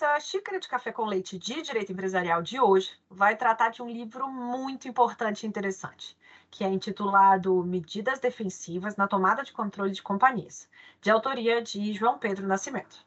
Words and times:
nossa 0.00 0.18
xícara 0.20 0.58
de 0.58 0.66
café 0.66 0.90
com 0.90 1.04
leite 1.04 1.38
de 1.38 1.60
direito 1.60 1.92
empresarial 1.92 2.40
de 2.40 2.58
hoje 2.58 2.90
vai 3.10 3.36
tratar 3.36 3.68
de 3.68 3.82
um 3.82 3.88
livro 3.88 4.28
muito 4.28 4.88
importante 4.88 5.42
e 5.42 5.46
interessante, 5.46 6.16
que 6.50 6.64
é 6.64 6.68
intitulado 6.68 7.62
Medidas 7.62 8.18
Defensivas 8.18 8.96
na 8.96 9.06
Tomada 9.06 9.42
de 9.42 9.52
Controle 9.52 9.92
de 9.92 10.02
Companhias, 10.02 10.66
de 11.02 11.10
autoria 11.10 11.60
de 11.60 11.92
João 11.92 12.18
Pedro 12.18 12.46
Nascimento. 12.46 13.04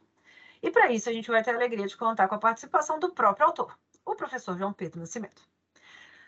E 0.62 0.70
para 0.70 0.92
isso 0.92 1.10
a 1.10 1.14
gente 1.14 1.32
vai 1.32 1.44
ter 1.44 1.52
a 1.52 1.56
alegria 1.56 1.88
de 1.88 1.98
contar 1.98 2.28
com 2.28 2.36
a 2.36 2.40
participação 2.40 3.00
do 3.00 3.12
próprio 3.12 3.48
autor, 3.48 3.76
o 4.06 4.14
professor 4.14 4.56
João 4.56 4.72
Pedro 4.72 5.00
Nascimento. 5.00 5.42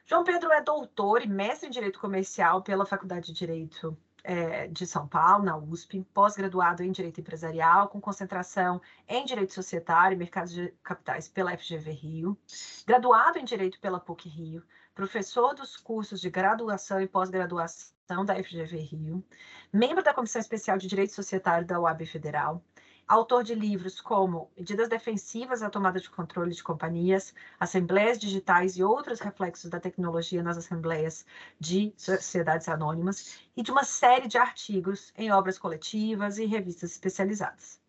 João 0.03 0.23
Pedro 0.23 0.51
é 0.51 0.61
doutor 0.61 1.21
e 1.21 1.27
mestre 1.27 1.67
em 1.67 1.71
Direito 1.71 1.99
Comercial 1.99 2.63
pela 2.63 2.87
Faculdade 2.87 3.27
de 3.27 3.33
Direito 3.33 3.95
é, 4.25 4.67
de 4.67 4.87
São 4.87 5.07
Paulo, 5.07 5.45
na 5.45 5.55
USP, 5.55 6.03
pós-graduado 6.13 6.83
em 6.83 6.91
Direito 6.91 7.21
Empresarial, 7.21 7.87
com 7.87 8.01
concentração 8.01 8.81
em 9.07 9.23
Direito 9.23 9.53
Societário 9.53 10.15
e 10.15 10.17
Mercados 10.17 10.51
de 10.51 10.73
Capitais 10.83 11.27
pela 11.29 11.55
FGV 11.55 11.91
Rio, 11.91 12.37
graduado 12.85 13.37
em 13.37 13.45
Direito 13.45 13.79
pela 13.79 13.99
PUC 13.99 14.27
Rio, 14.27 14.63
professor 14.95 15.53
dos 15.53 15.77
cursos 15.77 16.19
de 16.19 16.29
graduação 16.29 16.99
e 16.99 17.07
pós-graduação 17.07 18.25
da 18.25 18.35
FGV 18.35 18.77
Rio, 18.77 19.23
membro 19.71 20.03
da 20.03 20.13
Comissão 20.13 20.39
Especial 20.39 20.77
de 20.77 20.87
Direito 20.87 21.13
Societário 21.13 21.67
da 21.67 21.79
UAB 21.79 22.05
Federal, 22.05 22.63
autor 23.07 23.43
de 23.43 23.53
livros 23.53 24.01
como 24.01 24.49
Medidas 24.57 24.89
Defensivas 24.89 25.61
à 25.61 25.69
Tomada 25.69 25.99
de 25.99 26.09
Controle 26.09 26.53
de 26.53 26.63
Companhias, 26.63 27.33
Assembleias 27.59 28.17
Digitais 28.17 28.77
e 28.77 28.83
Outros 28.83 29.19
Reflexos 29.19 29.69
da 29.69 29.79
Tecnologia 29.79 30.41
nas 30.41 30.57
Assembleias 30.57 31.25
de 31.59 31.93
Sociedades 31.97 32.67
Anônimas, 32.67 33.39
e 33.55 33.61
de 33.61 33.71
uma 33.71 33.83
série 33.83 34.27
de 34.27 34.37
artigos 34.37 35.13
em 35.15 35.31
obras 35.31 35.57
coletivas 35.59 36.39
e 36.39 36.45
revistas 36.45 36.91
especializadas. 36.91 37.79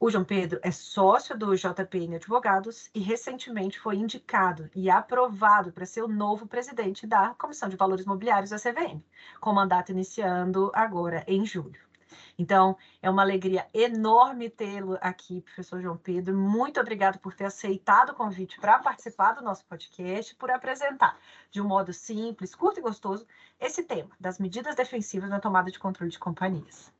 O 0.00 0.08
João 0.08 0.22
Pedro 0.22 0.60
é 0.62 0.70
sócio 0.70 1.36
do 1.36 1.56
JPN 1.56 2.14
Advogados 2.14 2.88
e 2.94 3.00
recentemente 3.00 3.80
foi 3.80 3.96
indicado 3.96 4.70
e 4.72 4.88
aprovado 4.88 5.72
para 5.72 5.84
ser 5.84 6.04
o 6.04 6.08
novo 6.08 6.46
presidente 6.46 7.04
da 7.04 7.34
Comissão 7.34 7.68
de 7.68 7.74
Valores 7.74 8.06
Mobiliários 8.06 8.50
da 8.50 8.58
CVM, 8.58 9.02
com 9.40 9.52
mandato 9.52 9.90
iniciando 9.90 10.70
agora 10.72 11.24
em 11.26 11.44
julho. 11.44 11.87
Então, 12.38 12.76
é 13.02 13.08
uma 13.10 13.22
alegria 13.22 13.66
enorme 13.72 14.48
tê-lo 14.50 14.98
aqui, 15.00 15.40
professor 15.40 15.80
João 15.80 15.96
Pedro. 15.96 16.36
Muito 16.36 16.80
obrigado 16.80 17.18
por 17.18 17.34
ter 17.34 17.44
aceitado 17.44 18.10
o 18.10 18.14
convite 18.14 18.58
para 18.60 18.78
participar 18.78 19.32
do 19.32 19.42
nosso 19.42 19.64
podcast, 19.66 20.34
por 20.34 20.50
apresentar 20.50 21.18
de 21.50 21.60
um 21.60 21.66
modo 21.66 21.92
simples, 21.92 22.54
curto 22.54 22.80
e 22.80 22.82
gostoso 22.82 23.26
esse 23.60 23.82
tema 23.82 24.10
das 24.20 24.38
medidas 24.38 24.76
defensivas 24.76 25.30
na 25.30 25.40
tomada 25.40 25.70
de 25.70 25.78
controle 25.78 26.10
de 26.10 26.18
companhias. 26.18 26.92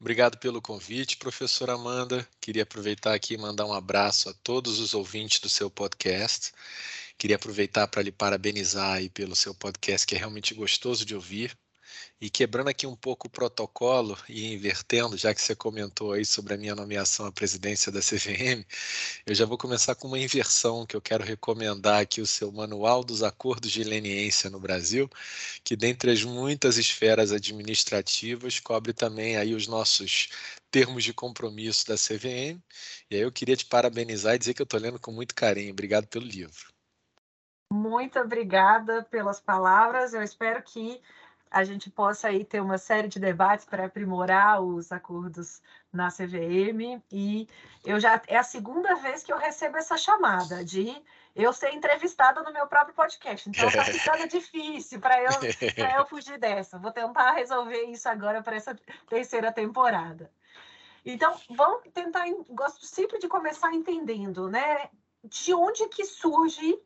Obrigado 0.00 0.38
pelo 0.38 0.62
convite, 0.62 1.16
professora 1.16 1.72
Amanda. 1.72 2.26
Queria 2.40 2.62
aproveitar 2.62 3.14
aqui 3.14 3.34
e 3.34 3.38
mandar 3.38 3.66
um 3.66 3.72
abraço 3.72 4.28
a 4.28 4.34
todos 4.44 4.78
os 4.78 4.94
ouvintes 4.94 5.40
do 5.40 5.48
seu 5.48 5.68
podcast. 5.68 6.52
Queria 7.18 7.34
aproveitar 7.34 7.88
para 7.88 8.02
lhe 8.02 8.12
parabenizar 8.12 8.98
aí 8.98 9.10
pelo 9.10 9.34
seu 9.34 9.52
podcast, 9.52 10.06
que 10.06 10.14
é 10.14 10.18
realmente 10.18 10.54
gostoso 10.54 11.04
de 11.04 11.16
ouvir. 11.16 11.58
E 12.20 12.28
quebrando 12.28 12.68
aqui 12.68 12.86
um 12.86 12.96
pouco 12.96 13.28
o 13.28 13.30
protocolo 13.30 14.18
e 14.28 14.52
invertendo, 14.52 15.16
já 15.16 15.32
que 15.32 15.40
você 15.40 15.54
comentou 15.54 16.12
aí 16.12 16.24
sobre 16.24 16.54
a 16.54 16.56
minha 16.56 16.74
nomeação 16.74 17.26
à 17.26 17.32
presidência 17.32 17.92
da 17.92 18.00
CVM, 18.00 18.64
eu 19.26 19.34
já 19.34 19.46
vou 19.46 19.56
começar 19.56 19.94
com 19.94 20.08
uma 20.08 20.18
inversão 20.18 20.84
que 20.84 20.96
eu 20.96 21.00
quero 21.00 21.24
recomendar 21.24 22.00
aqui 22.00 22.20
o 22.20 22.26
seu 22.26 22.50
Manual 22.50 23.04
dos 23.04 23.22
Acordos 23.22 23.70
de 23.70 23.84
Leniência 23.84 24.50
no 24.50 24.58
Brasil, 24.58 25.08
que 25.62 25.76
dentre 25.76 26.10
as 26.10 26.24
muitas 26.24 26.76
esferas 26.76 27.30
administrativas 27.30 28.58
cobre 28.58 28.92
também 28.92 29.36
aí 29.36 29.54
os 29.54 29.68
nossos 29.68 30.28
termos 30.70 31.04
de 31.04 31.12
compromisso 31.12 31.86
da 31.86 31.94
CVM. 31.94 32.60
E 33.10 33.16
aí 33.16 33.20
eu 33.20 33.32
queria 33.32 33.56
te 33.56 33.64
parabenizar 33.64 34.34
e 34.34 34.38
dizer 34.38 34.54
que 34.54 34.62
eu 34.62 34.64
estou 34.64 34.80
lendo 34.80 34.98
com 34.98 35.12
muito 35.12 35.34
carinho. 35.34 35.72
Obrigado 35.72 36.06
pelo 36.06 36.24
livro. 36.24 36.68
Muito 37.72 38.18
obrigada 38.18 39.02
pelas 39.04 39.40
palavras. 39.40 40.14
Eu 40.14 40.22
espero 40.22 40.62
que 40.62 41.00
a 41.50 41.64
gente 41.64 41.90
possa 41.90 42.28
aí 42.28 42.44
ter 42.44 42.60
uma 42.60 42.78
série 42.78 43.08
de 43.08 43.18
debates 43.18 43.64
para 43.64 43.86
aprimorar 43.86 44.60
os 44.62 44.92
acordos 44.92 45.60
na 45.92 46.08
CVM 46.08 47.02
e 47.10 47.48
eu 47.84 47.98
já 47.98 48.20
é 48.26 48.36
a 48.36 48.42
segunda 48.42 48.94
vez 48.96 49.22
que 49.22 49.32
eu 49.32 49.38
recebo 49.38 49.76
essa 49.78 49.96
chamada 49.96 50.64
de 50.64 50.94
eu 51.34 51.52
ser 51.52 51.72
entrevistada 51.72 52.42
no 52.42 52.52
meu 52.52 52.66
próprio 52.66 52.94
podcast. 52.94 53.48
Então 53.48 53.68
está 53.68 53.84
ficando 53.86 54.28
difícil 54.28 55.00
para 55.00 55.22
eu, 55.22 55.30
eu 55.96 56.06
fugir 56.06 56.38
dessa. 56.38 56.78
Vou 56.78 56.90
tentar 56.90 57.32
resolver 57.32 57.84
isso 57.84 58.08
agora 58.08 58.42
para 58.42 58.56
essa 58.56 58.76
terceira 59.08 59.52
temporada. 59.52 60.30
Então, 61.04 61.34
vamos 61.50 61.82
tentar, 61.94 62.24
gosto 62.50 62.84
sempre 62.84 63.18
de 63.18 63.28
começar 63.28 63.72
entendendo, 63.72 64.48
né? 64.50 64.90
De 65.24 65.54
onde 65.54 65.88
que 65.88 66.04
surge 66.04 66.78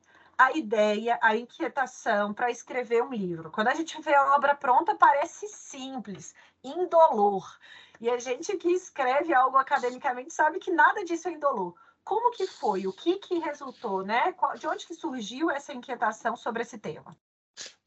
a 0.47 0.57
ideia, 0.57 1.19
a 1.23 1.37
inquietação 1.37 2.35
para 2.35 2.51
escrever 2.51 3.03
um 3.03 3.13
livro. 3.13 3.51
Quando 3.51 3.69
a 3.69 3.75
gente 3.75 4.01
vê 4.01 4.15
a 4.15 4.35
obra 4.35 4.55
pronta, 4.55 4.95
parece 4.95 5.49
simples, 5.49 6.35
indolor. 6.65 7.59
E 8.01 8.11
a 8.11 8.19
gente 8.19 8.57
que 8.57 8.69
escreve 8.69 9.33
algo 9.33 9.57
academicamente 9.57 10.35
sabe 10.35 10.59
que 10.59 10.71
nada 10.71 11.05
disso 11.05 11.29
é 11.29 11.33
indolor. 11.33 11.75
Como 12.03 12.33
que 12.33 12.47
foi? 12.47 12.87
O 12.87 12.93
que 12.93 13.17
que 13.19 13.39
resultou, 13.39 14.05
né? 14.05 14.35
De 14.59 14.67
onde 14.67 14.87
que 14.87 14.95
surgiu 14.95 15.51
essa 15.51 15.73
inquietação 15.73 16.37
sobre 16.37 16.63
esse 16.63 16.77
tema? 16.77 17.17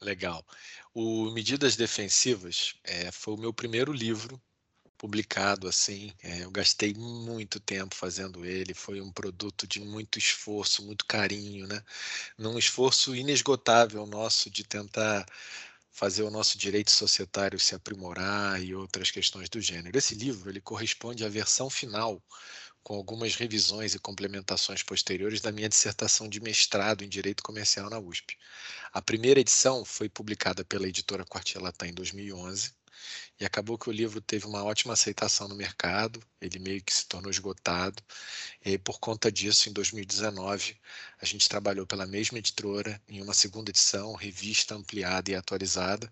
Legal. 0.01 0.45
O 0.93 1.31
Medidas 1.31 1.75
Defensivas 1.75 2.79
é, 2.83 3.11
foi 3.11 3.33
o 3.33 3.39
meu 3.39 3.53
primeiro 3.53 3.91
livro 3.91 4.41
publicado 4.97 5.67
assim. 5.67 6.13
É, 6.23 6.43
eu 6.43 6.51
gastei 6.51 6.93
muito 6.93 7.59
tempo 7.59 7.95
fazendo 7.95 8.45
ele, 8.45 8.73
foi 8.73 9.01
um 9.01 9.11
produto 9.11 9.67
de 9.67 9.79
muito 9.79 10.17
esforço, 10.19 10.85
muito 10.85 11.05
carinho, 11.05 11.67
né? 11.67 11.83
Num 12.37 12.57
esforço 12.57 13.15
inesgotável 13.15 14.05
nosso 14.05 14.49
de 14.49 14.63
tentar 14.63 15.25
fazer 15.91 16.23
o 16.23 16.31
nosso 16.31 16.57
direito 16.57 16.91
societário 16.91 17.59
se 17.59 17.73
aprimorar 17.75 18.61
e 18.61 18.75
outras 18.75 19.11
questões 19.11 19.49
do 19.49 19.61
gênero. 19.61 19.97
Esse 19.97 20.13
livro 20.15 20.49
ele 20.49 20.59
corresponde 20.61 21.23
à 21.23 21.29
versão 21.29 21.69
final 21.69 22.21
com 22.83 22.95
algumas 22.95 23.35
revisões 23.35 23.95
e 23.95 23.99
complementações 23.99 24.83
posteriores 24.83 25.41
da 25.41 25.51
minha 25.51 25.69
dissertação 25.69 26.29
de 26.29 26.39
mestrado 26.39 27.03
em 27.03 27.09
Direito 27.09 27.41
Comercial 27.41 27.89
na 27.89 27.99
USP. 27.99 28.37
A 28.93 29.01
primeira 29.01 29.39
edição 29.39 29.83
foi 29.85 30.07
publicada 30.09 30.63
pela 30.65 30.87
editora 30.87 31.25
Quartier 31.25 31.63
Latam 31.63 31.87
em 31.87 31.93
2011 31.93 32.73
e 33.39 33.45
acabou 33.45 33.77
que 33.77 33.89
o 33.89 33.91
livro 33.91 34.21
teve 34.21 34.45
uma 34.45 34.63
ótima 34.63 34.93
aceitação 34.93 35.47
no 35.47 35.55
mercado, 35.55 36.21
ele 36.39 36.59
meio 36.59 36.83
que 36.83 36.93
se 36.93 37.05
tornou 37.07 37.29
esgotado, 37.29 38.01
e 38.63 38.77
por 38.77 38.99
conta 38.99 39.31
disso, 39.31 39.69
em 39.69 39.73
2019, 39.73 40.77
a 41.21 41.25
gente 41.25 41.49
trabalhou 41.49 41.85
pela 41.85 42.05
mesma 42.05 42.37
editora 42.37 43.01
em 43.07 43.21
uma 43.21 43.33
segunda 43.33 43.71
edição, 43.71 44.13
revista 44.13 44.75
ampliada 44.75 45.31
e 45.31 45.35
atualizada, 45.35 46.11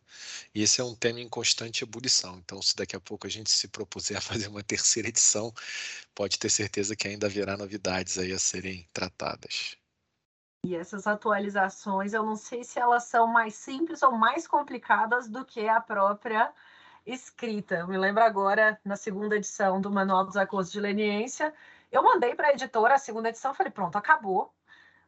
e 0.54 0.62
esse 0.62 0.82
é 0.82 0.84
um 0.84 0.96
tema 0.96 1.20
em 1.20 1.30
constante 1.30 1.84
ebulição, 1.84 2.38
então 2.38 2.62
se 2.62 2.76
daqui 2.76 2.96
a 2.96 3.00
pouco 3.00 3.28
a 3.28 3.30
gente 3.30 3.52
se 3.52 3.68
propuser 3.68 4.18
a 4.18 4.22
fazer 4.22 4.48
uma 4.48 4.64
terceira 4.64 5.08
edição, 5.08 5.54
pode 6.14 6.38
ter 6.40 6.50
certeza 6.50 6.96
que 6.96 7.08
ainda 7.08 7.28
haverá 7.28 7.58
novidades 7.58 8.18
aí 8.18 8.32
a 8.32 8.40
serem 8.40 8.88
tratadas. 8.94 9.78
E 10.66 10.76
essas 10.78 11.08
atualizações, 11.08 12.14
eu 12.14 12.24
não 12.24 12.38
sei 12.38 12.64
se 12.64 12.80
elas 12.80 13.04
são 13.04 13.28
mais 13.28 13.54
simples 13.54 14.02
ou 14.02 14.14
mais 14.14 14.48
complicadas 14.48 15.28
do 15.28 15.44
que 15.44 15.68
a 15.68 15.82
própria 15.82 16.54
escrita. 17.06 17.76
Eu 17.76 17.88
me 17.88 17.98
lembro 17.98 18.24
agora, 18.24 18.80
na 18.84 18.96
segunda 18.96 19.36
edição 19.36 19.82
do 19.82 19.92
Manual 19.92 20.26
dos 20.26 20.38
Acordos 20.38 20.72
de 20.72 20.80
Leniência, 20.80 21.54
eu 21.92 22.02
mandei 22.04 22.36
para 22.36 22.48
a 22.48 22.52
editora 22.52 22.96
a 22.96 22.98
segunda 22.98 23.30
edição, 23.30 23.54
falei, 23.54 23.72
pronto, 23.72 23.98
acabou. 23.98 24.54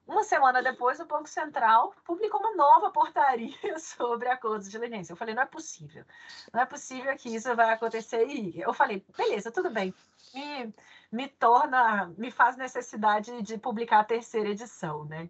Uma 0.08 0.24
semana 0.24 0.62
depois, 0.62 1.00
o 1.00 1.06
Banco 1.06 1.28
Central 1.28 1.96
publicou 2.04 2.40
uma 2.40 2.56
nova 2.56 2.92
portaria 2.92 3.50
sobre 3.80 4.30
acordos 4.30 4.70
de 4.70 4.78
leniência. 4.78 5.14
Eu 5.14 5.18
falei, 5.18 5.34
não 5.34 5.42
é 5.42 5.48
possível. 5.48 6.06
Não 6.54 6.62
é 6.62 6.66
possível 6.66 7.16
que 7.18 7.36
isso 7.36 7.56
vai 7.56 7.72
acontecer. 7.74 8.24
E 8.28 8.62
eu 8.62 8.72
falei, 8.72 9.04
beleza, 9.18 9.52
tudo 9.52 9.72
bem. 9.72 9.92
Me, 10.32 10.74
me 11.12 11.28
torna, 11.28 12.14
me 12.18 12.30
faz 12.30 12.56
necessidade 12.56 13.42
de 13.42 13.58
publicar 13.58 14.02
a 14.02 14.04
terceira 14.04 14.50
edição, 14.50 15.06
né? 15.06 15.28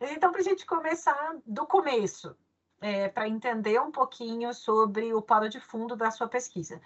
Então, 0.00 0.32
para 0.32 0.40
a 0.40 0.44
gente 0.44 0.64
começar 0.64 1.36
do 1.46 1.66
começo, 1.66 2.34
é, 2.80 3.08
para 3.08 3.28
entender 3.28 3.80
um 3.80 3.90
pouquinho 3.90 4.52
sobre 4.52 5.14
o 5.14 5.22
pano 5.22 5.48
de 5.48 5.60
fundo 5.60 5.96
da 5.96 6.10
sua 6.10 6.28
pesquisa. 6.28 6.80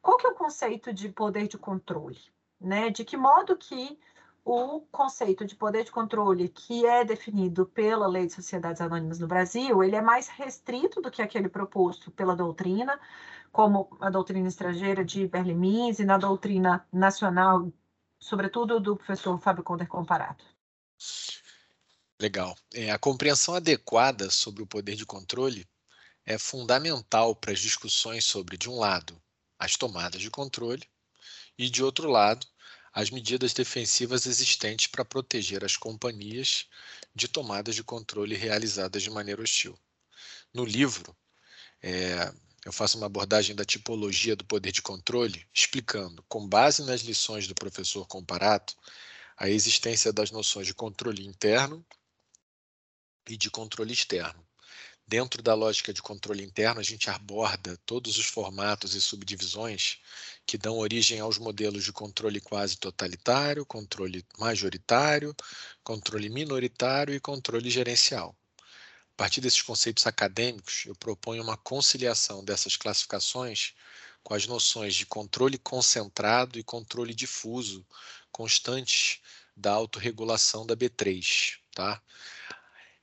Qual 0.00 0.16
que 0.16 0.26
é 0.26 0.30
o 0.30 0.34
conceito 0.34 0.92
de 0.92 1.08
poder 1.08 1.48
de 1.48 1.58
controle? 1.58 2.20
Né? 2.60 2.90
De 2.90 3.04
que 3.04 3.16
modo 3.16 3.56
que 3.56 3.98
o 4.44 4.80
conceito 4.92 5.44
de 5.44 5.56
poder 5.56 5.84
de 5.84 5.90
controle 5.90 6.48
que 6.48 6.86
é 6.86 7.04
definido 7.04 7.66
pela 7.66 8.06
Lei 8.06 8.26
de 8.26 8.32
Sociedades 8.32 8.80
Anônimas 8.80 9.18
no 9.18 9.26
Brasil, 9.26 9.82
ele 9.82 9.96
é 9.96 10.00
mais 10.00 10.28
restrito 10.28 11.00
do 11.02 11.10
que 11.10 11.20
aquele 11.20 11.48
proposto 11.48 12.12
pela 12.12 12.36
doutrina, 12.36 12.98
como 13.50 13.88
a 14.00 14.08
doutrina 14.08 14.46
estrangeira 14.46 15.04
de 15.04 15.26
Berlimins 15.26 15.98
e 15.98 16.04
na 16.04 16.16
doutrina 16.16 16.86
nacional, 16.92 17.72
sobretudo 18.20 18.78
do 18.78 18.96
professor 18.96 19.36
Fábio 19.40 19.64
Conder 19.64 19.88
Comparato. 19.88 20.44
Legal. 22.18 22.56
É, 22.72 22.90
a 22.90 22.98
compreensão 22.98 23.54
adequada 23.54 24.30
sobre 24.30 24.62
o 24.62 24.66
poder 24.66 24.96
de 24.96 25.04
controle 25.04 25.68
é 26.24 26.38
fundamental 26.38 27.36
para 27.36 27.52
as 27.52 27.60
discussões 27.60 28.24
sobre, 28.24 28.56
de 28.56 28.70
um 28.70 28.78
lado, 28.78 29.22
as 29.58 29.76
tomadas 29.76 30.22
de 30.22 30.30
controle 30.30 30.82
e, 31.58 31.68
de 31.68 31.84
outro 31.84 32.08
lado, 32.08 32.46
as 32.90 33.10
medidas 33.10 33.52
defensivas 33.52 34.24
existentes 34.24 34.86
para 34.86 35.04
proteger 35.04 35.62
as 35.62 35.76
companhias 35.76 36.66
de 37.14 37.28
tomadas 37.28 37.74
de 37.74 37.84
controle 37.84 38.34
realizadas 38.34 39.02
de 39.02 39.10
maneira 39.10 39.42
hostil. 39.42 39.78
No 40.54 40.64
livro, 40.64 41.14
é, 41.82 42.32
eu 42.64 42.72
faço 42.72 42.96
uma 42.96 43.06
abordagem 43.06 43.54
da 43.54 43.64
tipologia 43.64 44.34
do 44.34 44.44
poder 44.44 44.72
de 44.72 44.80
controle, 44.80 45.46
explicando, 45.52 46.24
com 46.28 46.48
base 46.48 46.82
nas 46.82 47.02
lições 47.02 47.46
do 47.46 47.54
professor 47.54 48.06
Comparato, 48.06 48.74
a 49.36 49.50
existência 49.50 50.14
das 50.14 50.30
noções 50.30 50.66
de 50.66 50.72
controle 50.72 51.26
interno 51.26 51.84
e 53.28 53.36
de 53.36 53.50
controle 53.50 53.92
externo. 53.92 54.46
Dentro 55.08 55.40
da 55.40 55.54
lógica 55.54 55.92
de 55.92 56.02
controle 56.02 56.42
interno, 56.42 56.80
a 56.80 56.82
gente 56.82 57.08
aborda 57.08 57.78
todos 57.86 58.18
os 58.18 58.26
formatos 58.26 58.94
e 58.94 59.00
subdivisões 59.00 59.98
que 60.44 60.58
dão 60.58 60.78
origem 60.78 61.20
aos 61.20 61.38
modelos 61.38 61.84
de 61.84 61.92
controle 61.92 62.40
quase 62.40 62.76
totalitário, 62.76 63.64
controle 63.64 64.26
majoritário, 64.36 65.32
controle 65.84 66.28
minoritário 66.28 67.14
e 67.14 67.20
controle 67.20 67.70
gerencial. 67.70 68.36
A 68.58 69.16
partir 69.16 69.40
desses 69.40 69.62
conceitos 69.62 70.06
acadêmicos, 70.08 70.84
eu 70.86 70.94
proponho 70.96 71.42
uma 71.42 71.56
conciliação 71.56 72.44
dessas 72.44 72.76
classificações 72.76 73.74
com 74.24 74.34
as 74.34 74.44
noções 74.46 74.96
de 74.96 75.06
controle 75.06 75.56
concentrado 75.56 76.58
e 76.58 76.64
controle 76.64 77.14
difuso 77.14 77.86
constantes 78.32 79.20
da 79.56 79.72
autorregulação 79.72 80.66
da 80.66 80.76
B3. 80.76 81.58
Tá? 81.72 82.02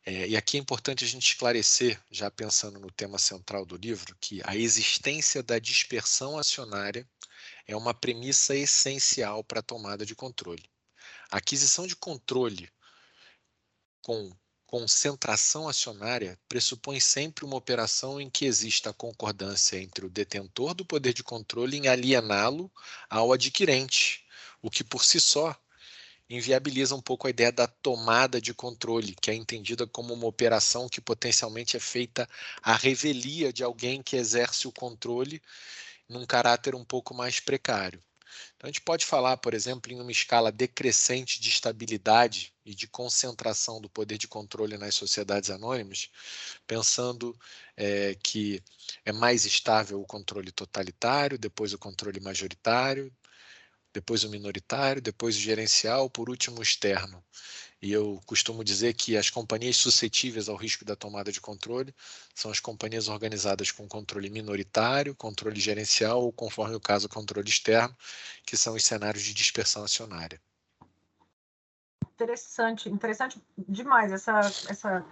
É, 0.06 0.28
e 0.28 0.36
aqui 0.36 0.58
é 0.58 0.60
importante 0.60 1.06
a 1.06 1.08
gente 1.08 1.26
esclarecer, 1.26 2.02
já 2.12 2.30
pensando 2.30 2.78
no 2.78 2.92
tema 2.92 3.18
central 3.18 3.66
do 3.66 3.78
livro, 3.78 4.16
que 4.20 4.42
a 4.44 4.56
existência 4.56 5.42
da 5.42 5.58
dispersão 5.58 6.38
acionária 6.38 7.08
é 7.66 7.76
uma 7.76 7.94
premissa 7.94 8.54
essencial 8.54 9.44
para 9.46 9.62
a 9.62 9.64
tomada 9.64 10.06
de 10.06 10.14
controle. 10.14 10.70
A 11.32 11.38
aquisição 11.38 11.88
de 11.88 11.96
controle 11.96 12.70
com 14.02 14.36
concentração 14.66 15.70
acionária 15.70 16.38
pressupõe 16.50 17.00
sempre 17.00 17.46
uma 17.46 17.56
operação 17.56 18.20
em 18.20 18.30
que 18.30 18.44
exista 18.44 18.90
a 18.90 18.94
concordância 18.94 19.78
entre 19.80 20.06
o 20.06 20.10
detentor 20.10 20.74
do 20.74 20.84
poder 20.84 21.14
de 21.14 21.24
controle 21.24 21.78
em 21.78 21.88
aliená-lo 21.88 22.70
ao 23.10 23.32
adquirente, 23.32 24.26
o 24.62 24.70
que 24.70 24.84
por 24.84 25.06
si 25.06 25.22
só 25.22 25.56
inviabiliza 26.36 26.96
um 26.96 27.02
pouco 27.02 27.28
a 27.28 27.30
ideia 27.30 27.52
da 27.52 27.68
tomada 27.68 28.42
de 28.42 28.54
controle, 28.54 29.16
que 29.22 29.30
é 29.32 29.34
entendida 29.34 29.86
como 29.88 30.14
uma 30.14 30.28
operação 30.28 30.90
que 30.90 31.02
potencialmente 31.02 31.78
é 31.78 31.80
feita 31.80 32.28
à 32.62 32.76
revelia 32.76 33.54
de 33.54 33.64
alguém 33.64 34.02
que 34.02 34.16
exerce 34.16 34.68
o 34.68 34.72
controle 34.72 35.42
num 36.08 36.26
caráter 36.26 36.76
um 36.76 36.84
pouco 36.84 37.14
mais 37.14 37.40
precário. 37.40 38.04
Então, 38.56 38.68
a 38.68 38.72
gente 38.72 38.82
pode 38.82 39.06
falar, 39.06 39.38
por 39.38 39.54
exemplo, 39.54 39.92
em 39.92 40.00
uma 40.00 40.12
escala 40.12 40.52
decrescente 40.52 41.40
de 41.40 41.50
estabilidade 41.50 42.54
e 42.66 42.74
de 42.74 42.88
concentração 42.88 43.80
do 43.80 43.90
poder 43.90 44.18
de 44.18 44.28
controle 44.28 44.78
nas 44.78 44.96
sociedades 44.96 45.50
anônimas, 45.50 46.10
pensando 46.66 47.38
é, 47.78 48.16
que 48.24 48.64
é 49.06 49.12
mais 49.12 49.46
estável 49.46 50.02
o 50.02 50.06
controle 50.06 50.52
totalitário, 50.52 51.38
depois 51.38 51.74
o 51.74 51.78
controle 51.78 52.20
majoritário, 52.20 53.14
depois 53.94 54.24
o 54.24 54.30
minoritário, 54.30 55.02
depois 55.02 55.36
o 55.36 55.40
gerencial, 55.40 56.10
por 56.10 56.30
último 56.30 56.60
o 56.60 56.64
externo. 56.64 57.24
E 57.82 57.92
eu 57.92 58.22
costumo 58.26 58.64
dizer 58.64 58.94
que 58.94 59.18
as 59.18 59.30
companhias 59.30 59.76
suscetíveis 59.76 60.48
ao 60.48 60.56
risco 60.56 60.86
da 60.86 60.96
tomada 60.96 61.32
de 61.32 61.42
controle 61.42 61.94
são 62.34 62.50
as 62.50 62.60
companhias 62.60 63.10
organizadas 63.10 63.72
com 63.72 63.88
controle 63.88 64.30
minoritário, 64.30 65.14
controle 65.14 65.60
gerencial 65.60 66.24
ou, 66.24 66.32
conforme 66.32 66.76
o 66.76 66.80
caso, 66.80 67.10
controle 67.10 67.50
externo, 67.50 67.96
que 68.46 68.56
são 68.56 68.74
os 68.74 68.86
cenários 68.86 69.24
de 69.24 69.34
dispersão 69.34 69.84
acionária. 69.84 70.42
Interessante, 72.14 72.90
interessante 72.90 73.42
demais 73.58 74.14
essa, 74.14 74.40
essa 74.70 75.06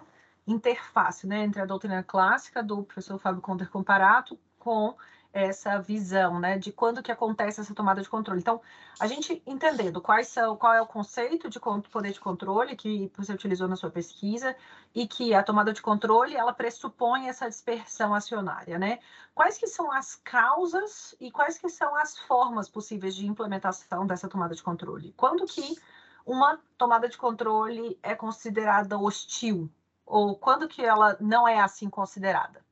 interface 0.47 1.27
né, 1.27 1.43
entre 1.43 1.61
a 1.61 1.65
doutrina 1.65 2.03
clássica 2.03 2.63
do 2.63 2.83
professor 2.83 3.19
Fábio 3.19 3.41
Conder 3.41 3.69
Comparato 3.69 4.39
com 4.57 4.95
essa 5.33 5.79
visão, 5.79 6.39
né, 6.39 6.57
de 6.57 6.71
quando 6.71 7.01
que 7.01 7.11
acontece 7.11 7.61
essa 7.61 7.73
tomada 7.73 8.01
de 8.01 8.09
controle. 8.09 8.41
Então, 8.41 8.61
a 9.00 9.07
gente 9.07 9.41
entendendo 9.45 10.01
quais 10.01 10.27
são, 10.27 10.57
qual 10.57 10.73
é 10.73 10.81
o 10.81 10.85
conceito 10.85 11.50
de 11.50 11.59
poder 11.59 12.11
de 12.11 12.19
controle 12.19 12.75
que 12.75 13.11
você 13.15 13.33
utilizou 13.33 13.67
na 13.67 13.75
sua 13.75 13.89
pesquisa 13.89 14.55
e 14.93 15.07
que 15.07 15.33
a 15.33 15.41
tomada 15.41 15.71
de 15.71 15.81
controle 15.81 16.35
ela 16.35 16.53
pressupõe 16.53 17.27
essa 17.27 17.47
dispersão 17.47 18.13
acionária, 18.13 18.77
né? 18.77 19.00
Quais 19.33 19.57
que 19.57 19.67
são 19.67 19.91
as 19.91 20.15
causas 20.15 21.15
e 21.19 21.31
quais 21.31 21.57
que 21.57 21.69
são 21.69 21.95
as 21.95 22.19
formas 22.19 22.67
possíveis 22.67 23.15
de 23.15 23.25
implementação 23.25 24.05
dessa 24.05 24.27
tomada 24.27 24.53
de 24.53 24.61
controle? 24.61 25.13
Quando 25.15 25.45
que 25.45 25.77
uma 26.25 26.59
tomada 26.77 27.07
de 27.07 27.17
controle 27.17 27.97
é 28.03 28.13
considerada 28.15 28.97
hostil 28.97 29.71
ou 30.05 30.35
quando 30.35 30.67
que 30.67 30.83
ela 30.83 31.15
não 31.21 31.47
é 31.47 31.59
assim 31.61 31.89
considerada? 31.89 32.63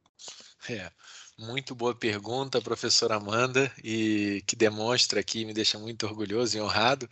É. 0.69 0.91
Muito 1.39 1.73
boa 1.73 1.95
pergunta, 1.95 2.61
professora 2.61 3.15
Amanda, 3.15 3.73
e 3.81 4.43
que 4.45 4.57
demonstra 4.57 5.21
aqui, 5.21 5.45
me 5.45 5.53
deixa 5.53 5.79
muito 5.79 6.05
orgulhoso 6.05 6.57
e 6.57 6.61
honrado 6.61 7.09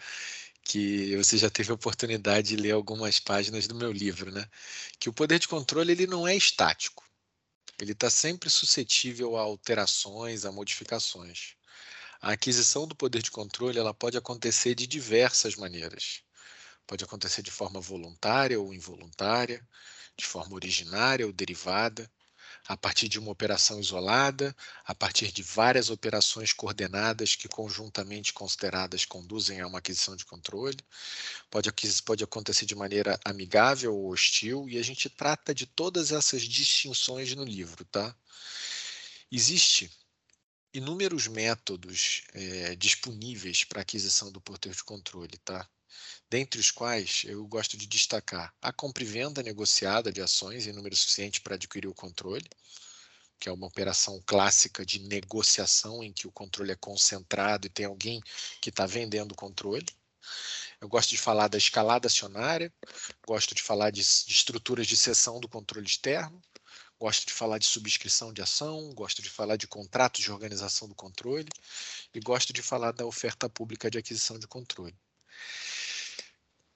que 0.63 1.15
você 1.15 1.37
já 1.37 1.49
teve 1.49 1.71
a 1.71 1.75
oportunidade 1.75 2.49
de 2.49 2.57
ler 2.57 2.71
algumas 2.71 3.19
páginas 3.19 3.67
do 3.67 3.75
meu 3.75 3.89
livro, 3.89 4.29
né? 4.29 4.45
Que 4.99 5.07
o 5.07 5.13
poder 5.13 5.39
de 5.39 5.47
controle 5.47 5.93
ele 5.93 6.05
não 6.05 6.27
é 6.27 6.35
estático. 6.35 7.05
Ele 7.79 7.93
está 7.93 8.09
sempre 8.09 8.49
suscetível 8.49 9.37
a 9.37 9.41
alterações, 9.43 10.43
a 10.43 10.51
modificações. 10.51 11.55
A 12.21 12.33
aquisição 12.33 12.85
do 12.85 12.97
poder 12.97 13.21
de 13.21 13.31
controle 13.31 13.79
ela 13.79 13.93
pode 13.93 14.17
acontecer 14.17 14.75
de 14.75 14.85
diversas 14.85 15.55
maneiras. 15.55 16.21
Pode 16.85 17.01
acontecer 17.01 17.41
de 17.41 17.51
forma 17.51 17.79
voluntária 17.79 18.59
ou 18.59 18.73
involuntária, 18.73 19.65
de 20.17 20.25
forma 20.25 20.55
originária 20.55 21.25
ou 21.25 21.31
derivada 21.31 22.11
a 22.67 22.75
partir 22.75 23.07
de 23.07 23.17
uma 23.17 23.31
operação 23.31 23.79
isolada, 23.79 24.55
a 24.85 24.93
partir 24.93 25.31
de 25.31 25.41
várias 25.41 25.89
operações 25.89 26.51
coordenadas 26.51 27.35
que 27.35 27.47
conjuntamente 27.47 28.33
consideradas 28.33 29.05
conduzem 29.05 29.61
a 29.61 29.67
uma 29.67 29.79
aquisição 29.79 30.15
de 30.15 30.25
controle. 30.25 30.77
Pode, 31.49 31.71
pode 32.03 32.23
acontecer 32.23 32.65
de 32.65 32.75
maneira 32.75 33.19
amigável 33.23 33.95
ou 33.95 34.11
hostil, 34.11 34.67
e 34.69 34.77
a 34.77 34.83
gente 34.83 35.09
trata 35.09 35.53
de 35.53 35.65
todas 35.65 36.11
essas 36.11 36.43
distinções 36.43 37.33
no 37.35 37.45
livro, 37.45 37.85
tá? 37.85 38.15
Existe 39.31 39.89
inúmeros 40.73 41.27
métodos 41.27 42.23
é, 42.33 42.75
disponíveis 42.75 43.63
para 43.63 43.81
aquisição 43.81 44.31
do 44.31 44.41
poder 44.41 44.73
de 44.73 44.83
controle, 44.83 45.37
tá? 45.43 45.67
Dentre 46.29 46.59
os 46.59 46.71
quais 46.71 47.23
eu 47.25 47.45
gosto 47.47 47.77
de 47.77 47.87
destacar 47.87 48.53
a 48.61 48.73
compra 48.73 49.03
e 49.03 49.05
venda 49.05 49.41
negociada 49.41 50.11
de 50.11 50.21
ações 50.21 50.67
em 50.67 50.73
número 50.73 50.95
suficiente 50.95 51.39
para 51.39 51.55
adquirir 51.55 51.87
o 51.87 51.93
controle, 51.93 52.45
que 53.39 53.47
é 53.47 53.51
uma 53.51 53.67
operação 53.67 54.21
clássica 54.25 54.85
de 54.85 54.99
negociação 54.99 56.03
em 56.03 56.11
que 56.11 56.27
o 56.27 56.31
controle 56.31 56.71
é 56.71 56.75
concentrado 56.75 57.67
e 57.67 57.69
tem 57.69 57.85
alguém 57.85 58.21
que 58.59 58.69
está 58.69 58.85
vendendo 58.85 59.31
o 59.31 59.35
controle. 59.35 59.85
Eu 60.81 60.89
gosto 60.89 61.11
de 61.11 61.17
falar 61.17 61.47
da 61.47 61.57
escalada 61.57 62.07
acionária, 62.07 62.73
gosto 63.25 63.55
de 63.55 63.63
falar 63.63 63.91
de, 63.91 64.01
de 64.01 64.31
estruturas 64.33 64.85
de 64.85 64.97
cessão 64.97 65.39
do 65.39 65.47
controle 65.47 65.87
externo, 65.87 66.41
gosto 66.99 67.25
de 67.25 67.33
falar 67.33 67.57
de 67.57 67.65
subscrição 67.65 68.33
de 68.33 68.41
ação, 68.41 68.93
gosto 68.93 69.21
de 69.21 69.29
falar 69.29 69.55
de 69.55 69.67
contratos 69.67 70.21
de 70.21 70.31
organização 70.31 70.87
do 70.87 70.95
controle 70.95 71.47
e 72.13 72.19
gosto 72.19 72.51
de 72.51 72.61
falar 72.61 72.91
da 72.91 73.05
oferta 73.05 73.47
pública 73.47 73.89
de 73.89 73.97
aquisição 73.97 74.37
de 74.37 74.47
controle. 74.47 74.95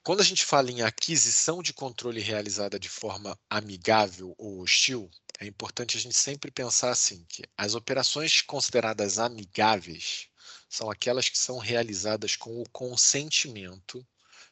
Quando 0.03 0.21
a 0.21 0.23
gente 0.23 0.43
fala 0.43 0.71
em 0.71 0.81
aquisição 0.81 1.61
de 1.61 1.73
controle 1.75 2.19
realizada 2.21 2.79
de 2.79 2.89
forma 2.89 3.39
amigável 3.47 4.33
ou 4.35 4.59
hostil, 4.59 5.11
é 5.39 5.45
importante 5.45 5.95
a 5.95 5.99
gente 5.99 6.17
sempre 6.17 6.49
pensar 6.49 6.89
assim 6.89 7.23
que 7.29 7.43
as 7.55 7.75
operações 7.75 8.41
consideradas 8.41 9.19
amigáveis 9.19 10.27
são 10.67 10.89
aquelas 10.89 11.29
que 11.29 11.37
são 11.37 11.59
realizadas 11.59 12.35
com 12.35 12.59
o 12.59 12.69
consentimento 12.71 14.03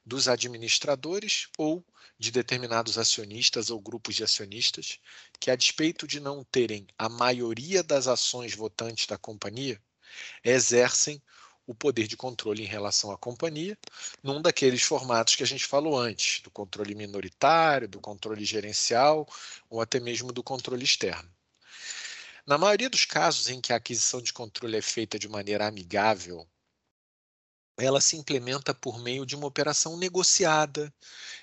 dos 0.05 0.27
administradores 0.27 1.47
ou 1.57 1.83
de 2.19 2.29
determinados 2.29 2.99
acionistas 2.99 3.71
ou 3.71 3.81
grupos 3.81 4.15
de 4.15 4.23
acionistas 4.23 4.99
que, 5.39 5.49
a 5.49 5.55
despeito 5.55 6.05
de 6.05 6.19
não 6.19 6.43
terem 6.43 6.85
a 6.95 7.09
maioria 7.09 7.81
das 7.81 8.05
ações 8.05 8.53
votantes 8.53 9.07
da 9.07 9.17
companhia, 9.17 9.81
exercem 10.43 11.19
o 11.69 11.75
poder 11.75 12.07
de 12.07 12.17
controle 12.17 12.63
em 12.63 12.65
relação 12.65 13.11
à 13.11 13.17
companhia, 13.17 13.77
num 14.23 14.41
daqueles 14.41 14.81
formatos 14.81 15.35
que 15.35 15.43
a 15.43 15.45
gente 15.45 15.67
falou 15.67 15.95
antes, 15.95 16.41
do 16.41 16.49
controle 16.49 16.95
minoritário, 16.95 17.88
do 17.88 18.01
controle 18.01 18.43
gerencial 18.43 19.31
ou 19.69 19.79
até 19.79 19.99
mesmo 19.99 20.33
do 20.33 20.41
controle 20.41 20.83
externo. 20.83 21.31
Na 22.43 22.57
maioria 22.57 22.89
dos 22.89 23.05
casos 23.05 23.49
em 23.49 23.61
que 23.61 23.71
a 23.71 23.75
aquisição 23.75 24.19
de 24.19 24.33
controle 24.33 24.77
é 24.77 24.81
feita 24.81 25.19
de 25.19 25.29
maneira 25.29 25.67
amigável, 25.67 26.49
ela 27.77 28.01
se 28.01 28.17
implementa 28.17 28.73
por 28.73 28.97
meio 28.97 29.23
de 29.23 29.35
uma 29.35 29.45
operação 29.45 29.95
negociada, 29.95 30.91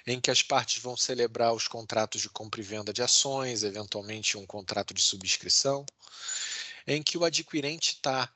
em 0.04 0.21
que 0.21 0.33
as 0.33 0.42
partes 0.42 0.83
vão 0.83 0.97
celebrar 0.97 1.54
os 1.54 1.68
contratos 1.68 2.21
de 2.21 2.28
compra 2.28 2.61
e 2.61 2.64
venda 2.64 2.92
de 2.92 3.00
ações, 3.00 3.62
eventualmente 3.62 4.37
um 4.37 4.45
contrato 4.45 4.92
de 4.92 5.02
subscrição, 5.02 5.87
em 6.85 7.00
que 7.00 7.16
o 7.16 7.25
adquirente 7.25 7.92
está 7.92 8.28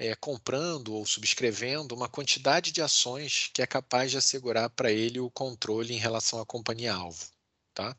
é, 0.00 0.16
comprando 0.16 0.94
ou 0.94 1.04
subscrevendo 1.04 1.94
uma 1.94 2.08
quantidade 2.08 2.72
de 2.72 2.80
ações 2.80 3.50
que 3.52 3.60
é 3.60 3.66
capaz 3.66 4.10
de 4.10 4.16
assegurar 4.16 4.70
para 4.70 4.90
ele 4.90 5.20
o 5.20 5.30
controle 5.30 5.92
em 5.92 5.98
relação 5.98 6.40
à 6.40 6.46
companhia-alvo. 6.46 7.26
Tá? 7.74 7.94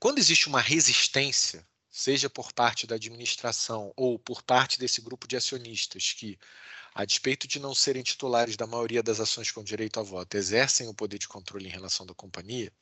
Quando 0.00 0.18
existe 0.18 0.48
uma 0.48 0.60
resistência 0.60 1.64
seja 1.88 2.28
por 2.28 2.52
parte 2.52 2.88
da 2.88 2.96
administração 2.96 3.92
ou 3.96 4.18
por 4.18 4.42
parte 4.42 4.80
desse 4.80 5.00
grupo 5.00 5.28
de 5.28 5.36
acionistas 5.36 6.12
que, 6.12 6.36
a 6.92 7.04
despeito 7.04 7.46
de 7.46 7.60
não 7.60 7.72
serem 7.72 8.02
titulares 8.02 8.56
da 8.56 8.66
maioria 8.66 9.00
das 9.00 9.20
ações 9.20 9.52
com 9.52 9.62
direito 9.62 10.00
a 10.00 10.02
voto, 10.02 10.36
exercem 10.36 10.88
o 10.88 10.94
poder 10.94 11.18
de 11.18 11.28
controle 11.28 11.68
em 11.68 11.70
relação 11.70 12.04
da 12.04 12.12
companhia, 12.12 12.72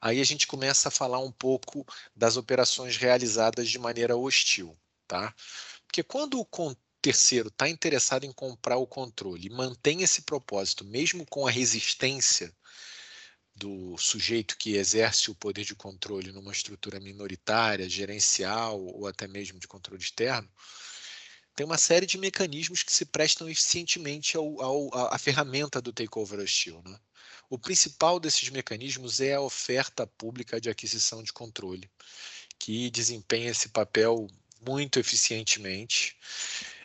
aí 0.00 0.20
a 0.20 0.24
gente 0.24 0.44
começa 0.44 0.88
a 0.88 0.90
falar 0.90 1.20
um 1.20 1.30
pouco 1.30 1.86
das 2.16 2.36
operações 2.36 2.96
realizadas 2.96 3.70
de 3.70 3.78
maneira 3.78 4.16
hostil, 4.16 4.76
tá? 5.06 5.32
Porque 5.86 6.02
quando 6.02 6.40
o 6.40 6.44
terceiro 7.06 7.46
está 7.46 7.68
interessado 7.68 8.24
em 8.24 8.32
comprar 8.32 8.78
o 8.78 8.86
controle 8.86 9.46
e 9.46 9.50
mantém 9.50 10.02
esse 10.02 10.22
propósito, 10.22 10.84
mesmo 10.84 11.24
com 11.24 11.46
a 11.46 11.50
resistência 11.50 12.52
do 13.54 13.96
sujeito 13.96 14.56
que 14.58 14.74
exerce 14.74 15.30
o 15.30 15.34
poder 15.34 15.64
de 15.64 15.76
controle 15.76 16.32
numa 16.32 16.50
estrutura 16.50 16.98
minoritária, 16.98 17.88
gerencial 17.88 18.84
ou 18.84 19.06
até 19.06 19.28
mesmo 19.28 19.60
de 19.60 19.68
controle 19.68 20.02
externo, 20.02 20.50
tem 21.54 21.64
uma 21.64 21.78
série 21.78 22.06
de 22.06 22.18
mecanismos 22.18 22.82
que 22.82 22.92
se 22.92 23.04
prestam 23.04 23.48
eficientemente 23.48 24.36
ao, 24.36 24.60
ao, 24.60 25.14
à 25.14 25.16
ferramenta 25.16 25.80
do 25.80 25.92
takeover 25.92 26.40
hostil. 26.40 26.82
Né? 26.84 26.98
O 27.48 27.56
principal 27.56 28.18
desses 28.18 28.48
mecanismos 28.50 29.20
é 29.20 29.34
a 29.34 29.40
oferta 29.40 30.08
pública 30.08 30.60
de 30.60 30.68
aquisição 30.68 31.22
de 31.22 31.32
controle, 31.32 31.88
que 32.58 32.90
desempenha 32.90 33.52
esse 33.52 33.68
papel 33.68 34.26
muito 34.60 34.98
eficientemente, 34.98 36.16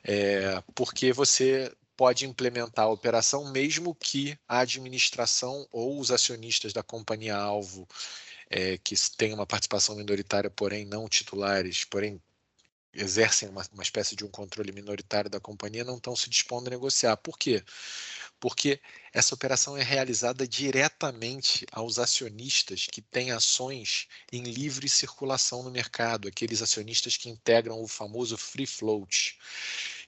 é, 0.04 0.62
porque 0.76 1.14
você 1.14 1.72
pode 1.96 2.26
implementar 2.26 2.86
a 2.86 2.90
operação 2.90 3.52
mesmo 3.52 3.94
que 3.94 4.38
a 4.48 4.60
administração 4.60 5.68
ou 5.72 6.00
os 6.00 6.10
acionistas 6.10 6.74
da 6.74 6.82
companhia-alvo 6.82 7.88
é, 8.50 8.78
que 8.78 8.96
têm 9.18 9.34
uma 9.34 9.46
participação 9.46 9.96
minoritária, 9.96 10.50
porém 10.50 10.86
não 10.86 11.08
titulares, 11.08 11.84
porém 11.84 12.22
exercem 12.94 13.48
uma, 13.50 13.66
uma 13.72 13.84
espécie 13.84 14.16
de 14.16 14.26
um 14.26 14.28
controle 14.28 14.72
minoritário 14.72 15.30
da 15.30 15.40
companhia, 15.40 15.84
não 15.84 15.98
estão 15.98 16.16
se 16.16 16.30
dispondo 16.30 16.68
a 16.68 16.72
negociar. 16.72 17.16
Por 17.18 17.38
quê? 17.38 17.64
Porque 18.40 18.82
essa 19.14 19.36
operação 19.36 19.78
é 19.78 19.84
realizada 19.84 20.48
diretamente 20.48 21.66
aos 21.72 22.00
acionistas 22.00 22.88
que 22.92 23.02
têm 23.02 23.32
ações 23.32 24.08
em 24.32 24.44
livre 24.44 24.90
circulação 24.90 25.64
no 25.64 25.72
mercado, 25.72 26.28
aqueles 26.28 26.62
acionistas 26.62 27.16
que 27.16 27.30
integram 27.30 27.82
o 27.82 27.88
famoso 27.88 28.38
free 28.38 28.66
float. 28.66 29.38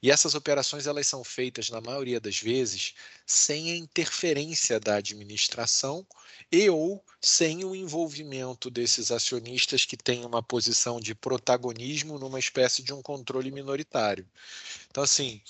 E 0.03 0.11
essas 0.11 0.35
operações 0.35 0.85
elas 0.85 1.07
são 1.07 1.23
feitas 1.23 1.69
na 1.69 1.79
maioria 1.79 2.19
das 2.19 2.37
vezes 2.37 2.93
sem 3.25 3.71
a 3.71 3.77
interferência 3.77 4.77
da 4.77 4.95
administração 4.95 6.05
e 6.51 6.69
ou 6.69 7.01
sem 7.21 7.63
o 7.63 7.73
envolvimento 7.73 8.69
desses 8.69 9.11
acionistas 9.11 9.85
que 9.85 9.95
têm 9.95 10.25
uma 10.25 10.43
posição 10.43 10.99
de 10.99 11.15
protagonismo 11.15 12.19
numa 12.19 12.37
espécie 12.37 12.83
de 12.83 12.91
um 12.93 13.01
controle 13.01 13.49
minoritário. 13.49 14.29
Então, 14.91 15.05
assim, 15.05 15.41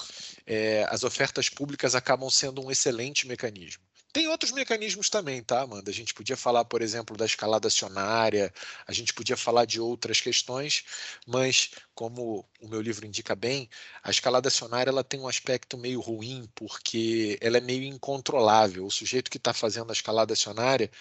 é, 0.46 0.86
as 0.88 1.04
ofertas 1.04 1.50
públicas 1.50 1.96
acabam 1.96 2.30
sendo 2.30 2.64
um 2.64 2.70
excelente 2.70 3.28
mecanismo. 3.28 3.84
Tem 4.14 4.28
outros 4.28 4.52
mecanismos 4.52 5.10
também, 5.10 5.42
tá, 5.42 5.62
Amanda? 5.62 5.90
A 5.90 5.94
gente 5.94 6.14
podia 6.14 6.38
falar, 6.38 6.64
por 6.66 6.84
exemplo, 6.84 7.18
da 7.18 7.26
escalada 7.26 7.68
acionária, 7.68 8.54
a 8.86 8.94
gente 8.94 9.12
podia 9.12 9.36
falar 9.36 9.66
de 9.66 9.82
outras 9.82 10.22
questões, 10.22 10.84
mas 11.26 11.72
como 11.96 12.48
o 12.62 12.68
meu 12.68 12.80
livro 12.80 13.08
indica 13.08 13.36
bem, 13.36 13.68
a 14.04 14.12
escalada 14.12 14.50
acionária 14.50 14.92
ela 14.92 15.04
tem 15.04 15.20
um 15.20 15.28
aspecto 15.28 15.80
meio 15.80 16.00
ruim, 16.00 16.48
porque 16.54 17.40
ela 17.42 17.58
é 17.58 17.62
meio 17.62 17.84
incontrolável. 17.84 18.86
O 18.86 18.92
sujeito 18.92 19.32
que 19.32 19.38
está 19.38 19.52
fazendo 19.52 19.90
a 19.90 19.94
escalada 19.94 20.34
acionária, 20.34 20.92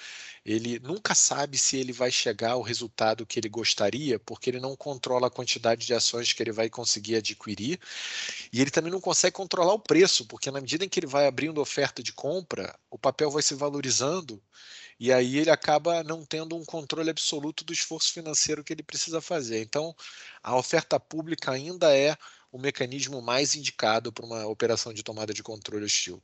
ele 0.45 0.79
nunca 0.81 1.15
sabe 1.15 1.59
se 1.59 1.77
ele 1.77 1.93
vai 1.93 2.11
chegar 2.11 2.53
ao 2.53 2.63
resultado 2.63 3.27
que 3.27 3.39
ele 3.39 3.49
gostaria, 3.49 4.19
porque 4.19 4.51
ele 4.51 4.61
não 4.61 4.77
controla 4.77 5.29
a 5.29 5.31
quantidade 5.31 5.87
de 5.87 5.95
ações 5.95 6.33
que 6.33 6.43
ele 6.43 6.53
vai 6.53 6.69
conseguir 6.69 7.17
adquirir, 7.17 7.79
e 8.53 8.61
ele 8.61 8.71
também 8.71 8.93
não 8.93 9.01
consegue 9.01 9.35
controlar 9.35 9.75
o 9.75 9.79
preço, 9.79 10.27
porque 10.27 10.51
na 10.51 10.61
medida 10.61 10.85
em 10.85 10.89
que 10.89 11.01
ele 11.01 11.07
vai 11.07 11.27
abrindo 11.27 11.61
oferta 11.61 12.03
de 12.03 12.13
compra, 12.13 12.79
o 12.91 12.99
papel 12.99 13.31
vai 13.31 13.43
se 13.43 13.55
valorizando 13.55 14.43
e 14.99 15.13
aí 15.13 15.39
ele 15.39 15.51
acaba 15.51 16.03
não 16.05 16.25
tendo 16.25 16.57
um 16.57 16.65
controle 16.65 17.11
absoluto 17.11 17.65
do 17.65 17.73
esforço 17.73 18.13
financeiro 18.13 18.63
que 18.63 18.73
ele 18.73 18.83
precisa 18.85 19.21
fazer. 19.21 19.61
Então, 19.61 19.95
a 20.43 20.57
oferta 20.57 20.99
pública 21.01 21.51
ainda 21.51 21.97
é 21.97 22.17
o 22.53 22.59
mecanismo 22.59 23.21
mais 23.21 23.57
indicado 23.57 24.13
para 24.13 24.25
uma 24.25 24.47
operação 24.47 24.93
de 24.95 25.03
tomada 25.03 25.35
de 25.35 25.43
controle 25.43 25.85
hostil. 25.85 26.23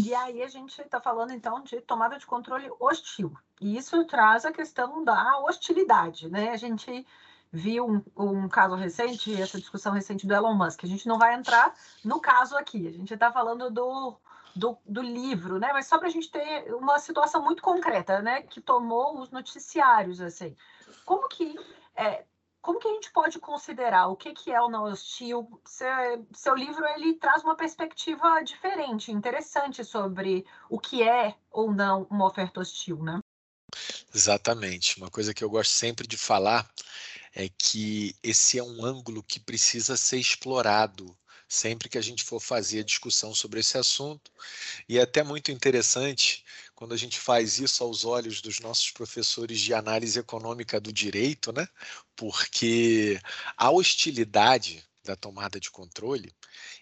E 0.00 0.14
aí 0.14 0.42
a 0.42 0.48
gente 0.48 0.80
está 0.80 1.00
falando 1.00 1.32
então 1.32 1.62
de 1.62 1.80
tomada 1.80 2.18
de 2.18 2.26
controle 2.26 2.70
hostil. 2.78 3.36
E 3.60 3.76
isso 3.76 4.04
traz 4.04 4.44
a 4.44 4.52
questão 4.52 5.02
da 5.02 5.38
hostilidade, 5.38 6.28
né? 6.28 6.50
A 6.50 6.56
gente 6.56 7.06
viu 7.50 7.86
um, 7.86 8.02
um, 8.16 8.48
caso 8.48 8.74
recente, 8.74 9.40
essa 9.40 9.58
discussão 9.58 9.92
recente 9.92 10.26
do 10.26 10.34
Elon 10.34 10.54
Musk. 10.54 10.84
A 10.84 10.86
gente 10.86 11.08
não 11.08 11.18
vai 11.18 11.34
entrar 11.34 11.74
no 12.04 12.20
caso 12.20 12.56
aqui, 12.56 12.86
a 12.86 12.92
gente 12.92 13.12
está 13.12 13.32
falando 13.32 13.70
do 13.70 14.16
do, 14.58 14.76
do 14.84 15.00
livro, 15.00 15.58
né? 15.58 15.72
Mas 15.72 15.86
só 15.86 15.98
para 15.98 16.08
a 16.08 16.10
gente 16.10 16.30
ter 16.30 16.74
uma 16.74 16.98
situação 16.98 17.42
muito 17.42 17.62
concreta, 17.62 18.20
né? 18.20 18.42
Que 18.42 18.60
tomou 18.60 19.20
os 19.20 19.30
noticiários, 19.30 20.20
assim. 20.20 20.56
Como 21.04 21.28
que 21.28 21.54
é, 21.94 22.24
como 22.68 22.78
que 22.78 22.86
a 22.86 22.92
gente 22.92 23.10
pode 23.12 23.38
considerar 23.38 24.08
o 24.08 24.16
que, 24.16 24.34
que 24.34 24.50
é 24.50 24.60
o 24.60 24.68
não 24.68 24.84
hostil? 24.84 25.58
Seu, 25.64 26.54
livro 26.54 26.84
ele 26.84 27.14
traz 27.14 27.42
uma 27.42 27.56
perspectiva 27.56 28.42
diferente, 28.44 29.10
interessante 29.10 29.82
sobre 29.82 30.44
o 30.68 30.78
que 30.78 31.02
é 31.02 31.34
ou 31.50 31.72
não 31.72 32.06
uma 32.10 32.26
oferta 32.26 32.60
hostil, 32.60 33.02
né? 33.02 33.20
Exatamente. 34.14 34.98
Uma 34.98 35.10
coisa 35.10 35.32
que 35.32 35.42
eu 35.42 35.48
gosto 35.48 35.70
sempre 35.70 36.06
de 36.06 36.18
falar 36.18 36.70
é 37.34 37.48
que 37.48 38.14
esse 38.22 38.58
é 38.58 38.62
um 38.62 38.84
ângulo 38.84 39.22
que 39.22 39.40
precisa 39.40 39.96
ser 39.96 40.18
explorado 40.18 41.16
sempre 41.48 41.88
que 41.88 41.96
a 41.96 42.02
gente 42.02 42.22
for 42.22 42.38
fazer 42.38 42.80
a 42.80 42.84
discussão 42.84 43.34
sobre 43.34 43.60
esse 43.60 43.78
assunto. 43.78 44.30
E 44.86 44.98
é 44.98 45.02
até 45.02 45.22
muito 45.22 45.50
interessante 45.50 46.44
quando 46.78 46.94
a 46.94 46.96
gente 46.96 47.18
faz 47.18 47.58
isso 47.58 47.82
aos 47.82 48.04
olhos 48.04 48.40
dos 48.40 48.60
nossos 48.60 48.92
professores 48.92 49.58
de 49.58 49.74
análise 49.74 50.16
econômica 50.16 50.80
do 50.80 50.92
direito, 50.92 51.52
né? 51.52 51.66
Porque 52.14 53.20
a 53.56 53.68
hostilidade 53.72 54.86
da 55.02 55.16
tomada 55.16 55.58
de 55.58 55.72
controle, 55.72 56.32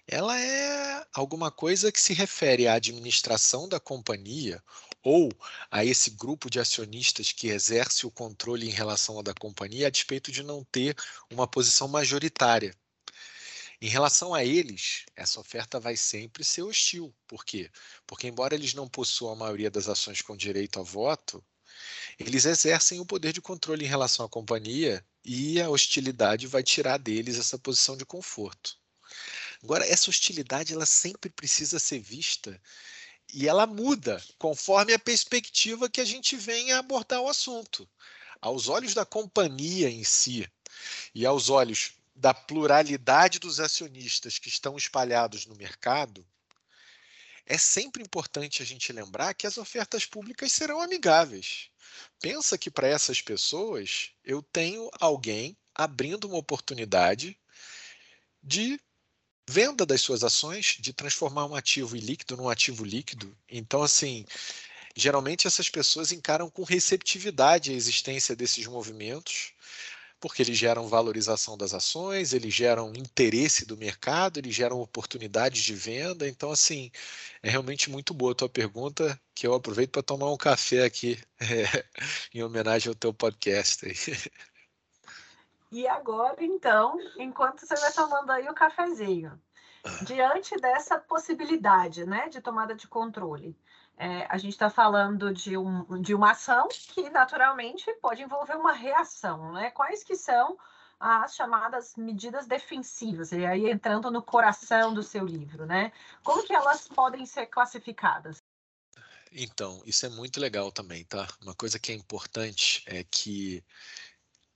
ela 0.07 0.39
é 0.39 1.03
alguma 1.15 1.51
coisa 1.51 1.91
que 1.91 1.99
se 1.99 2.13
refere 2.13 2.69
à 2.69 2.75
administração 2.75 3.67
da 3.67 3.81
companhia 3.81 4.63
ou 5.03 5.31
a 5.71 5.83
esse 5.83 6.11
grupo 6.11 6.51
de 6.51 6.61
acionistas 6.61 7.33
que 7.33 7.49
exerce 7.49 8.05
o 8.05 8.11
controle 8.11 8.67
em 8.69 8.73
relação 8.73 9.19
à 9.19 9.23
da 9.23 9.33
companhia 9.33 9.87
a 9.87 9.91
despeito 9.91 10.31
de 10.31 10.43
não 10.43 10.63
ter 10.65 10.95
uma 11.33 11.49
posição 11.49 11.89
majoritária. 11.89 12.75
Em 13.81 13.89
relação 13.89 14.33
a 14.33 14.45
eles, 14.45 15.05
essa 15.15 15.39
oferta 15.39 15.79
vai 15.79 15.97
sempre 15.97 16.43
ser 16.43 16.63
hostil. 16.63 17.15
Por 17.27 17.45
quê? 17.45 17.71
Porque, 18.07 18.27
embora 18.27 18.55
eles 18.55 18.73
não 18.73 18.89
possuam 18.89 19.33
a 19.33 19.37
maioria 19.37 19.71
das 19.71 19.89
ações 19.89 20.23
com 20.23 20.37
direito 20.37 20.81
a 20.81 20.83
voto, 20.83 21.45
eles 22.19 22.47
exercem 22.47 23.01
o 23.01 23.07
poder 23.07 23.33
de 23.33 23.43
controle 23.43 23.85
em 23.85 23.89
relação 23.89 24.25
à 24.25 24.29
companhia 24.29 25.05
e 25.25 25.61
a 25.61 25.69
hostilidade 25.69 26.47
vai 26.47 26.63
tirar 26.63 26.99
deles 26.99 27.39
essa 27.39 27.59
posição 27.59 27.97
de 27.97 28.07
conforto. 28.07 28.79
Agora, 29.63 29.87
essa 29.87 30.09
hostilidade 30.09 30.73
ela 30.73 30.87
sempre 30.87 31.29
precisa 31.29 31.79
ser 31.79 32.01
vista 32.01 32.61
e 33.35 33.47
ela 33.49 33.67
muda 33.67 34.23
conforme 34.39 34.95
a 34.95 34.99
perspectiva 34.99 35.89
que 35.89 36.01
a 36.01 36.05
gente 36.05 36.37
vem 36.37 36.73
a 36.73 36.79
abordar 36.79 37.21
o 37.21 37.29
assunto. 37.29 37.89
Aos 38.41 38.69
olhos 38.69 38.95
da 38.95 39.05
companhia 39.05 39.91
em 39.91 40.05
si 40.05 40.49
e 41.15 41.27
aos 41.27 41.51
olhos 41.51 41.96
da 42.17 42.33
pluralidade 42.33 43.39
dos 43.39 43.61
acionistas 43.61 44.39
que 44.39 44.49
estão 44.49 44.77
espalhados 44.77 45.45
no 45.45 45.55
mercado, 45.55 46.27
é 47.45 47.59
sempre 47.59 48.03
importante 48.03 48.63
a 48.63 48.67
gente 48.67 48.93
lembrar 48.93 49.35
que 49.35 49.47
as 49.47 49.59
ofertas 49.59 50.05
públicas 50.05 50.51
serão 50.51 50.81
amigáveis. 50.81 51.69
Pensa 52.21 52.59
que 52.59 52.71
para 52.71 52.89
essas 52.89 53.21
pessoas 53.21 54.11
eu 54.25 54.43
tenho 54.43 54.91
alguém 54.99 55.57
abrindo 55.75 56.27
uma 56.27 56.39
oportunidade 56.39 57.39
de 58.43 58.81
venda 59.49 59.87
das 59.87 60.01
suas 60.01 60.25
ações, 60.25 60.77
de 60.81 60.93
transformar 60.93 61.47
um 61.47 61.55
ativo 61.55 61.97
ilíquido 61.97 62.37
num 62.37 62.49
ativo 62.49 62.85
líquido. 62.85 63.37
Então, 63.49 63.83
assim, 63.83 64.25
geralmente 64.97 65.47
essas 65.47 65.69
pessoas 65.69 66.11
encaram 66.11 66.51
com 66.51 66.65
receptividade 66.65 67.71
a 67.71 67.75
existência 67.75 68.35
desses 68.35 68.67
movimentos, 68.67 69.53
porque 70.21 70.43
eles 70.43 70.57
geram 70.57 70.89
valorização 70.89 71.57
das 71.57 71.75
ações, 71.75 72.33
eles 72.33 72.53
geram 72.53 72.93
interesse 72.95 73.67
do 73.67 73.77
mercado, 73.77 74.39
eles 74.39 74.55
geram 74.55 74.81
oportunidades 74.81 75.63
de 75.63 75.75
venda. 75.75 76.27
Então, 76.29 76.51
assim, 76.51 76.91
é 77.43 77.51
realmente 77.51 77.91
muito 77.91 78.15
boa 78.15 78.33
a 78.33 78.35
tua 78.35 78.49
pergunta, 78.49 79.21
que 79.35 79.47
eu 79.47 79.55
aproveito 79.55 79.91
para 79.91 80.03
tomar 80.03 80.31
um 80.31 80.37
café 80.37 80.85
aqui, 80.85 81.19
é, 81.41 81.85
em 82.35 82.43
homenagem 82.43 82.89
ao 82.89 82.95
teu 82.95 83.13
podcast. 83.13 83.87
E 85.71 85.87
agora, 85.87 86.43
então, 86.43 86.99
enquanto 87.19 87.67
você 87.67 87.75
vai 87.75 87.93
tomando 87.93 88.31
aí 88.31 88.49
o 88.49 88.55
cafezinho, 88.55 89.39
diante 90.03 90.57
dessa 90.57 90.99
possibilidade 90.99 92.05
né, 92.05 92.29
de 92.29 92.41
tomada 92.41 92.75
de 92.75 92.89
controle, 92.89 93.57
é, 93.97 94.27
a 94.29 94.37
gente 94.37 94.53
está 94.53 94.69
falando 94.69 95.33
de, 95.33 95.57
um, 95.57 96.01
de 96.01 96.15
uma 96.15 96.33
ação 96.33 96.69
que 96.69 97.09
naturalmente 97.09 97.91
pode 98.01 98.23
envolver 98.23 98.55
uma 98.55 98.73
reação, 98.73 99.53
né? 99.53 99.71
Quais 99.71 100.05
que 100.05 100.17
são 100.17 100.59
as 100.99 101.35
chamadas 101.35 101.95
medidas 101.97 102.47
defensivas, 102.47 103.33
e 103.33 103.45
aí 103.45 103.71
entrando 103.71 104.11
no 104.11 104.23
coração 104.23 104.95
do 104.95 105.03
seu 105.03 105.25
livro, 105.25 105.67
né? 105.67 105.93
Como 106.23 106.43
que 106.45 106.55
elas 106.55 106.89
podem 106.89 107.27
ser 107.27 107.47
classificadas? 107.47 108.43
Então, 109.33 109.83
isso 109.85 110.07
é 110.07 110.09
muito 110.09 110.41
legal 110.41 110.73
também, 110.73 111.05
tá? 111.05 111.27
Uma 111.43 111.55
coisa 111.55 111.79
que 111.79 111.93
é 111.93 111.95
importante 111.95 112.83
é 112.87 113.05
que 113.05 113.63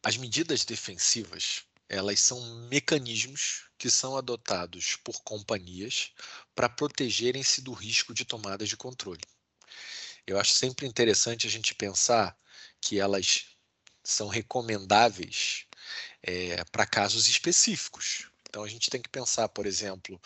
as 0.03 0.17
medidas 0.17 0.65
defensivas, 0.65 1.67
elas 1.91 2.21
são 2.21 2.41
mecanismos 2.69 3.69
que 3.77 3.91
são 3.91 4.17
adotados 4.17 4.97
por 5.03 5.21
companhias 5.25 6.13
para 6.55 6.69
protegerem-se 6.69 7.61
do 7.61 7.73
risco 7.73 8.15
de 8.15 8.25
tomadas 8.25 8.69
de 8.69 8.77
controle. 8.77 9.21
Eu 10.25 10.39
acho 10.39 10.53
sempre 10.53 10.87
interessante 10.87 11.49
a 11.49 11.51
gente 11.51 11.75
pensar 11.75 12.39
que 12.81 13.01
elas 13.01 13.47
são 14.05 14.29
recomendáveis 14.29 15.67
é, 16.23 16.63
para 16.67 16.87
casos 16.87 17.29
específicos. 17.29 18.31
Então 18.49 18.63
a 18.63 18.69
gente 18.69 18.89
tem 18.89 19.03
que 19.03 19.09
pensar, 19.09 19.49
por 19.49 19.67
exemplo, 19.67 20.21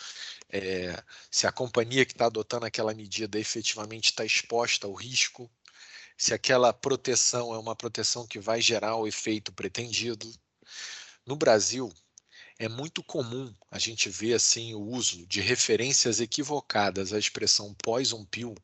é, 0.51 1.03
se 1.31 1.47
a 1.47 1.53
companhia 1.53 2.05
que 2.05 2.13
está 2.13 2.27
adotando 2.27 2.67
aquela 2.67 2.93
medida 2.93 3.39
efetivamente 3.39 4.07
está 4.07 4.23
exposta 4.23 4.87
ao 4.87 4.93
risco, 4.93 5.51
se 6.17 6.35
aquela 6.35 6.75
proteção 6.75 7.55
é 7.55 7.59
uma 7.59 7.75
proteção 7.75 8.27
que 8.27 8.39
vai 8.39 8.61
gerar 8.61 8.97
o 8.97 9.07
efeito 9.07 9.51
pretendido. 9.51 10.31
No 11.27 11.37
Brasil, 11.37 11.91
é 12.59 12.69
muito 12.69 13.03
comum 13.03 13.55
a 13.71 13.79
gente 13.79 14.11
ver 14.11 14.35
assim 14.35 14.75
o 14.75 14.81
uso 14.81 15.27
de 15.27 15.41
referências 15.41 16.21
equivocadas 16.21 17.15
à 17.15 17.19
expressão 17.19 17.73
poison 17.83 18.27
pill, 18.27 18.55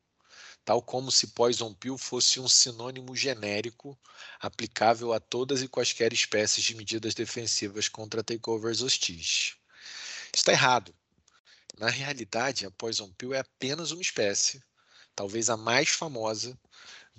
tal 0.62 0.82
como 0.82 1.10
se 1.10 1.28
poison 1.28 1.72
pill 1.72 1.96
fosse 1.96 2.38
um 2.38 2.46
sinônimo 2.46 3.16
genérico 3.16 3.98
aplicável 4.38 5.14
a 5.14 5.18
todas 5.18 5.62
e 5.62 5.68
quaisquer 5.68 6.12
espécies 6.12 6.62
de 6.62 6.74
medidas 6.74 7.14
defensivas 7.14 7.88
contra 7.88 8.22
takeovers 8.22 8.82
hostis. 8.82 9.56
Está 10.34 10.52
errado. 10.52 10.94
Na 11.78 11.88
realidade, 11.88 12.66
a 12.66 12.70
poison 12.70 13.10
pill 13.14 13.32
é 13.32 13.38
apenas 13.38 13.90
uma 13.90 14.02
espécie, 14.02 14.62
talvez 15.16 15.48
a 15.48 15.56
mais 15.56 15.88
famosa, 15.88 16.58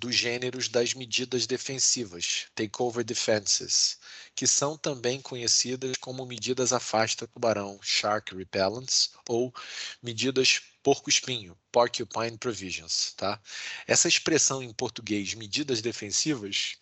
dos 0.01 0.15
gêneros 0.15 0.67
das 0.67 0.95
medidas 0.95 1.45
defensivas, 1.45 2.47
takeover 2.55 3.03
defenses, 3.03 3.99
que 4.35 4.47
são 4.47 4.75
também 4.75 5.21
conhecidas 5.21 5.95
como 5.99 6.25
medidas 6.25 6.73
afasta-tubarão, 6.73 7.79
shark 7.83 8.33
repellents, 8.35 9.11
ou 9.29 9.53
medidas 10.01 10.59
porco-espinho, 10.81 11.55
porcupine 11.71 12.35
provisions. 12.35 13.13
Tá? 13.15 13.39
Essa 13.85 14.07
expressão 14.07 14.63
em 14.63 14.73
português, 14.73 15.35
medidas 15.35 15.83
defensivas, 15.83 16.77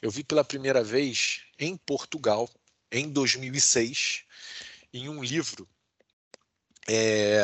eu 0.00 0.10
vi 0.10 0.24
pela 0.24 0.42
primeira 0.42 0.82
vez 0.82 1.42
em 1.58 1.76
Portugal, 1.76 2.48
em 2.90 3.10
2006, 3.10 4.22
em 4.94 5.10
um 5.10 5.22
livro 5.22 5.68
é, 6.88 7.42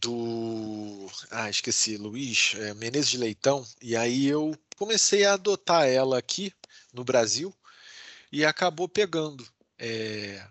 do. 0.00 1.10
Ah, 1.30 1.50
esqueci, 1.50 1.96
Luiz 1.96 2.54
é, 2.56 2.74
Menezes 2.74 3.10
de 3.10 3.18
Leitão. 3.18 3.66
E 3.80 3.96
aí 3.96 4.26
eu 4.26 4.56
comecei 4.76 5.24
a 5.24 5.34
adotar 5.34 5.86
ela 5.86 6.18
aqui 6.18 6.52
no 6.92 7.04
Brasil 7.04 7.54
e 8.32 8.44
acabou 8.44 8.88
pegando. 8.88 9.46
É... 9.78 10.44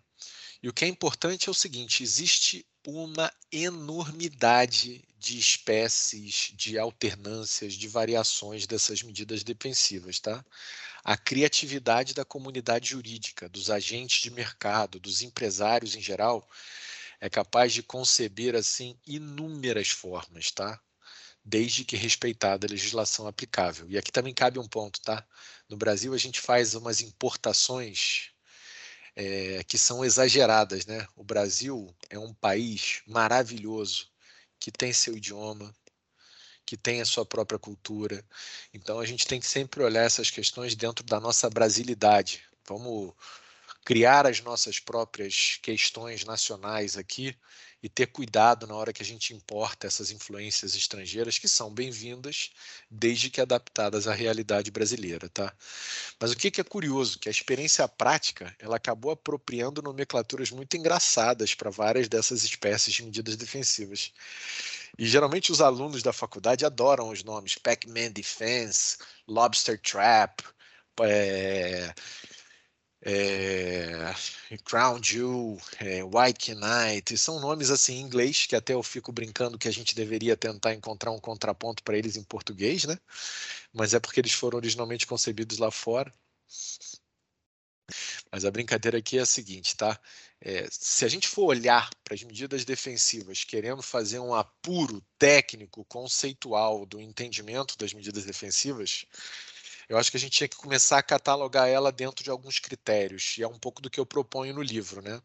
E 0.61 0.69
o 0.69 0.73
que 0.73 0.85
é 0.85 0.87
importante 0.87 1.47
é 1.47 1.51
o 1.51 1.55
seguinte: 1.55 2.03
existe 2.03 2.65
uma 2.85 3.31
enormidade 3.51 5.03
de 5.17 5.37
espécies, 5.37 6.51
de 6.55 6.77
alternâncias, 6.79 7.73
de 7.73 7.87
variações 7.87 8.65
dessas 8.65 9.03
medidas 9.03 9.43
defensivas, 9.43 10.19
tá? 10.19 10.43
A 11.03 11.17
criatividade 11.17 12.13
da 12.13 12.23
comunidade 12.23 12.89
jurídica, 12.89 13.49
dos 13.49 13.69
agentes 13.69 14.21
de 14.21 14.31
mercado, 14.31 14.99
dos 14.99 15.21
empresários 15.21 15.95
em 15.95 16.01
geral, 16.01 16.47
é 17.19 17.29
capaz 17.29 17.73
de 17.73 17.83
conceber 17.83 18.55
assim 18.55 18.97
inúmeras 19.05 19.89
formas, 19.89 20.51
tá? 20.51 20.79
Desde 21.43 21.83
que 21.83 21.95
respeitada 21.95 22.67
a 22.67 22.69
legislação 22.69 23.27
aplicável. 23.27 23.89
E 23.89 23.97
aqui 23.97 24.11
também 24.11 24.33
cabe 24.33 24.59
um 24.59 24.67
ponto, 24.67 25.01
tá? 25.01 25.25
No 25.67 25.77
Brasil 25.77 26.13
a 26.13 26.17
gente 26.17 26.39
faz 26.39 26.75
umas 26.75 27.01
importações 27.01 28.31
é, 29.15 29.63
que 29.65 29.77
são 29.77 30.05
exageradas, 30.05 30.85
né? 30.85 31.07
O 31.15 31.23
Brasil 31.23 31.93
é 32.09 32.17
um 32.17 32.33
país 32.33 33.01
maravilhoso 33.07 34.07
que 34.59 34.71
tem 34.71 34.93
seu 34.93 35.15
idioma, 35.17 35.73
que 36.65 36.77
tem 36.77 37.01
a 37.01 37.05
sua 37.05 37.25
própria 37.25 37.57
cultura. 37.57 38.23
Então 38.73 38.99
a 38.99 39.05
gente 39.05 39.25
tem 39.25 39.39
que 39.39 39.47
sempre 39.47 39.83
olhar 39.83 40.03
essas 40.03 40.29
questões 40.29 40.75
dentro 40.75 41.03
da 41.03 41.19
nossa 41.19 41.49
brasilidade. 41.49 42.43
Vamos 42.67 43.13
criar 43.85 44.27
as 44.27 44.41
nossas 44.41 44.79
próprias 44.79 45.59
questões 45.61 46.25
nacionais 46.25 46.97
aqui 46.97 47.35
e 47.81 47.87
ter 47.87 48.07
cuidado 48.07 48.67
na 48.67 48.75
hora 48.75 48.91
que 48.91 49.01
a 49.01 49.05
gente 49.05 49.33
importa 49.33 49.87
essas 49.87 50.11
influências 50.11 50.75
estrangeiras 50.75 51.37
que 51.37 51.47
são 51.47 51.73
bem-vindas, 51.73 52.51
desde 52.91 53.29
que 53.29 53.39
adaptadas 53.39 54.05
à 54.07 54.13
realidade 54.13 54.69
brasileira, 54.69 55.29
tá? 55.29 55.53
Mas 56.19 56.31
o 56.31 56.35
que, 56.35 56.59
é 56.59 56.63
curioso, 56.63 57.17
que 57.19 57.29
a 57.29 57.31
experiência 57.31 57.87
prática 57.87 58.53
ela 58.59 58.75
acabou 58.75 59.11
apropriando 59.11 59.81
nomenclaturas 59.81 60.51
muito 60.51 60.75
engraçadas 60.75 61.55
para 61.55 61.69
várias 61.69 62.09
dessas 62.09 62.43
espécies 62.43 62.93
de 62.93 63.03
medidas 63.03 63.37
defensivas. 63.37 64.11
E 64.97 65.07
geralmente 65.07 65.51
os 65.51 65.61
alunos 65.61 66.03
da 66.03 66.11
faculdade 66.11 66.65
adoram 66.65 67.09
os 67.09 67.23
nomes 67.23 67.55
Pac-Man 67.55 68.11
Defense, 68.11 68.97
Lobster 69.25 69.79
Trap, 69.81 70.43
é, 71.01 71.93
é, 73.01 74.13
Crown 74.65 75.01
Jewel, 75.01 75.57
é, 75.79 76.03
White 76.03 76.53
Knight, 76.55 77.17
são 77.17 77.39
nomes 77.39 77.69
assim 77.69 77.95
em 77.95 78.01
inglês 78.01 78.45
que 78.45 78.55
até 78.55 78.73
eu 78.73 78.83
fico 78.83 79.11
brincando 79.11 79.57
que 79.57 79.67
a 79.67 79.71
gente 79.71 79.95
deveria 79.95 80.35
tentar 80.35 80.73
encontrar 80.73 81.11
um 81.11 81.19
contraponto 81.19 81.83
para 81.83 81.97
eles 81.97 82.17
em 82.17 82.23
português, 82.23 82.83
né? 82.85 82.97
Mas 83.73 83.93
é 83.93 83.99
porque 83.99 84.19
eles 84.19 84.33
foram 84.33 84.57
originalmente 84.57 85.07
concebidos 85.07 85.57
lá 85.57 85.71
fora. 85.71 86.13
Mas 88.31 88.45
a 88.45 88.51
brincadeira 88.51 88.97
aqui 88.99 89.17
é 89.17 89.21
a 89.21 89.25
seguinte, 89.25 89.75
tá? 89.75 89.99
É, 90.41 90.67
se 90.71 91.03
a 91.03 91.07
gente 91.07 91.27
for 91.27 91.45
olhar 91.45 91.89
para 92.03 92.13
as 92.13 92.23
medidas 92.23 92.63
defensivas, 92.63 93.43
querendo 93.43 93.81
fazer 93.81 94.19
um 94.19 94.33
apuro 94.33 95.03
técnico, 95.17 95.83
conceitual 95.85 96.85
do 96.85 97.01
entendimento 97.01 97.77
das 97.77 97.93
medidas 97.93 98.25
defensivas, 98.25 99.05
eu 99.89 99.97
acho 99.97 100.11
que 100.11 100.17
a 100.17 100.19
gente 100.19 100.31
tinha 100.31 100.47
que 100.47 100.55
começar 100.55 100.99
a 100.99 101.03
catalogar 101.03 101.67
ela 101.67 101.91
dentro 101.91 102.23
de 102.23 102.29
alguns 102.29 102.59
critérios, 102.59 103.35
e 103.37 103.43
é 103.43 103.47
um 103.47 103.57
pouco 103.57 103.81
do 103.81 103.89
que 103.89 103.99
eu 103.99 104.05
proponho 104.05 104.53
no 104.53 104.61
livro, 104.61 105.01
né? 105.01 105.19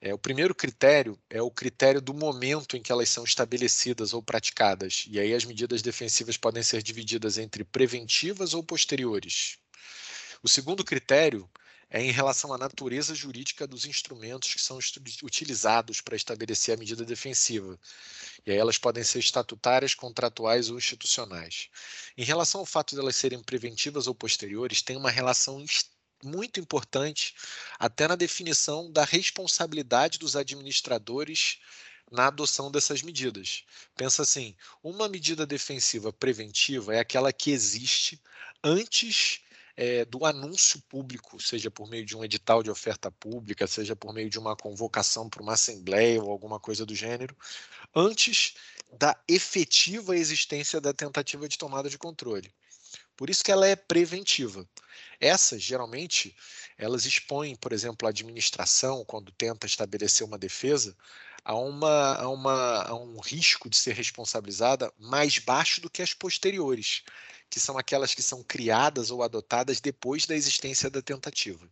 É, 0.00 0.14
o 0.14 0.18
primeiro 0.18 0.54
critério 0.54 1.18
é 1.28 1.42
o 1.42 1.50
critério 1.50 2.00
do 2.00 2.14
momento 2.14 2.76
em 2.76 2.82
que 2.82 2.92
elas 2.92 3.08
são 3.08 3.24
estabelecidas 3.24 4.12
ou 4.12 4.22
praticadas. 4.22 5.06
E 5.10 5.18
aí 5.18 5.34
as 5.34 5.44
medidas 5.44 5.82
defensivas 5.82 6.36
podem 6.36 6.62
ser 6.62 6.82
divididas 6.82 7.38
entre 7.38 7.64
preventivas 7.64 8.54
ou 8.54 8.62
posteriores. 8.62 9.58
O 10.42 10.48
segundo 10.48 10.84
critério 10.84 11.48
é 11.88 12.02
em 12.02 12.10
relação 12.10 12.52
à 12.52 12.58
natureza 12.58 13.14
jurídica 13.14 13.66
dos 13.66 13.84
instrumentos 13.84 14.52
que 14.52 14.60
são 14.60 14.78
utilizados 15.22 16.00
para 16.00 16.16
estabelecer 16.16 16.74
a 16.74 16.78
medida 16.78 17.04
defensiva. 17.04 17.78
E 18.44 18.50
aí 18.50 18.56
elas 18.56 18.78
podem 18.78 19.04
ser 19.04 19.20
estatutárias, 19.20 19.94
contratuais 19.94 20.68
ou 20.68 20.78
institucionais. 20.78 21.68
Em 22.16 22.24
relação 22.24 22.60
ao 22.60 22.66
fato 22.66 22.94
de 22.94 23.00
elas 23.00 23.16
serem 23.16 23.42
preventivas 23.42 24.06
ou 24.06 24.14
posteriores, 24.14 24.82
tem 24.82 24.96
uma 24.96 25.10
relação 25.10 25.64
muito 26.24 26.58
importante 26.58 27.34
até 27.78 28.08
na 28.08 28.16
definição 28.16 28.90
da 28.90 29.04
responsabilidade 29.04 30.18
dos 30.18 30.34
administradores 30.34 31.58
na 32.10 32.26
adoção 32.26 32.70
dessas 32.70 33.02
medidas. 33.02 33.64
Pensa 33.96 34.22
assim: 34.22 34.56
uma 34.82 35.08
medida 35.08 35.46
defensiva 35.46 36.12
preventiva 36.12 36.94
é 36.94 36.98
aquela 36.98 37.32
que 37.32 37.50
existe 37.50 38.20
antes 38.62 39.40
é, 39.76 40.04
do 40.06 40.24
anúncio 40.24 40.80
público, 40.88 41.40
seja 41.40 41.70
por 41.70 41.88
meio 41.88 42.04
de 42.04 42.16
um 42.16 42.24
edital 42.24 42.62
de 42.62 42.70
oferta 42.70 43.10
pública, 43.10 43.66
seja 43.66 43.94
por 43.94 44.14
meio 44.14 44.30
de 44.30 44.38
uma 44.38 44.56
convocação 44.56 45.28
para 45.28 45.42
uma 45.42 45.52
assembleia 45.52 46.22
ou 46.22 46.30
alguma 46.30 46.58
coisa 46.58 46.86
do 46.86 46.94
gênero, 46.94 47.36
antes 47.94 48.54
da 48.98 49.18
efetiva 49.28 50.16
existência 50.16 50.80
da 50.80 50.94
tentativa 50.94 51.48
de 51.48 51.58
tomada 51.58 51.90
de 51.90 51.98
controle. 51.98 52.50
Por 53.16 53.28
isso 53.28 53.44
que 53.44 53.52
ela 53.52 53.66
é 53.66 53.76
preventiva. 53.76 54.66
Essas, 55.20 55.62
geralmente, 55.62 56.36
elas 56.76 57.04
expõem, 57.04 57.56
por 57.56 57.72
exemplo, 57.72 58.06
a 58.06 58.10
administração, 58.10 59.04
quando 59.04 59.32
tenta 59.32 59.66
estabelecer 59.66 60.26
uma 60.26 60.38
defesa, 60.38 60.96
a, 61.44 61.54
uma, 61.54 62.16
a, 62.16 62.28
uma, 62.28 62.82
a 62.82 62.94
um 62.94 63.18
risco 63.20 63.70
de 63.70 63.76
ser 63.76 63.94
responsabilizada 63.94 64.92
mais 64.98 65.38
baixo 65.38 65.80
do 65.80 65.88
que 65.88 66.02
as 66.02 66.12
posteriores 66.12 67.02
que 67.50 67.60
são 67.60 67.78
aquelas 67.78 68.14
que 68.14 68.22
são 68.22 68.42
criadas 68.42 69.10
ou 69.10 69.22
adotadas 69.22 69.80
depois 69.80 70.26
da 70.26 70.34
existência 70.34 70.90
da 70.90 71.00
tentativa. 71.00 71.68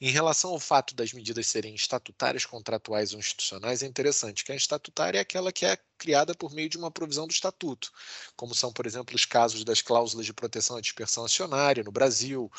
Em 0.00 0.10
relação 0.10 0.50
ao 0.50 0.60
fato 0.60 0.94
das 0.94 1.12
medidas 1.12 1.46
serem 1.46 1.74
estatutárias, 1.74 2.44
contratuais 2.44 3.12
ou 3.12 3.18
institucionais, 3.18 3.82
é 3.82 3.86
interessante 3.86 4.44
que 4.44 4.52
a 4.52 4.56
estatutária 4.56 5.18
é 5.18 5.22
aquela 5.22 5.52
que 5.52 5.64
é 5.64 5.78
criada 5.96 6.34
por 6.34 6.52
meio 6.52 6.68
de 6.68 6.76
uma 6.76 6.90
provisão 6.90 7.26
do 7.26 7.32
estatuto, 7.32 7.90
como 8.36 8.54
são, 8.54 8.72
por 8.72 8.84
exemplo, 8.86 9.16
os 9.16 9.24
casos 9.24 9.64
das 9.64 9.80
cláusulas 9.80 10.26
de 10.26 10.34
proteção 10.34 10.76
à 10.76 10.80
dispersão 10.80 11.24
acionária 11.24 11.82
no 11.82 11.90
Brasil, 11.92 12.50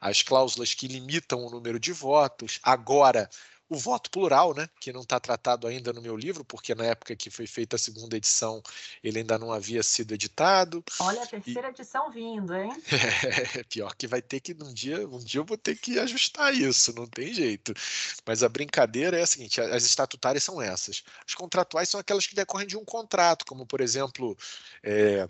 as 0.00 0.22
cláusulas 0.22 0.74
que 0.74 0.86
limitam 0.86 1.44
o 1.44 1.50
número 1.50 1.80
de 1.80 1.92
votos. 1.92 2.58
Agora, 2.62 3.30
o 3.72 3.78
voto 3.78 4.10
plural, 4.10 4.54
né, 4.54 4.68
que 4.78 4.92
não 4.92 5.00
está 5.00 5.18
tratado 5.18 5.66
ainda 5.66 5.92
no 5.92 6.02
meu 6.02 6.16
livro, 6.16 6.44
porque 6.44 6.74
na 6.74 6.84
época 6.84 7.16
que 7.16 7.30
foi 7.30 7.46
feita 7.46 7.76
a 7.76 7.78
segunda 7.78 8.16
edição 8.16 8.62
ele 9.02 9.20
ainda 9.20 9.38
não 9.38 9.50
havia 9.50 9.82
sido 9.82 10.12
editado. 10.12 10.84
Olha 11.00 11.22
a 11.22 11.26
terceira 11.26 11.68
e... 11.68 11.70
edição 11.70 12.10
vindo, 12.10 12.54
hein? 12.54 12.70
É, 13.58 13.62
pior 13.64 13.94
que 13.94 14.06
vai 14.06 14.20
ter 14.20 14.40
que 14.40 14.52
um 14.52 14.72
dia, 14.72 15.06
um 15.08 15.18
dia 15.18 15.40
eu 15.40 15.44
vou 15.44 15.56
ter 15.56 15.76
que 15.76 15.98
ajustar 15.98 16.54
isso, 16.54 16.94
não 16.94 17.06
tem 17.06 17.32
jeito. 17.32 17.72
Mas 18.26 18.42
a 18.42 18.48
brincadeira 18.48 19.18
é 19.18 19.22
a 19.22 19.26
seguinte: 19.26 19.60
as 19.60 19.84
estatutárias 19.84 20.44
são 20.44 20.60
essas. 20.60 21.02
As 21.26 21.34
contratuais 21.34 21.88
são 21.88 21.98
aquelas 21.98 22.26
que 22.26 22.34
decorrem 22.34 22.66
de 22.66 22.76
um 22.76 22.84
contrato, 22.84 23.44
como 23.46 23.66
por 23.66 23.80
exemplo. 23.80 24.36
É, 24.82 25.26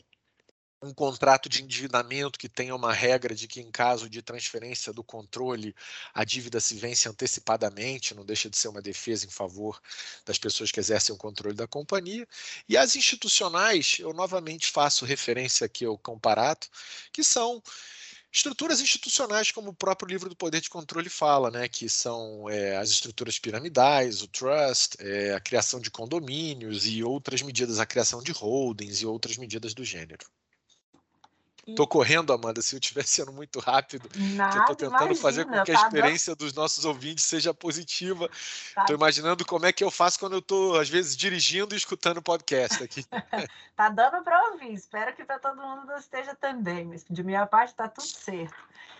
um 0.82 0.92
contrato 0.92 1.48
de 1.48 1.62
endividamento 1.62 2.38
que 2.38 2.48
tenha 2.48 2.74
uma 2.74 2.92
regra 2.92 3.34
de 3.34 3.46
que, 3.46 3.60
em 3.60 3.70
caso 3.70 4.10
de 4.10 4.20
transferência 4.20 4.92
do 4.92 5.04
controle, 5.04 5.74
a 6.12 6.24
dívida 6.24 6.60
se 6.60 6.74
vence 6.74 7.08
antecipadamente, 7.08 8.14
não 8.14 8.24
deixa 8.24 8.50
de 8.50 8.56
ser 8.56 8.68
uma 8.68 8.82
defesa 8.82 9.24
em 9.24 9.30
favor 9.30 9.80
das 10.26 10.38
pessoas 10.38 10.72
que 10.72 10.80
exercem 10.80 11.14
o 11.14 11.18
controle 11.18 11.54
da 11.54 11.68
companhia. 11.68 12.26
E 12.68 12.76
as 12.76 12.96
institucionais, 12.96 13.98
eu 14.00 14.12
novamente 14.12 14.66
faço 14.66 15.04
referência 15.04 15.64
aqui 15.66 15.84
ao 15.84 15.96
comparato, 15.96 16.68
que 17.12 17.22
são 17.22 17.62
estruturas 18.32 18.80
institucionais, 18.80 19.52
como 19.52 19.70
o 19.70 19.74
próprio 19.74 20.08
livro 20.08 20.28
do 20.28 20.36
Poder 20.36 20.60
de 20.60 20.70
Controle 20.70 21.08
fala, 21.08 21.50
né, 21.50 21.68
que 21.68 21.88
são 21.88 22.48
é, 22.48 22.76
as 22.76 22.90
estruturas 22.90 23.38
piramidais, 23.38 24.22
o 24.22 24.28
trust, 24.28 24.96
é, 24.98 25.34
a 25.34 25.40
criação 25.40 25.78
de 25.80 25.90
condomínios 25.90 26.86
e 26.86 27.04
outras 27.04 27.42
medidas, 27.42 27.78
a 27.78 27.86
criação 27.86 28.22
de 28.22 28.32
holdings 28.32 29.02
e 29.02 29.06
outras 29.06 29.36
medidas 29.36 29.74
do 29.74 29.84
gênero. 29.84 30.26
Tô 31.76 31.86
correndo, 31.86 32.32
Amanda, 32.32 32.60
se 32.60 32.74
eu 32.74 32.80
estiver 32.80 33.04
sendo 33.06 33.32
muito 33.32 33.60
rápido. 33.60 34.08
Nada, 34.16 34.56
eu 34.56 34.64
tô 34.64 34.74
tentando 34.74 34.96
imagina, 34.96 35.22
fazer 35.22 35.44
com 35.44 35.52
que 35.52 35.58
a 35.58 35.64
tá 35.64 35.72
experiência 35.72 36.34
dos 36.34 36.52
nossos 36.52 36.84
ouvintes 36.84 37.24
seja 37.24 37.54
positiva. 37.54 38.28
Tá. 38.74 38.84
Tô 38.84 38.94
imaginando 38.94 39.44
como 39.44 39.64
é 39.64 39.72
que 39.72 39.84
eu 39.84 39.90
faço 39.90 40.18
quando 40.18 40.34
eu 40.34 40.42
tô, 40.42 40.76
às 40.76 40.88
vezes, 40.88 41.16
dirigindo 41.16 41.74
e 41.74 41.78
escutando 41.78 42.18
o 42.18 42.22
podcast 42.22 42.82
aqui. 42.82 43.04
tá 43.76 43.88
dando 43.88 44.22
para 44.24 44.50
ouvir. 44.50 44.74
Espero 44.74 45.14
que 45.14 45.24
para 45.24 45.38
todo 45.38 45.62
mundo 45.62 45.92
esteja 45.96 46.34
também. 46.34 46.84
Mas 46.84 47.04
de 47.08 47.22
minha 47.22 47.46
parte 47.46 47.74
tá 47.74 47.88
tudo 47.88 48.06
certo. 48.06 48.56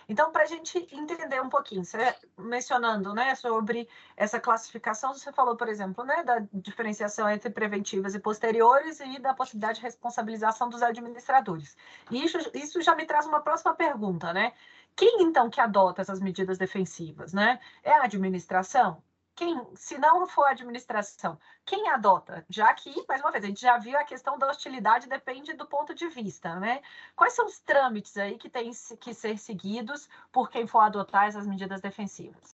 Então, 0.09 0.31
para 0.33 0.43
a 0.43 0.47
gente 0.47 0.79
entender 0.93 1.41
um 1.41 1.49
pouquinho, 1.49 1.85
você 1.85 2.15
mencionando 2.38 3.15
né, 3.15 3.35
sobre 3.35 3.88
essa 4.17 4.41
classificação, 4.41 5.15
você 5.15 5.33
falou, 5.33 5.57
por 5.57 5.69
exemplo, 5.69 6.05
né, 6.05 6.23
da 6.23 6.43
diferenciação 6.53 7.29
entre 7.29 7.51
preventivas 7.51 8.15
e 8.15 8.19
posteriores 8.19 9.01
e 9.01 9.19
da 9.19 9.35
possibilidade 9.35 9.79
de 9.79 9.85
responsabilização 9.85 10.69
dos 10.69 10.83
administradores. 10.83 11.77
E 12.11 12.25
isso, 12.25 12.38
isso 12.55 12.81
já 12.83 12.95
me 12.95 13.07
traz 13.07 13.27
uma 13.27 13.41
próxima 13.41 13.75
pergunta, 13.75 14.33
né? 14.33 14.53
Quem 14.95 15.23
então 15.23 15.49
que 15.49 15.61
adota 15.61 16.03
essas 16.03 16.21
medidas 16.21 16.59
defensivas, 16.59 17.33
né? 17.33 17.59
É 17.83 17.93
a 17.93 18.05
administração? 18.05 19.03
Quem, 19.35 19.66
se 19.75 19.97
não 19.99 20.27
for 20.27 20.45
a 20.45 20.51
administração, 20.51 21.38
quem 21.64 21.88
adota? 21.88 22.45
Já 22.49 22.73
que, 22.75 22.92
mais 23.09 23.21
uma 23.21 23.33
vez, 23.33 23.45
a 23.45 23.47
gente 23.47 23.61
já 23.61 23.79
viu 23.79 23.99
a 23.99 24.05
questão 24.05 24.38
da 24.38 24.51
hostilidade 24.51 25.09
depende 25.09 25.55
do 25.55 25.66
ponto 25.66 25.95
de 25.95 26.09
vista, 26.09 26.59
né? 26.61 26.83
Quais 27.16 27.33
são 27.33 27.47
os 27.47 27.59
trâmites 27.59 28.16
aí 28.16 28.37
que 28.37 28.51
têm 28.51 28.71
que 29.01 29.14
ser 29.14 29.38
seguidos 29.38 30.09
por 30.31 30.51
quem 30.51 30.66
for 30.66 30.81
adotar 30.81 31.29
essas 31.29 31.47
medidas 31.47 31.81
defensivas? 31.81 32.55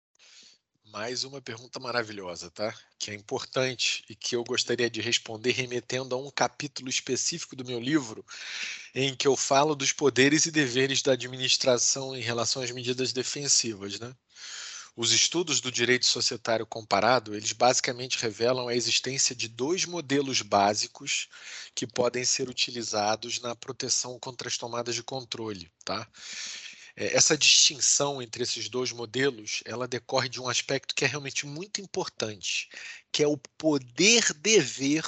Mais 0.93 1.25
uma 1.25 1.41
pergunta 1.41 1.81
maravilhosa, 1.81 2.51
tá? 2.51 2.75
Que 2.99 3.11
é 3.11 3.15
importante 3.15 4.05
e 4.11 4.15
que 4.15 4.37
eu 4.37 4.45
gostaria 4.45 4.91
de 4.91 5.01
responder 5.01 5.53
remetendo 5.53 6.15
a 6.15 6.19
um 6.19 6.31
capítulo 6.31 6.91
específico 6.91 7.57
do 7.57 7.65
meu 7.65 7.81
livro, 7.81 8.25
em 8.95 9.15
que 9.17 9.27
eu 9.27 9.35
falo 9.35 9.75
dos 9.75 9.91
poderes 9.91 10.45
e 10.45 10.51
deveres 10.51 11.01
da 11.01 11.13
administração 11.13 12.15
em 12.15 12.21
relação 12.21 12.63
às 12.63 12.71
medidas 12.71 13.11
defensivas, 13.11 13.99
né? 13.99 14.15
Os 14.95 15.11
estudos 15.11 15.61
do 15.61 15.73
direito 15.73 16.05
societário 16.05 16.67
comparado, 16.67 17.35
eles 17.35 17.53
basicamente 17.53 18.19
revelam 18.19 18.69
a 18.69 18.75
existência 18.75 19.35
de 19.35 19.49
dois 19.49 19.87
modelos 19.87 20.43
básicos 20.43 21.29
que 21.75 21.87
podem 21.87 22.25
ser 22.27 22.49
utilizados 22.49 23.41
na 23.41 23.57
proteção 23.57 24.19
contra 24.19 24.49
as 24.49 24.59
tomadas 24.59 24.95
de 24.95 25.03
controle, 25.03 25.73
tá? 25.83 26.07
É, 26.95 27.17
essa 27.17 27.39
distinção 27.39 28.21
entre 28.21 28.43
esses 28.43 28.69
dois 28.69 28.93
modelos, 28.93 29.63
ela 29.65 29.89
decorre 29.89 30.29
de 30.29 30.39
um 30.39 30.49
aspecto 30.49 30.95
que 30.95 31.07
é 31.07 31.09
realmente 31.09 31.47
muito 31.47 31.81
importante, 31.81 32.69
que 33.11 33.23
é 33.23 33.27
o 33.27 33.39
poder-dever 33.57 35.05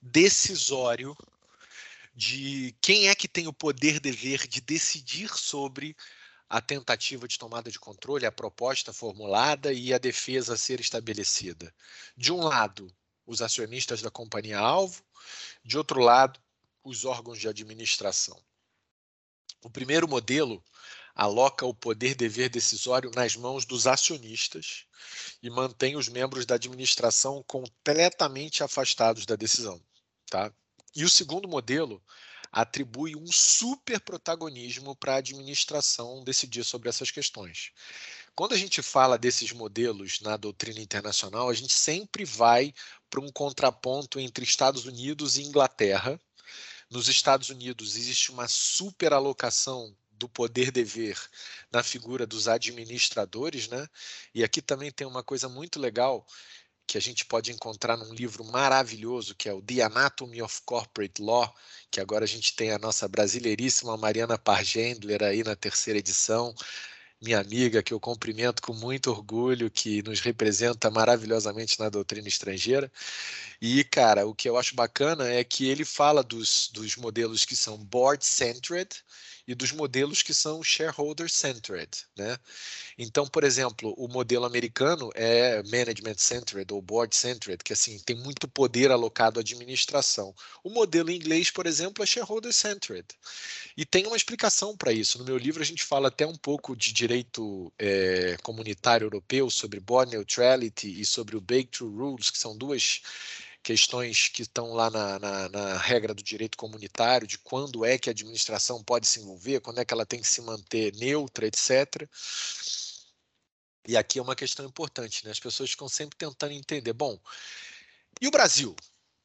decisório 0.00 1.14
de 2.14 2.74
quem 2.80 3.08
é 3.08 3.14
que 3.14 3.28
tem 3.28 3.46
o 3.46 3.52
poder-dever 3.52 4.48
de 4.48 4.62
decidir 4.62 5.28
sobre 5.36 5.94
a 6.48 6.60
tentativa 6.60 7.26
de 7.26 7.38
tomada 7.38 7.70
de 7.70 7.78
controle, 7.78 8.26
a 8.26 8.32
proposta 8.32 8.92
formulada 8.92 9.72
e 9.72 9.92
a 9.92 9.98
defesa 9.98 10.54
a 10.54 10.56
ser 10.56 10.80
estabelecida. 10.80 11.74
De 12.16 12.32
um 12.32 12.40
lado, 12.40 12.94
os 13.26 13.42
acionistas 13.42 14.00
da 14.00 14.10
companhia-alvo, 14.10 15.02
de 15.64 15.76
outro 15.76 16.00
lado, 16.00 16.40
os 16.84 17.04
órgãos 17.04 17.38
de 17.38 17.48
administração. 17.48 18.40
O 19.62 19.68
primeiro 19.68 20.06
modelo 20.06 20.62
aloca 21.14 21.66
o 21.66 21.74
poder-dever 21.74 22.48
decisório 22.48 23.10
nas 23.14 23.34
mãos 23.34 23.64
dos 23.64 23.86
acionistas 23.86 24.84
e 25.42 25.50
mantém 25.50 25.96
os 25.96 26.08
membros 26.08 26.46
da 26.46 26.54
administração 26.54 27.42
completamente 27.48 28.62
afastados 28.62 29.26
da 29.26 29.34
decisão. 29.34 29.82
Tá? 30.30 30.52
E 30.94 31.04
o 31.04 31.08
segundo 31.08 31.48
modelo 31.48 32.02
atribui 32.56 33.14
um 33.14 33.26
super 33.30 34.00
protagonismo 34.00 34.96
para 34.96 35.12
a 35.12 35.18
administração 35.18 36.24
decidir 36.24 36.64
sobre 36.64 36.88
essas 36.88 37.10
questões. 37.10 37.70
Quando 38.34 38.54
a 38.54 38.56
gente 38.56 38.80
fala 38.80 39.18
desses 39.18 39.52
modelos 39.52 40.22
na 40.22 40.38
doutrina 40.38 40.80
internacional, 40.80 41.50
a 41.50 41.52
gente 41.52 41.74
sempre 41.74 42.24
vai 42.24 42.72
para 43.10 43.20
um 43.20 43.30
contraponto 43.30 44.18
entre 44.18 44.42
Estados 44.42 44.86
Unidos 44.86 45.36
e 45.36 45.42
Inglaterra. 45.42 46.18
Nos 46.88 47.08
Estados 47.08 47.50
Unidos 47.50 47.94
existe 47.94 48.30
uma 48.30 48.48
superalocação 48.48 49.94
do 50.12 50.26
poder 50.26 50.70
dever 50.70 51.20
na 51.70 51.82
figura 51.82 52.26
dos 52.26 52.48
administradores, 52.48 53.68
né? 53.68 53.86
E 54.34 54.42
aqui 54.42 54.62
também 54.62 54.90
tem 54.90 55.06
uma 55.06 55.22
coisa 55.22 55.46
muito 55.46 55.78
legal 55.78 56.26
que 56.86 56.96
a 56.96 57.00
gente 57.00 57.24
pode 57.24 57.50
encontrar 57.50 57.96
num 57.96 58.14
livro 58.14 58.44
maravilhoso 58.44 59.34
que 59.34 59.48
é 59.48 59.52
o 59.52 59.60
The 59.60 59.82
Anatomy 59.82 60.40
of 60.40 60.62
Corporate 60.64 61.20
Law, 61.20 61.52
que 61.90 62.00
agora 62.00 62.24
a 62.24 62.28
gente 62.28 62.54
tem 62.54 62.70
a 62.70 62.78
nossa 62.78 63.08
brasileiríssima 63.08 63.96
Mariana 63.96 64.38
Pargendler 64.38 65.22
aí 65.22 65.42
na 65.42 65.56
terceira 65.56 65.98
edição, 65.98 66.54
minha 67.20 67.40
amiga 67.40 67.82
que 67.82 67.92
eu 67.92 68.00
cumprimento 68.00 68.62
com 68.62 68.74
muito 68.74 69.10
orgulho, 69.10 69.70
que 69.70 70.02
nos 70.02 70.20
representa 70.20 70.90
maravilhosamente 70.90 71.78
na 71.80 71.88
doutrina 71.88 72.28
estrangeira. 72.28 72.92
E, 73.60 73.82
cara, 73.84 74.26
o 74.26 74.34
que 74.34 74.48
eu 74.48 74.56
acho 74.56 74.74
bacana 74.74 75.28
é 75.28 75.42
que 75.42 75.66
ele 75.68 75.84
fala 75.84 76.22
dos, 76.22 76.68
dos 76.72 76.96
modelos 76.96 77.44
que 77.44 77.56
são 77.56 77.78
board-centered 77.78 78.88
e 79.46 79.54
dos 79.54 79.72
modelos 79.72 80.22
que 80.22 80.34
são 80.34 80.62
shareholder-centered. 80.62 81.90
Né? 82.16 82.36
Então, 82.98 83.26
por 83.26 83.44
exemplo, 83.44 83.94
o 83.96 84.08
modelo 84.08 84.44
americano 84.44 85.10
é 85.14 85.62
management-centered 85.62 86.72
ou 86.72 86.82
board-centered, 86.82 87.62
que 87.62 87.72
assim 87.72 87.98
tem 88.00 88.16
muito 88.16 88.48
poder 88.48 88.90
alocado 88.90 89.38
à 89.38 89.42
administração. 89.42 90.34
O 90.64 90.70
modelo 90.70 91.10
inglês, 91.10 91.50
por 91.50 91.66
exemplo, 91.66 92.02
é 92.02 92.06
shareholder-centered. 92.06 93.06
E 93.76 93.84
tem 93.84 94.06
uma 94.06 94.16
explicação 94.16 94.76
para 94.76 94.92
isso. 94.92 95.18
No 95.18 95.24
meu 95.24 95.36
livro, 95.36 95.62
a 95.62 95.66
gente 95.66 95.84
fala 95.84 96.08
até 96.08 96.26
um 96.26 96.36
pouco 96.36 96.74
de 96.74 96.92
direito 96.92 97.72
é, 97.78 98.36
comunitário 98.42 99.04
europeu 99.04 99.48
sobre 99.50 99.78
board 99.78 100.10
neutrality 100.10 101.00
e 101.00 101.04
sobre 101.04 101.36
o 101.36 101.40
Breakthrough 101.40 101.94
Rules, 101.94 102.30
que 102.30 102.38
são 102.38 102.56
duas 102.56 103.02
questões 103.66 104.28
que 104.28 104.42
estão 104.42 104.74
lá 104.74 104.88
na, 104.88 105.18
na, 105.18 105.48
na, 105.48 105.76
regra 105.76 106.14
do 106.14 106.22
direito 106.22 106.56
comunitário, 106.56 107.26
de 107.26 107.36
quando 107.36 107.84
é 107.84 107.98
que 107.98 108.08
a 108.08 108.12
administração 108.12 108.80
pode 108.80 109.08
se 109.08 109.18
envolver, 109.18 109.58
quando 109.60 109.80
é 109.80 109.84
que 109.84 109.92
ela 109.92 110.06
tem 110.06 110.20
que 110.20 110.28
se 110.28 110.40
manter 110.40 110.94
neutra, 110.94 111.48
etc. 111.48 112.08
E 113.88 113.96
aqui 113.96 114.20
é 114.20 114.22
uma 114.22 114.36
questão 114.36 114.64
importante, 114.64 115.24
né? 115.24 115.32
As 115.32 115.40
pessoas 115.40 115.72
ficam 115.72 115.88
sempre 115.88 116.16
tentando 116.16 116.52
entender. 116.52 116.92
Bom, 116.92 117.18
e 118.20 118.28
o 118.28 118.30
Brasil? 118.30 118.76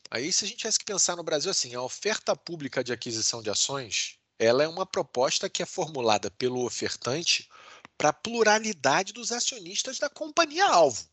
Aí, 0.09 0.33
se 0.33 0.43
a 0.43 0.47
gente 0.47 0.57
tivesse 0.57 0.79
que 0.79 0.85
pensar 0.85 1.15
no 1.15 1.23
Brasil 1.23 1.51
assim, 1.51 1.75
a 1.75 1.81
oferta 1.83 2.35
pública 2.35 2.83
de 2.83 2.91
aquisição 2.91 3.43
de 3.43 3.51
ações, 3.51 4.17
ela 4.39 4.63
é 4.63 4.67
uma 4.67 4.87
proposta 4.87 5.47
que 5.47 5.61
é 5.61 5.67
formulada 5.67 6.31
pelo 6.31 6.65
ofertante 6.65 7.47
para 7.95 8.09
a 8.09 8.13
pluralidade 8.13 9.13
dos 9.13 9.31
acionistas 9.31 9.99
da 9.99 10.09
companhia-alvo. 10.09 11.07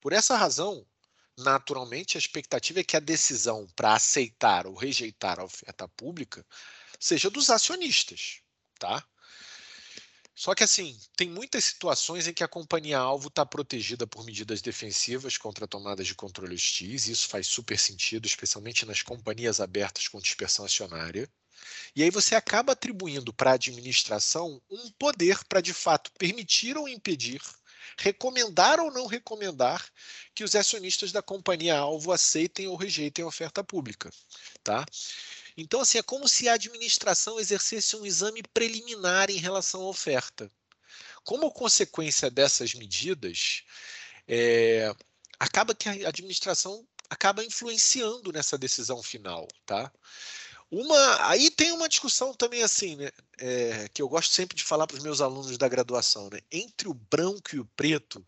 Por 0.00 0.14
essa 0.14 0.34
razão, 0.34 0.86
naturalmente, 1.38 2.16
a 2.16 2.20
expectativa 2.20 2.80
é 2.80 2.84
que 2.84 2.96
a 2.96 3.00
decisão 3.00 3.66
para 3.76 3.94
aceitar 3.94 4.66
ou 4.66 4.74
rejeitar 4.74 5.38
a 5.40 5.44
oferta 5.44 5.86
pública 5.88 6.44
seja 6.98 7.30
dos 7.30 7.50
acionistas, 7.50 8.40
tá? 8.78 9.06
Só 10.34 10.54
que 10.54 10.62
assim, 10.62 10.98
tem 11.16 11.30
muitas 11.30 11.64
situações 11.64 12.26
em 12.26 12.32
que 12.32 12.44
a 12.44 12.48
companhia-alvo 12.48 13.28
está 13.28 13.44
protegida 13.46 14.06
por 14.06 14.22
medidas 14.24 14.60
defensivas 14.60 15.38
contra 15.38 15.66
tomadas 15.66 16.06
de 16.06 16.14
controle 16.14 16.54
hostis, 16.54 17.06
e 17.06 17.12
isso 17.12 17.26
faz 17.28 17.46
super 17.46 17.78
sentido, 17.78 18.26
especialmente 18.26 18.84
nas 18.84 19.00
companhias 19.00 19.60
abertas 19.60 20.08
com 20.08 20.20
dispersão 20.20 20.66
acionária. 20.66 21.26
E 21.94 22.02
aí 22.02 22.10
você 22.10 22.34
acaba 22.34 22.72
atribuindo 22.72 23.32
para 23.32 23.52
a 23.52 23.54
administração 23.54 24.60
um 24.70 24.90
poder 24.98 25.42
para, 25.48 25.62
de 25.62 25.72
fato, 25.72 26.12
permitir 26.18 26.76
ou 26.76 26.86
impedir 26.86 27.40
recomendar 27.98 28.78
ou 28.78 28.90
não 28.90 29.06
recomendar 29.06 29.84
que 30.34 30.44
os 30.44 30.54
acionistas 30.54 31.12
da 31.12 31.22
companhia-alvo 31.22 32.12
aceitem 32.12 32.68
ou 32.68 32.76
rejeitem 32.76 33.24
a 33.24 33.28
oferta 33.28 33.64
pública. 33.64 34.10
Tá? 34.62 34.84
Então, 35.56 35.80
assim, 35.80 35.98
é 35.98 36.02
como 36.02 36.28
se 36.28 36.48
a 36.48 36.54
administração 36.54 37.40
exercesse 37.40 37.96
um 37.96 38.04
exame 38.04 38.42
preliminar 38.52 39.30
em 39.30 39.38
relação 39.38 39.82
à 39.82 39.88
oferta. 39.88 40.50
Como 41.24 41.50
consequência 41.50 42.30
dessas 42.30 42.74
medidas, 42.74 43.64
é, 44.28 44.94
acaba 45.40 45.74
que 45.74 45.88
a 45.88 46.08
administração 46.08 46.86
acaba 47.08 47.44
influenciando 47.44 48.32
nessa 48.32 48.58
decisão 48.58 49.02
final, 49.02 49.48
tá? 49.64 49.90
Uma, 50.70 51.30
aí 51.30 51.48
tem 51.50 51.70
uma 51.70 51.88
discussão 51.88 52.34
também 52.34 52.62
assim, 52.62 52.96
né, 52.96 53.10
é, 53.38 53.88
que 53.94 54.02
eu 54.02 54.08
gosto 54.08 54.32
sempre 54.32 54.56
de 54.56 54.64
falar 54.64 54.86
para 54.86 54.96
os 54.96 55.02
meus 55.02 55.20
alunos 55.20 55.56
da 55.56 55.68
graduação, 55.68 56.28
né? 56.28 56.40
Entre 56.50 56.88
o 56.88 56.94
branco 56.94 57.54
e 57.54 57.60
o 57.60 57.64
preto 57.76 58.24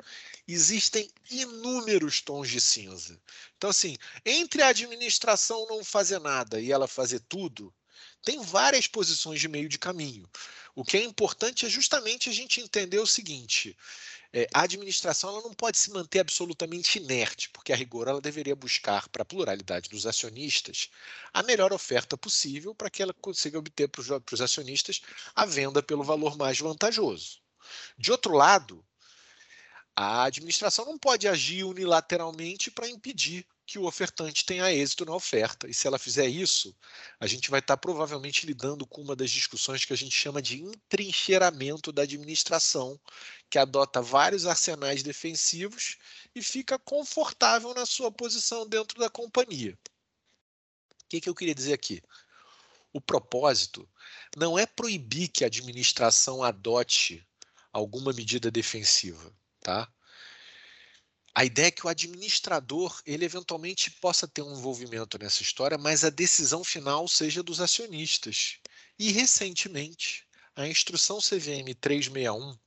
existem 0.46 1.10
inúmeros 1.30 2.20
tons 2.20 2.48
de 2.48 2.60
cinza. 2.60 3.20
Então 3.56 3.70
assim, 3.70 3.96
entre 4.24 4.62
a 4.62 4.68
administração 4.68 5.66
não 5.68 5.82
fazer 5.82 6.20
nada 6.20 6.60
e 6.60 6.70
ela 6.70 6.86
fazer 6.86 7.20
tudo, 7.28 7.74
tem 8.22 8.40
várias 8.40 8.86
posições 8.86 9.40
de 9.40 9.48
meio 9.48 9.68
de 9.68 9.78
caminho. 9.78 10.28
O 10.78 10.84
que 10.84 10.96
é 10.96 11.02
importante 11.02 11.66
é 11.66 11.68
justamente 11.68 12.30
a 12.30 12.32
gente 12.32 12.60
entender 12.60 13.00
o 13.00 13.06
seguinte: 13.06 13.76
é, 14.32 14.46
a 14.54 14.62
administração 14.62 15.30
ela 15.30 15.42
não 15.42 15.52
pode 15.52 15.76
se 15.76 15.90
manter 15.90 16.20
absolutamente 16.20 17.00
inerte, 17.00 17.50
porque 17.50 17.72
a 17.72 17.76
rigor 17.76 18.06
ela 18.06 18.20
deveria 18.20 18.54
buscar 18.54 19.08
para 19.08 19.22
a 19.22 19.24
pluralidade 19.24 19.90
dos 19.90 20.06
acionistas 20.06 20.88
a 21.34 21.42
melhor 21.42 21.72
oferta 21.72 22.16
possível 22.16 22.76
para 22.76 22.88
que 22.88 23.02
ela 23.02 23.12
consiga 23.12 23.58
obter 23.58 23.88
para 23.88 24.00
os 24.32 24.40
acionistas 24.40 25.00
a 25.34 25.44
venda 25.44 25.82
pelo 25.82 26.04
valor 26.04 26.38
mais 26.38 26.60
vantajoso. 26.60 27.40
De 27.98 28.12
outro 28.12 28.34
lado, 28.34 28.86
a 29.96 30.22
administração 30.26 30.84
não 30.84 30.96
pode 30.96 31.26
agir 31.26 31.64
unilateralmente 31.64 32.70
para 32.70 32.88
impedir 32.88 33.44
que 33.68 33.78
o 33.78 33.84
ofertante 33.84 34.46
tenha 34.46 34.72
êxito 34.72 35.04
na 35.04 35.14
oferta. 35.14 35.68
E 35.68 35.74
se 35.74 35.86
ela 35.86 35.98
fizer 35.98 36.26
isso, 36.26 36.74
a 37.20 37.26
gente 37.26 37.50
vai 37.50 37.60
estar 37.60 37.76
provavelmente 37.76 38.46
lidando 38.46 38.86
com 38.86 39.02
uma 39.02 39.14
das 39.14 39.30
discussões 39.30 39.84
que 39.84 39.92
a 39.92 39.96
gente 39.96 40.16
chama 40.16 40.40
de 40.40 40.62
entrincheiramento 40.62 41.92
da 41.92 42.00
administração, 42.00 42.98
que 43.50 43.58
adota 43.58 44.00
vários 44.00 44.46
arsenais 44.46 45.02
defensivos 45.02 45.98
e 46.34 46.42
fica 46.42 46.78
confortável 46.78 47.74
na 47.74 47.84
sua 47.84 48.10
posição 48.10 48.66
dentro 48.66 48.98
da 48.98 49.10
companhia. 49.10 49.78
O 51.04 51.08
que, 51.10 51.20
que 51.20 51.28
eu 51.28 51.34
queria 51.34 51.54
dizer 51.54 51.74
aqui? 51.74 52.02
O 52.90 53.02
propósito 53.02 53.86
não 54.34 54.58
é 54.58 54.64
proibir 54.64 55.28
que 55.28 55.44
a 55.44 55.46
administração 55.46 56.42
adote 56.42 57.22
alguma 57.70 58.14
medida 58.14 58.50
defensiva, 58.50 59.30
tá? 59.60 59.92
A 61.38 61.44
ideia 61.44 61.68
é 61.68 61.70
que 61.70 61.86
o 61.86 61.88
administrador, 61.88 63.00
ele 63.06 63.24
eventualmente 63.24 63.92
possa 63.92 64.26
ter 64.26 64.42
um 64.42 64.58
envolvimento 64.58 65.16
nessa 65.20 65.40
história, 65.40 65.78
mas 65.78 66.02
a 66.02 66.10
decisão 66.10 66.64
final 66.64 67.06
seja 67.06 67.44
dos 67.44 67.60
acionistas. 67.60 68.56
E 68.98 69.12
recentemente, 69.12 70.26
a 70.56 70.66
instrução 70.66 71.18
CVM 71.18 71.76
361, 71.80 72.58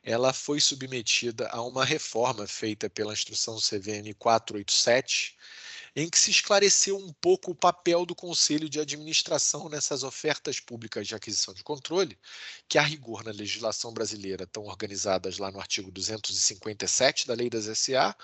ela 0.00 0.32
foi 0.32 0.60
submetida 0.60 1.48
a 1.48 1.60
uma 1.62 1.84
reforma 1.84 2.46
feita 2.46 2.88
pela 2.88 3.12
instrução 3.12 3.56
CVM 3.56 4.14
487, 4.16 5.36
em 5.96 6.08
que 6.08 6.18
se 6.18 6.30
esclareceu 6.30 6.96
um 6.96 7.12
pouco 7.12 7.52
o 7.52 7.54
papel 7.54 8.04
do 8.04 8.14
Conselho 8.14 8.68
de 8.68 8.80
Administração 8.80 9.68
nessas 9.68 10.02
ofertas 10.02 10.58
públicas 10.58 11.06
de 11.06 11.14
aquisição 11.14 11.54
de 11.54 11.62
controle, 11.62 12.18
que 12.68 12.78
a 12.78 12.82
rigor 12.82 13.22
na 13.22 13.30
legislação 13.30 13.92
brasileira 13.92 14.42
estão 14.42 14.64
organizadas 14.64 15.38
lá 15.38 15.52
no 15.52 15.60
artigo 15.60 15.92
257 15.92 17.28
da 17.28 17.34
Lei 17.34 17.48
das 17.48 17.66
SA 17.78 18.16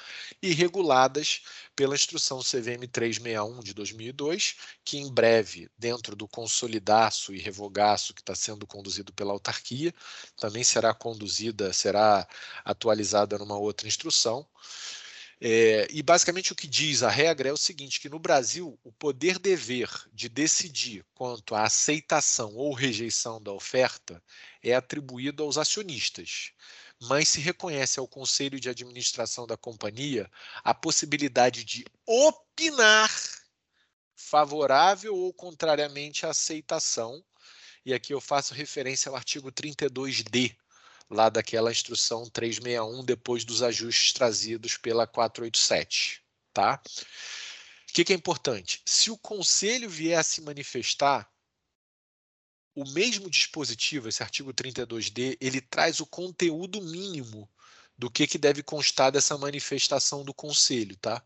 e 0.43 0.53
reguladas 0.53 1.43
pela 1.77 1.95
instrução 1.95 2.41
CVM 2.41 2.89
361 2.91 3.61
de 3.61 3.73
2002, 3.73 4.57
que 4.85 4.99
em 4.99 5.13
breve, 5.13 5.71
dentro 5.79 6.17
do 6.17 6.27
consolidaço 6.27 7.33
e 7.33 7.39
revogaço 7.39 8.13
que 8.13 8.21
está 8.21 8.35
sendo 8.35 8.67
conduzido 8.67 9.13
pela 9.13 9.33
autarquia, 9.33 9.95
também 10.37 10.65
será 10.65 10.93
conduzida, 10.93 11.73
será 11.73 12.27
atualizada 12.65 13.39
numa 13.39 13.57
outra 13.57 13.87
instrução. 13.87 14.45
É, 15.43 15.89
e 15.91 16.03
basicamente 16.03 16.53
o 16.53 16.55
que 16.55 16.67
diz 16.67 17.03
a 17.03 17.09
regra 17.09 17.49
é 17.49 17.53
o 17.53 17.57
seguinte: 17.57 17.99
que 17.99 18.11
no 18.11 18.19
Brasil 18.19 18.79
o 18.85 18.93
poder 18.93 19.39
dever 19.39 19.89
de 20.13 20.29
decidir 20.29 21.03
quanto 21.15 21.55
à 21.55 21.63
aceitação 21.63 22.55
ou 22.55 22.75
rejeição 22.75 23.41
da 23.41 23.51
oferta 23.51 24.23
é 24.63 24.75
atribuído 24.75 25.43
aos 25.43 25.57
acionistas, 25.57 26.53
mas 27.01 27.29
se 27.29 27.41
reconhece 27.41 27.99
ao 27.99 28.07
conselho 28.07 28.61
de 28.61 28.69
administração 28.69 29.47
da 29.47 29.57
companhia 29.57 30.31
a 30.63 30.75
possibilidade 30.75 31.65
de 31.65 31.87
opinar 32.07 33.11
favorável 34.15 35.17
ou 35.17 35.33
contrariamente 35.33 36.27
à 36.27 36.31
aceitação. 36.31 37.25
E 37.83 37.95
aqui 37.95 38.13
eu 38.13 38.21
faço 38.21 38.53
referência 38.53 39.09
ao 39.09 39.17
artigo 39.17 39.51
32D 39.51 40.55
lá 41.11 41.29
daquela 41.29 41.73
instrução 41.73 42.31
361 42.31 43.05
depois 43.05 43.45
dos 43.45 43.63
ajustes 43.63 44.13
trazidos 44.13 44.77
pela 44.77 45.07
487, 45.07 46.23
tá? 46.53 46.81
O 47.91 47.93
que, 47.93 48.05
que 48.05 48.13
é 48.13 48.17
importante? 48.17 48.81
Se 48.87 49.11
o 49.11 49.19
conselho 49.19 49.91
vier 49.91 50.19
a 50.19 50.23
se 50.23 50.41
manifestar, 50.41 51.29
o 52.75 52.89
mesmo 52.93 53.29
dispositivo, 53.29 54.09
esse 54.09 54.23
artigo 54.23 54.55
32D, 54.55 55.37
ele 55.41 55.61
traz 55.61 55.99
o 55.99 56.07
conteúdo 56.07 56.81
mínimo 56.81 57.51
do 57.99 58.11
que, 58.11 58.27
que 58.27 58.39
deve 58.39 58.63
constar 58.63 59.13
dessa 59.13 59.37
manifestação 59.37 60.25
do 60.25 60.33
conselho, 60.33 60.97
tá? 60.97 61.23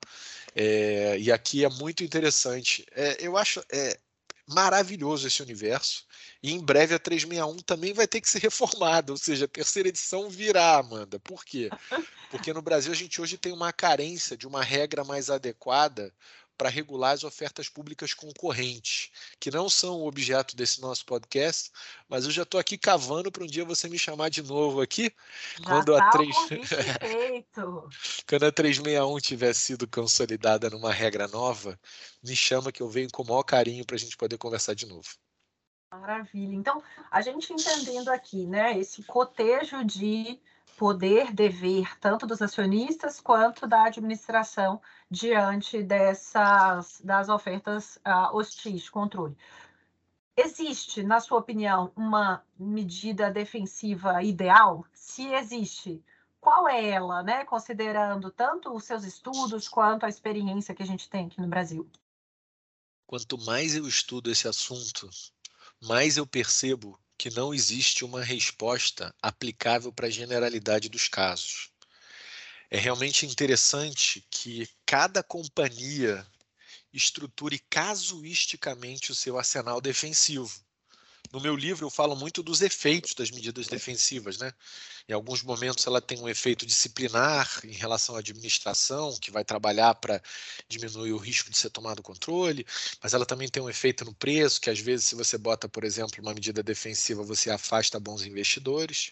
É, 0.56 1.16
e 1.18 1.30
aqui 1.30 1.64
é 1.64 1.68
muito 1.68 2.02
interessante. 2.02 2.84
É, 2.90 3.18
eu 3.20 3.36
acho, 3.36 3.62
é, 3.70 4.00
maravilhoso 4.46 5.26
esse 5.26 5.42
universo. 5.42 6.04
E 6.42 6.52
em 6.52 6.60
breve 6.60 6.94
a 6.94 6.98
361 6.98 7.62
também 7.62 7.92
vai 7.92 8.06
ter 8.06 8.20
que 8.20 8.28
ser 8.28 8.40
reformada, 8.42 9.12
ou 9.12 9.18
seja, 9.18 9.46
a 9.46 9.48
terceira 9.48 9.88
edição 9.88 10.28
virá, 10.28 10.76
Amanda. 10.76 11.18
Por 11.20 11.44
quê? 11.44 11.70
Porque 12.30 12.52
no 12.52 12.62
Brasil 12.62 12.92
a 12.92 12.96
gente 12.96 13.20
hoje 13.20 13.38
tem 13.38 13.52
uma 13.52 13.72
carência 13.72 14.36
de 14.36 14.46
uma 14.46 14.62
regra 14.62 15.04
mais 15.04 15.30
adequada 15.30 16.12
para 16.56 16.68
regular 16.68 17.12
as 17.12 17.24
ofertas 17.24 17.68
públicas 17.68 18.14
concorrentes, 18.14 19.10
que 19.40 19.50
não 19.50 19.68
são 19.68 20.00
o 20.00 20.06
objeto 20.06 20.56
desse 20.56 20.80
nosso 20.80 21.04
podcast, 21.04 21.70
mas 22.08 22.24
eu 22.24 22.30
já 22.30 22.42
estou 22.42 22.60
aqui 22.60 22.78
cavando 22.78 23.30
para 23.30 23.44
um 23.44 23.46
dia 23.46 23.64
você 23.64 23.88
me 23.88 23.98
chamar 23.98 24.28
de 24.28 24.42
novo 24.42 24.80
aqui, 24.80 25.12
Já 25.58 25.64
quando 25.64 25.94
a 25.94 25.98
tá 25.98 26.08
o 26.08 26.10
3 26.12 26.34
convite 26.36 26.66
feito. 26.66 27.88
quando 28.28 28.44
a 28.44 28.52
361 28.52 29.18
tiver 29.20 29.54
sido 29.54 29.88
consolidada 29.88 30.70
numa 30.70 30.92
regra 30.92 31.26
nova, 31.28 31.78
me 32.22 32.36
chama 32.36 32.72
que 32.72 32.82
eu 32.82 32.88
venho 32.88 33.10
com 33.10 33.22
o 33.22 33.26
maior 33.26 33.42
carinho 33.42 33.84
para 33.84 33.96
a 33.96 33.98
gente 33.98 34.16
poder 34.16 34.38
conversar 34.38 34.74
de 34.74 34.86
novo. 34.86 35.08
Maravilha. 35.90 36.54
Então, 36.54 36.82
a 37.10 37.20
gente 37.20 37.52
entendendo 37.52 38.08
aqui, 38.08 38.46
né, 38.46 38.78
esse 38.78 39.02
cotejo 39.04 39.84
de 39.84 40.40
poder, 40.76 41.32
dever, 41.32 41.98
tanto 41.98 42.26
dos 42.26 42.42
acionistas 42.42 43.20
quanto 43.20 43.66
da 43.66 43.84
administração 43.84 44.80
diante 45.10 45.82
dessas 45.82 47.00
das 47.02 47.28
ofertas 47.28 47.96
uh, 47.96 48.34
hostis 48.36 48.82
de 48.82 48.90
controle. 48.90 49.36
Existe, 50.36 51.02
na 51.02 51.20
sua 51.20 51.38
opinião, 51.38 51.92
uma 51.94 52.44
medida 52.58 53.30
defensiva 53.30 54.22
ideal? 54.22 54.84
Se 54.92 55.32
existe, 55.32 56.02
qual 56.40 56.68
é 56.68 56.90
ela, 56.90 57.22
né, 57.22 57.44
considerando 57.44 58.30
tanto 58.30 58.74
os 58.74 58.84
seus 58.84 59.04
estudos 59.04 59.68
quanto 59.68 60.04
a 60.04 60.08
experiência 60.08 60.74
que 60.74 60.82
a 60.82 60.86
gente 60.86 61.08
tem 61.08 61.26
aqui 61.26 61.40
no 61.40 61.46
Brasil? 61.46 61.88
Quanto 63.06 63.38
mais 63.44 63.76
eu 63.76 63.86
estudo 63.86 64.30
esse 64.30 64.48
assunto, 64.48 65.08
mais 65.80 66.16
eu 66.16 66.26
percebo 66.26 66.98
que 67.16 67.30
não 67.30 67.54
existe 67.54 68.04
uma 68.04 68.22
resposta 68.22 69.14
aplicável 69.22 69.92
para 69.92 70.06
a 70.06 70.10
generalidade 70.10 70.88
dos 70.88 71.08
casos. 71.08 71.70
É 72.70 72.78
realmente 72.78 73.24
interessante 73.26 74.26
que 74.30 74.68
cada 74.84 75.22
companhia 75.22 76.26
estruture 76.92 77.58
casuisticamente 77.70 79.12
o 79.12 79.14
seu 79.14 79.38
arsenal 79.38 79.80
defensivo. 79.80 80.64
No 81.34 81.40
meu 81.40 81.56
livro 81.56 81.84
eu 81.84 81.90
falo 81.90 82.14
muito 82.14 82.44
dos 82.44 82.62
efeitos 82.62 83.12
das 83.12 83.28
medidas 83.32 83.66
defensivas, 83.66 84.38
né? 84.38 84.52
Em 85.08 85.12
alguns 85.12 85.42
momentos 85.42 85.84
ela 85.84 86.00
tem 86.00 86.20
um 86.20 86.28
efeito 86.28 86.64
disciplinar 86.64 87.60
em 87.64 87.72
relação 87.72 88.14
à 88.14 88.20
administração, 88.20 89.18
que 89.20 89.32
vai 89.32 89.44
trabalhar 89.44 89.96
para 89.96 90.22
diminuir 90.68 91.12
o 91.12 91.16
risco 91.16 91.50
de 91.50 91.58
ser 91.58 91.70
tomado 91.70 92.04
controle, 92.04 92.64
mas 93.02 93.14
ela 93.14 93.26
também 93.26 93.48
tem 93.48 93.60
um 93.60 93.68
efeito 93.68 94.04
no 94.04 94.14
preço, 94.14 94.60
que 94.60 94.70
às 94.70 94.78
vezes 94.78 95.06
se 95.06 95.16
você 95.16 95.36
bota, 95.36 95.68
por 95.68 95.82
exemplo, 95.82 96.22
uma 96.22 96.32
medida 96.32 96.62
defensiva, 96.62 97.24
você 97.24 97.50
afasta 97.50 97.98
bons 97.98 98.22
investidores. 98.22 99.10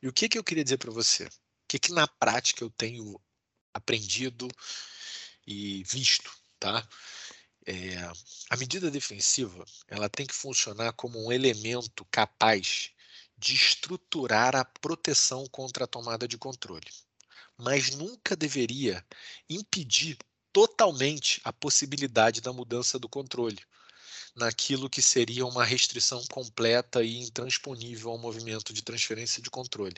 E 0.00 0.06
o 0.06 0.12
que, 0.12 0.28
que 0.28 0.38
eu 0.38 0.44
queria 0.44 0.62
dizer 0.62 0.76
para 0.78 0.92
você? 0.92 1.24
O 1.24 1.30
que, 1.66 1.80
que 1.80 1.92
na 1.92 2.06
prática 2.06 2.62
eu 2.62 2.70
tenho 2.70 3.20
aprendido 3.74 4.46
e 5.44 5.82
visto, 5.82 6.30
tá? 6.60 6.86
É, 7.66 7.96
a 8.48 8.56
medida 8.56 8.90
defensiva 8.90 9.64
ela 9.88 10.08
tem 10.08 10.24
que 10.24 10.34
funcionar 10.34 10.92
como 10.92 11.18
um 11.24 11.32
elemento 11.32 12.04
capaz 12.12 12.92
de 13.36 13.54
estruturar 13.54 14.54
a 14.54 14.64
proteção 14.64 15.46
contra 15.48 15.84
a 15.84 15.88
tomada 15.88 16.28
de 16.28 16.38
controle, 16.38 16.86
mas 17.58 17.90
nunca 17.90 18.36
deveria 18.36 19.04
impedir 19.50 20.16
totalmente 20.52 21.40
a 21.44 21.52
possibilidade 21.52 22.40
da 22.40 22.52
mudança 22.52 22.98
do 22.98 23.08
controle 23.08 23.58
naquilo 24.36 24.88
que 24.88 25.00
seria 25.00 25.46
uma 25.46 25.64
restrição 25.64 26.22
completa 26.30 27.02
e 27.02 27.18
intransponível 27.18 28.10
ao 28.10 28.18
movimento 28.18 28.72
de 28.72 28.82
transferência 28.82 29.42
de 29.42 29.50
controle. 29.50 29.96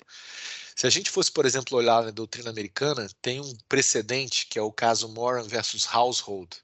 Se 0.77 0.87
a 0.87 0.91
gente 0.91 1.11
fosse, 1.11 1.31
por 1.31 1.45
exemplo, 1.45 1.77
olhar 1.77 2.05
na 2.05 2.13
doutrina 2.13 2.49
americana, 2.49 3.09
tem 3.21 3.41
um 3.41 3.53
precedente 3.69 4.47
que 4.47 4.59
é 4.59 4.63
o 4.63 4.73
caso 4.73 5.09
Moran 5.09 5.43
versus 5.43 5.87
Household, 5.93 6.57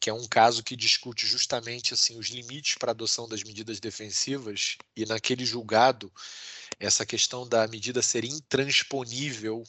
que 0.00 0.10
é 0.10 0.12
um 0.12 0.26
caso 0.26 0.62
que 0.62 0.76
discute 0.76 1.26
justamente 1.26 1.94
assim 1.94 2.18
os 2.18 2.28
limites 2.28 2.76
para 2.76 2.90
a 2.90 2.92
adoção 2.92 3.28
das 3.28 3.42
medidas 3.42 3.80
defensivas 3.80 4.76
e 4.96 5.04
naquele 5.04 5.44
julgado 5.44 6.12
essa 6.78 7.06
questão 7.06 7.48
da 7.48 7.66
medida 7.68 8.02
ser 8.02 8.24
intransponível 8.24 9.64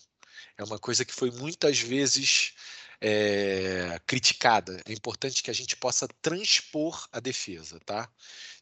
é 0.58 0.64
uma 0.64 0.80
coisa 0.80 1.06
que 1.06 1.14
foi 1.14 1.32
muitas 1.32 1.80
vezes 1.80 2.54
é, 3.00 4.00
criticada. 4.08 4.82
É 4.86 4.92
importante 4.92 5.44
que 5.44 5.52
a 5.52 5.54
gente 5.54 5.76
possa 5.76 6.08
transpor 6.22 7.08
a 7.12 7.20
defesa, 7.20 7.80
tá? 7.86 8.10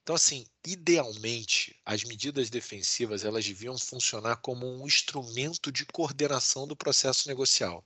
Então, 0.03 0.15
assim, 0.15 0.45
idealmente, 0.65 1.75
as 1.83 2.03
medidas 2.03 2.49
defensivas 2.49 3.23
elas 3.23 3.45
deviam 3.45 3.77
funcionar 3.77 4.35
como 4.37 4.67
um 4.67 4.85
instrumento 4.85 5.71
de 5.71 5.85
coordenação 5.85 6.67
do 6.67 6.75
processo 6.75 7.27
negocial. 7.27 7.83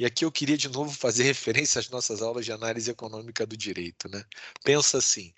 E 0.00 0.06
aqui 0.06 0.24
eu 0.24 0.32
queria 0.32 0.56
de 0.56 0.66
novo 0.66 0.90
fazer 0.90 1.24
referência 1.28 1.78
às 1.78 1.90
nossas 1.90 2.22
aulas 2.22 2.46
de 2.46 2.52
análise 2.52 2.90
econômica 2.90 3.46
do 3.46 3.54
direito. 3.54 4.08
Né? 4.08 4.24
Pensa 4.64 4.96
assim: 4.96 5.34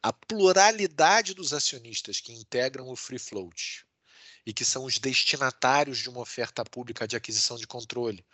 a 0.00 0.12
pluralidade 0.12 1.34
dos 1.34 1.52
acionistas 1.52 2.20
que 2.20 2.32
integram 2.32 2.88
o 2.88 2.94
free 2.94 3.18
float 3.18 3.84
e 4.46 4.52
que 4.52 4.64
são 4.64 4.84
os 4.84 5.00
destinatários 5.00 5.98
de 5.98 6.08
uma 6.08 6.20
oferta 6.20 6.64
pública 6.64 7.08
de 7.08 7.16
aquisição 7.16 7.56
de 7.56 7.66
controle, 7.66 8.24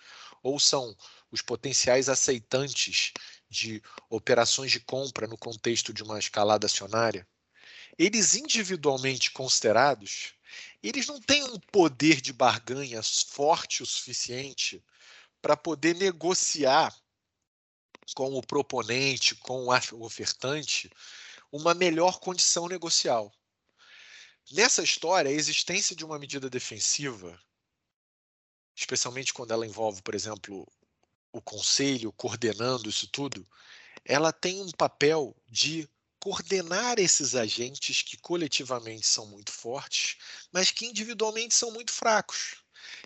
ou 0.42 0.60
são 0.60 0.94
os 1.32 1.40
potenciais 1.40 2.10
aceitantes 2.10 3.14
de 3.48 3.82
operações 4.10 4.70
de 4.70 4.80
compra 4.80 5.26
no 5.26 5.38
contexto 5.38 5.94
de 5.94 6.02
uma 6.02 6.18
escalada 6.18 6.66
acionária, 6.66 7.26
eles 7.98 8.34
individualmente 8.34 9.30
considerados, 9.30 10.34
eles 10.82 11.06
não 11.06 11.18
têm 11.18 11.42
um 11.44 11.58
poder 11.58 12.20
de 12.20 12.34
barganha 12.34 13.00
forte 13.02 13.82
o 13.82 13.86
suficiente 13.86 14.82
para 15.40 15.56
poder 15.56 15.94
negociar 15.96 16.94
com 18.14 18.34
o 18.34 18.42
proponente, 18.42 19.34
com 19.36 19.66
o 19.66 20.04
ofertante, 20.04 20.90
uma 21.52 21.74
melhor 21.74 22.18
condição 22.20 22.68
negocial. 22.68 23.32
Nessa 24.50 24.82
história, 24.82 25.30
a 25.30 25.34
existência 25.34 25.94
de 25.94 26.04
uma 26.04 26.18
medida 26.18 26.50
defensiva, 26.50 27.40
especialmente 28.74 29.32
quando 29.32 29.52
ela 29.52 29.66
envolve, 29.66 30.02
por 30.02 30.14
exemplo, 30.14 30.66
o 31.32 31.40
conselho 31.40 32.12
coordenando 32.12 32.88
isso 32.88 33.06
tudo, 33.06 33.46
ela 34.04 34.32
tem 34.32 34.60
um 34.60 34.70
papel 34.72 35.36
de 35.48 35.88
coordenar 36.18 36.98
esses 36.98 37.34
agentes 37.34 38.02
que 38.02 38.16
coletivamente 38.16 39.06
são 39.06 39.26
muito 39.26 39.52
fortes, 39.52 40.16
mas 40.52 40.70
que 40.70 40.86
individualmente 40.86 41.54
são 41.54 41.70
muito 41.70 41.92
fracos. 41.92 42.56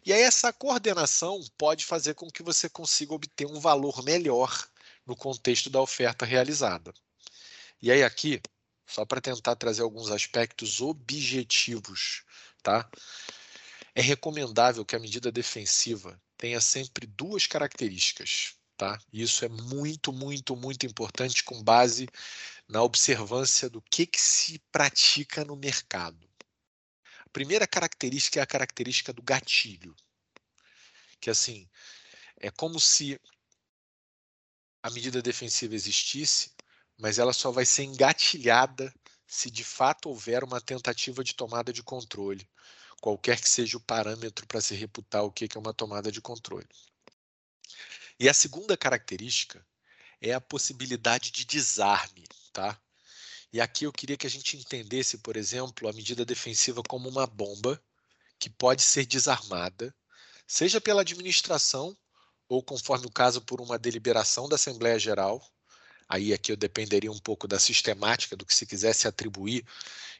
E 0.04 0.12
aí 0.12 0.22
essa 0.22 0.52
coordenação 0.52 1.42
pode 1.56 1.84
fazer 1.84 2.14
com 2.14 2.30
que 2.30 2.42
você 2.42 2.68
consiga 2.68 3.14
obter 3.14 3.46
um 3.46 3.58
valor 3.60 4.02
melhor 4.02 4.68
no 5.06 5.16
contexto 5.16 5.70
da 5.70 5.80
oferta 5.80 6.24
realizada. 6.24 6.92
E 7.80 7.90
aí 7.90 8.02
aqui, 8.02 8.40
só 8.86 9.04
para 9.04 9.20
tentar 9.20 9.56
trazer 9.56 9.82
alguns 9.82 10.10
aspectos 10.10 10.80
objetivos, 10.80 12.24
tá? 12.62 12.88
É 13.94 14.02
recomendável 14.02 14.84
que 14.84 14.96
a 14.96 14.98
medida 14.98 15.30
defensiva 15.30 16.20
tenha 16.36 16.60
sempre 16.60 17.06
duas 17.06 17.46
características, 17.46 18.54
tá? 18.76 18.98
Isso 19.12 19.44
é 19.44 19.48
muito, 19.48 20.12
muito, 20.12 20.56
muito 20.56 20.84
importante 20.86 21.44
com 21.44 21.62
base 21.62 22.08
na 22.68 22.82
observância 22.82 23.68
do 23.68 23.82
que, 23.82 24.06
que 24.06 24.20
se 24.20 24.58
pratica 24.72 25.44
no 25.44 25.56
mercado 25.56 26.28
primeira 27.34 27.66
característica 27.66 28.38
é 28.38 28.42
a 28.42 28.46
característica 28.46 29.12
do 29.12 29.20
gatilho. 29.20 29.94
Que 31.20 31.28
assim, 31.28 31.68
é 32.36 32.48
como 32.48 32.78
se 32.78 33.20
a 34.80 34.88
medida 34.90 35.20
defensiva 35.20 35.74
existisse, 35.74 36.52
mas 36.96 37.18
ela 37.18 37.32
só 37.32 37.50
vai 37.50 37.66
ser 37.66 37.82
engatilhada 37.82 38.94
se 39.26 39.50
de 39.50 39.64
fato 39.64 40.08
houver 40.08 40.44
uma 40.44 40.60
tentativa 40.60 41.24
de 41.24 41.34
tomada 41.34 41.72
de 41.72 41.82
controle, 41.82 42.48
qualquer 43.00 43.40
que 43.40 43.48
seja 43.48 43.76
o 43.76 43.80
parâmetro 43.80 44.46
para 44.46 44.60
se 44.60 44.76
reputar 44.76 45.24
o 45.24 45.32
que 45.32 45.48
é 45.52 45.58
uma 45.58 45.74
tomada 45.74 46.12
de 46.12 46.20
controle. 46.20 46.68
E 48.20 48.28
a 48.28 48.34
segunda 48.34 48.76
característica 48.76 49.66
é 50.20 50.32
a 50.32 50.40
possibilidade 50.40 51.32
de 51.32 51.44
desarme, 51.44 52.28
tá? 52.52 52.80
E 53.54 53.60
aqui 53.60 53.84
eu 53.84 53.92
queria 53.92 54.16
que 54.16 54.26
a 54.26 54.30
gente 54.30 54.56
entendesse, 54.56 55.18
por 55.18 55.36
exemplo, 55.36 55.88
a 55.88 55.92
medida 55.92 56.24
defensiva 56.24 56.82
como 56.82 57.08
uma 57.08 57.24
bomba 57.24 57.80
que 58.36 58.50
pode 58.50 58.82
ser 58.82 59.06
desarmada, 59.06 59.94
seja 60.44 60.80
pela 60.80 61.02
administração 61.02 61.96
ou, 62.48 62.60
conforme 62.64 63.06
o 63.06 63.12
caso, 63.12 63.40
por 63.42 63.60
uma 63.60 63.78
deliberação 63.78 64.48
da 64.48 64.56
Assembleia 64.56 64.98
Geral. 64.98 65.40
Aí 66.08 66.34
aqui 66.34 66.50
eu 66.50 66.56
dependeria 66.56 67.12
um 67.12 67.18
pouco 67.20 67.46
da 67.46 67.60
sistemática 67.60 68.36
do 68.36 68.44
que 68.44 68.52
se 68.52 68.66
quisesse 68.66 69.06
atribuir 69.06 69.64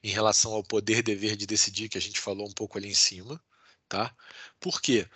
em 0.01 0.11
relação 0.11 0.53
ao 0.53 0.62
poder 0.62 1.03
dever 1.03 1.35
de 1.35 1.45
decidir 1.45 1.89
que 1.89 1.99
a 1.99 2.01
gente 2.01 2.20
falou 2.20 2.49
um 2.49 2.53
pouco 2.53 2.78
ali 2.78 2.89
em 2.89 2.95
cima, 2.95 3.43
tá? 3.89 4.14
Por 4.61 4.80
quê? 4.80 5.09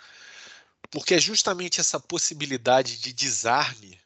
Porque 0.91 1.13
é 1.13 1.19
justamente 1.21 1.79
essa 1.79 2.01
possibilidade 2.01 2.97
de 2.97 3.13
desarme 3.13 3.97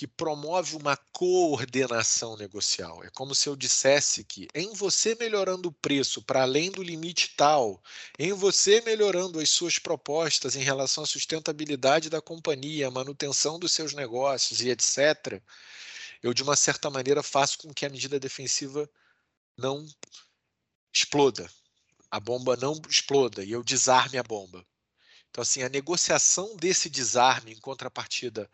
que 0.00 0.06
promove 0.06 0.76
uma 0.76 0.96
coordenação 1.12 2.34
negocial. 2.34 3.04
É 3.04 3.10
como 3.10 3.34
se 3.34 3.50
eu 3.50 3.54
dissesse 3.54 4.24
que 4.24 4.48
em 4.54 4.72
você 4.72 5.14
melhorando 5.14 5.68
o 5.68 5.72
preço 5.72 6.22
para 6.22 6.40
além 6.40 6.70
do 6.70 6.82
limite 6.82 7.34
tal, 7.36 7.82
em 8.18 8.32
você 8.32 8.80
melhorando 8.80 9.38
as 9.38 9.50
suas 9.50 9.78
propostas 9.78 10.56
em 10.56 10.62
relação 10.62 11.04
à 11.04 11.06
sustentabilidade 11.06 12.08
da 12.08 12.18
companhia, 12.18 12.90
manutenção 12.90 13.58
dos 13.58 13.72
seus 13.72 13.92
negócios 13.92 14.62
e 14.62 14.70
etc., 14.70 15.38
eu 16.22 16.32
de 16.32 16.42
uma 16.42 16.56
certa 16.56 16.88
maneira 16.88 17.22
faço 17.22 17.58
com 17.58 17.74
que 17.74 17.84
a 17.84 17.90
medida 17.90 18.18
defensiva 18.18 18.88
não 19.54 19.86
exploda, 20.90 21.46
a 22.10 22.18
bomba 22.18 22.56
não 22.56 22.80
exploda 22.88 23.44
e 23.44 23.52
eu 23.52 23.62
desarme 23.62 24.16
a 24.16 24.22
bomba. 24.22 24.66
Então, 25.28 25.42
assim, 25.42 25.62
a 25.62 25.68
negociação 25.68 26.56
desse 26.56 26.88
desarme 26.88 27.52
em 27.52 27.60
contrapartida 27.60 28.50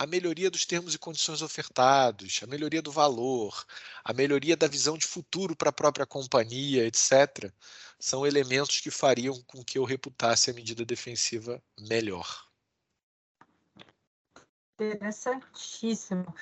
a 0.00 0.06
melhoria 0.06 0.50
dos 0.50 0.64
termos 0.64 0.94
e 0.94 0.98
condições 0.98 1.42
ofertados, 1.42 2.40
a 2.42 2.46
melhoria 2.46 2.80
do 2.80 2.90
valor, 2.90 3.66
a 4.02 4.14
melhoria 4.14 4.56
da 4.56 4.66
visão 4.66 4.96
de 4.96 5.06
futuro 5.06 5.54
para 5.54 5.68
a 5.68 5.72
própria 5.72 6.06
companhia, 6.06 6.86
etc., 6.86 7.52
são 7.98 8.26
elementos 8.26 8.80
que 8.80 8.90
fariam 8.90 9.38
com 9.42 9.62
que 9.62 9.76
eu 9.76 9.84
reputasse 9.84 10.50
a 10.50 10.54
medida 10.54 10.86
defensiva 10.86 11.62
melhor. 11.78 12.46
Interessantíssimo. 14.80 16.34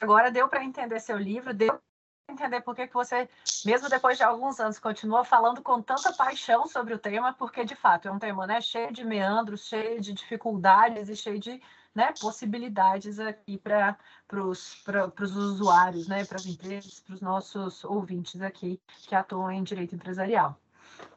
Agora 0.00 0.28
deu 0.32 0.48
para 0.48 0.64
entender 0.64 0.98
seu 0.98 1.16
livro, 1.16 1.54
deu 1.54 1.68
para 1.68 2.34
entender 2.34 2.62
por 2.62 2.74
que 2.74 2.88
você, 2.92 3.28
mesmo 3.64 3.88
depois 3.88 4.16
de 4.16 4.24
alguns 4.24 4.58
anos, 4.58 4.80
continua 4.80 5.24
falando 5.24 5.62
com 5.62 5.80
tanta 5.80 6.12
paixão 6.14 6.66
sobre 6.66 6.94
o 6.94 6.98
tema, 6.98 7.32
porque 7.32 7.64
de 7.64 7.76
fato 7.76 8.08
é 8.08 8.10
um 8.10 8.18
tema 8.18 8.44
né, 8.44 8.60
cheio 8.60 8.92
de 8.92 9.04
meandros, 9.04 9.68
cheio 9.68 10.00
de 10.00 10.12
dificuldades 10.12 11.08
e 11.08 11.14
cheio 11.14 11.38
de 11.38 11.62
né, 11.94 12.12
possibilidades 12.20 13.20
aqui 13.20 13.56
para 13.56 13.96
os 14.42 15.36
usuários, 15.36 16.08
né, 16.08 16.24
para 16.24 16.36
as 16.36 16.46
empresas, 16.46 17.00
para 17.00 17.14
os 17.14 17.20
nossos 17.20 17.84
ouvintes 17.84 18.40
aqui 18.42 18.80
que 19.06 19.14
atuam 19.14 19.50
em 19.52 19.62
direito 19.62 19.94
empresarial. 19.94 20.58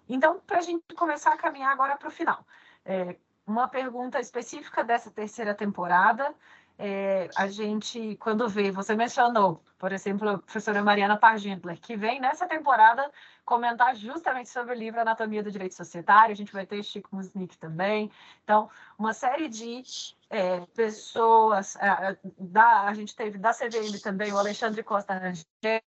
Então, 0.07 0.39
para 0.45 0.59
a 0.59 0.61
gente 0.61 0.83
começar 0.95 1.33
a 1.33 1.37
caminhar 1.37 1.71
agora 1.71 1.97
para 1.97 2.07
o 2.07 2.11
final, 2.11 2.45
é, 2.85 3.17
uma 3.45 3.67
pergunta 3.67 4.19
específica 4.19 4.83
dessa 4.83 5.09
terceira 5.09 5.55
temporada. 5.55 6.33
É, 6.79 7.27
a 7.35 7.47
gente, 7.47 8.15
quando 8.17 8.47
vê, 8.47 8.71
você 8.71 8.95
mencionou, 8.95 9.63
por 9.79 9.91
exemplo, 9.91 10.29
a 10.29 10.37
professora 10.37 10.83
Mariana 10.83 11.17
Pargentler, 11.17 11.79
que 11.79 11.97
vem 11.97 12.19
nessa 12.19 12.47
temporada 12.47 13.11
comentar 13.43 13.95
justamente 13.95 14.49
sobre 14.49 14.75
o 14.75 14.77
livro 14.77 15.01
Anatomia 15.01 15.41
do 15.41 15.51
Direito 15.51 15.73
Societário, 15.73 16.33
a 16.33 16.35
gente 16.35 16.53
vai 16.53 16.67
ter 16.67 16.83
Chico 16.83 17.15
Musnick 17.15 17.57
também. 17.57 18.11
Então, 18.43 18.69
uma 18.97 19.13
série 19.13 19.49
de 19.49 19.83
é, 20.29 20.59
pessoas, 20.67 21.75
é, 21.77 22.17
da, 22.37 22.83
a 22.83 22.93
gente 22.93 23.15
teve 23.15 23.39
da 23.39 23.53
CVM 23.53 23.99
também 24.03 24.31
o 24.31 24.37
Alexandre 24.37 24.83
Costa 24.83 25.13
Rangel, 25.15 25.81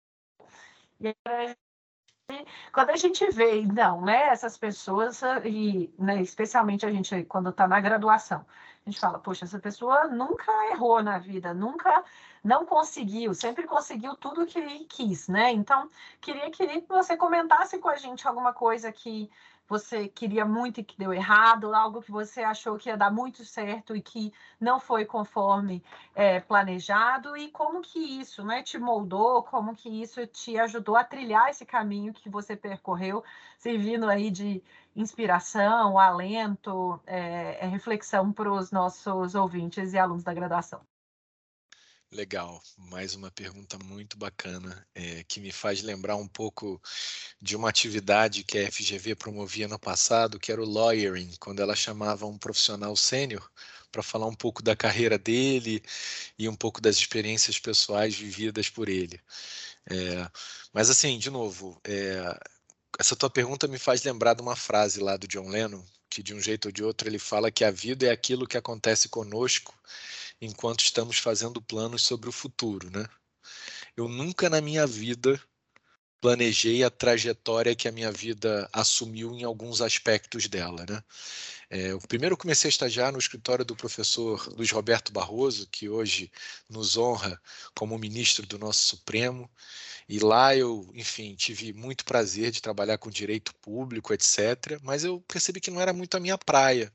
e 1.00 1.14
quando 2.72 2.90
a 2.90 2.96
gente 2.96 3.28
vê, 3.30 3.60
então, 3.60 4.00
né, 4.02 4.28
essas 4.28 4.56
pessoas, 4.58 5.20
e 5.44 5.92
né, 5.98 6.20
especialmente 6.20 6.84
a 6.84 6.90
gente 6.90 7.24
quando 7.24 7.50
está 7.50 7.68
na 7.68 7.80
graduação, 7.80 8.44
a 8.86 8.90
gente 8.90 9.00
fala, 9.00 9.18
poxa, 9.18 9.44
essa 9.44 9.58
pessoa 9.58 10.06
nunca 10.06 10.52
errou 10.70 11.02
na 11.02 11.18
vida, 11.18 11.52
nunca 11.52 12.04
não 12.42 12.64
conseguiu, 12.64 13.34
sempre 13.34 13.64
conseguiu 13.64 14.14
tudo 14.14 14.46
que 14.46 14.84
quis, 14.84 15.26
né? 15.26 15.50
Então, 15.50 15.90
queria, 16.20 16.48
queria 16.52 16.80
que 16.80 16.86
você 16.86 17.16
comentasse 17.16 17.78
com 17.78 17.88
a 17.88 17.96
gente 17.96 18.28
alguma 18.28 18.52
coisa 18.52 18.92
que 18.92 19.28
você 19.68 20.06
queria 20.06 20.44
muito 20.44 20.78
e 20.78 20.84
que 20.84 20.96
deu 20.96 21.12
errado, 21.12 21.74
algo 21.74 22.00
que 22.00 22.12
você 22.12 22.44
achou 22.44 22.78
que 22.78 22.88
ia 22.88 22.96
dar 22.96 23.10
muito 23.10 23.44
certo 23.44 23.96
e 23.96 24.00
que 24.00 24.32
não 24.60 24.78
foi 24.78 25.04
conforme 25.04 25.82
é, 26.14 26.38
planejado, 26.38 27.36
e 27.36 27.50
como 27.50 27.80
que 27.80 27.98
isso 27.98 28.44
né, 28.44 28.62
te 28.62 28.78
moldou, 28.78 29.42
como 29.42 29.74
que 29.74 29.88
isso 29.88 30.24
te 30.28 30.56
ajudou 30.60 30.94
a 30.94 31.02
trilhar 31.02 31.50
esse 31.50 31.66
caminho 31.66 32.14
que 32.14 32.28
você 32.28 32.54
percorreu, 32.54 33.24
servindo 33.58 34.08
aí 34.08 34.30
de 34.30 34.62
inspiração, 34.96 35.98
alento, 35.98 36.98
é, 37.06 37.66
reflexão 37.66 38.32
para 38.32 38.50
os 38.50 38.70
nossos 38.70 39.34
ouvintes 39.34 39.92
e 39.92 39.98
alunos 39.98 40.24
da 40.24 40.32
graduação. 40.32 40.80
Legal, 42.10 42.62
mais 42.78 43.14
uma 43.14 43.30
pergunta 43.30 43.76
muito 43.84 44.16
bacana, 44.16 44.86
é, 44.94 45.24
que 45.24 45.40
me 45.40 45.52
faz 45.52 45.82
lembrar 45.82 46.16
um 46.16 46.26
pouco 46.26 46.80
de 47.42 47.56
uma 47.56 47.68
atividade 47.68 48.44
que 48.44 48.58
a 48.58 48.70
FGV 48.70 49.16
promovia 49.16 49.68
no 49.68 49.78
passado, 49.78 50.38
que 50.38 50.50
era 50.52 50.62
o 50.62 50.64
lawyering, 50.64 51.34
quando 51.40 51.60
ela 51.60 51.74
chamava 51.74 52.24
um 52.24 52.38
profissional 52.38 52.96
sênior 52.96 53.50
para 53.90 54.02
falar 54.02 54.26
um 54.26 54.34
pouco 54.34 54.62
da 54.62 54.76
carreira 54.76 55.18
dele 55.18 55.82
e 56.38 56.48
um 56.48 56.54
pouco 56.54 56.80
das 56.80 56.96
experiências 56.96 57.58
pessoais 57.58 58.14
vividas 58.14 58.70
por 58.70 58.88
ele. 58.88 59.20
É, 59.90 60.30
mas 60.72 60.88
assim, 60.90 61.18
de 61.18 61.30
novo, 61.30 61.80
é, 61.84 62.38
essa 62.98 63.16
tua 63.16 63.30
pergunta 63.30 63.68
me 63.68 63.78
faz 63.78 64.02
lembrar 64.02 64.34
de 64.34 64.42
uma 64.42 64.56
frase 64.56 65.00
lá 65.00 65.16
do 65.16 65.28
John 65.28 65.48
Lennon, 65.48 65.84
que 66.08 66.22
de 66.22 66.34
um 66.34 66.40
jeito 66.40 66.66
ou 66.66 66.72
de 66.72 66.82
outro 66.82 67.08
ele 67.08 67.18
fala 67.18 67.50
que 67.50 67.64
a 67.64 67.70
vida 67.70 68.06
é 68.06 68.10
aquilo 68.10 68.46
que 68.46 68.56
acontece 68.56 69.08
conosco 69.08 69.74
enquanto 70.40 70.80
estamos 70.80 71.18
fazendo 71.18 71.60
planos 71.60 72.02
sobre 72.02 72.28
o 72.28 72.32
futuro, 72.32 72.90
né? 72.90 73.06
Eu 73.96 74.08
nunca 74.08 74.48
na 74.50 74.60
minha 74.60 74.86
vida 74.86 75.40
planejei 76.20 76.82
a 76.82 76.90
trajetória 76.90 77.74
que 77.74 77.88
a 77.88 77.92
minha 77.92 78.10
vida 78.10 78.68
assumiu 78.72 79.32
em 79.34 79.44
alguns 79.44 79.80
aspectos 79.80 80.48
dela, 80.48 80.84
né? 80.88 81.02
É, 81.68 81.96
primeiro 82.08 82.36
comecei 82.36 82.68
a 82.68 82.70
estagiar 82.70 83.12
no 83.12 83.18
escritório 83.18 83.64
do 83.64 83.74
professor 83.74 84.46
Luiz 84.56 84.70
Roberto 84.70 85.12
Barroso, 85.12 85.66
que 85.68 85.88
hoje 85.88 86.30
nos 86.68 86.96
honra 86.96 87.40
como 87.74 87.98
ministro 87.98 88.46
do 88.46 88.58
nosso 88.58 88.84
Supremo. 88.86 89.50
E 90.08 90.20
lá 90.20 90.54
eu, 90.56 90.88
enfim, 90.94 91.34
tive 91.34 91.72
muito 91.72 92.04
prazer 92.04 92.52
de 92.52 92.62
trabalhar 92.62 92.98
com 92.98 93.10
direito 93.10 93.52
público, 93.56 94.14
etc. 94.14 94.78
Mas 94.82 95.02
eu 95.04 95.20
percebi 95.22 95.60
que 95.60 95.70
não 95.70 95.80
era 95.80 95.92
muito 95.92 96.16
a 96.16 96.20
minha 96.20 96.38
praia. 96.38 96.92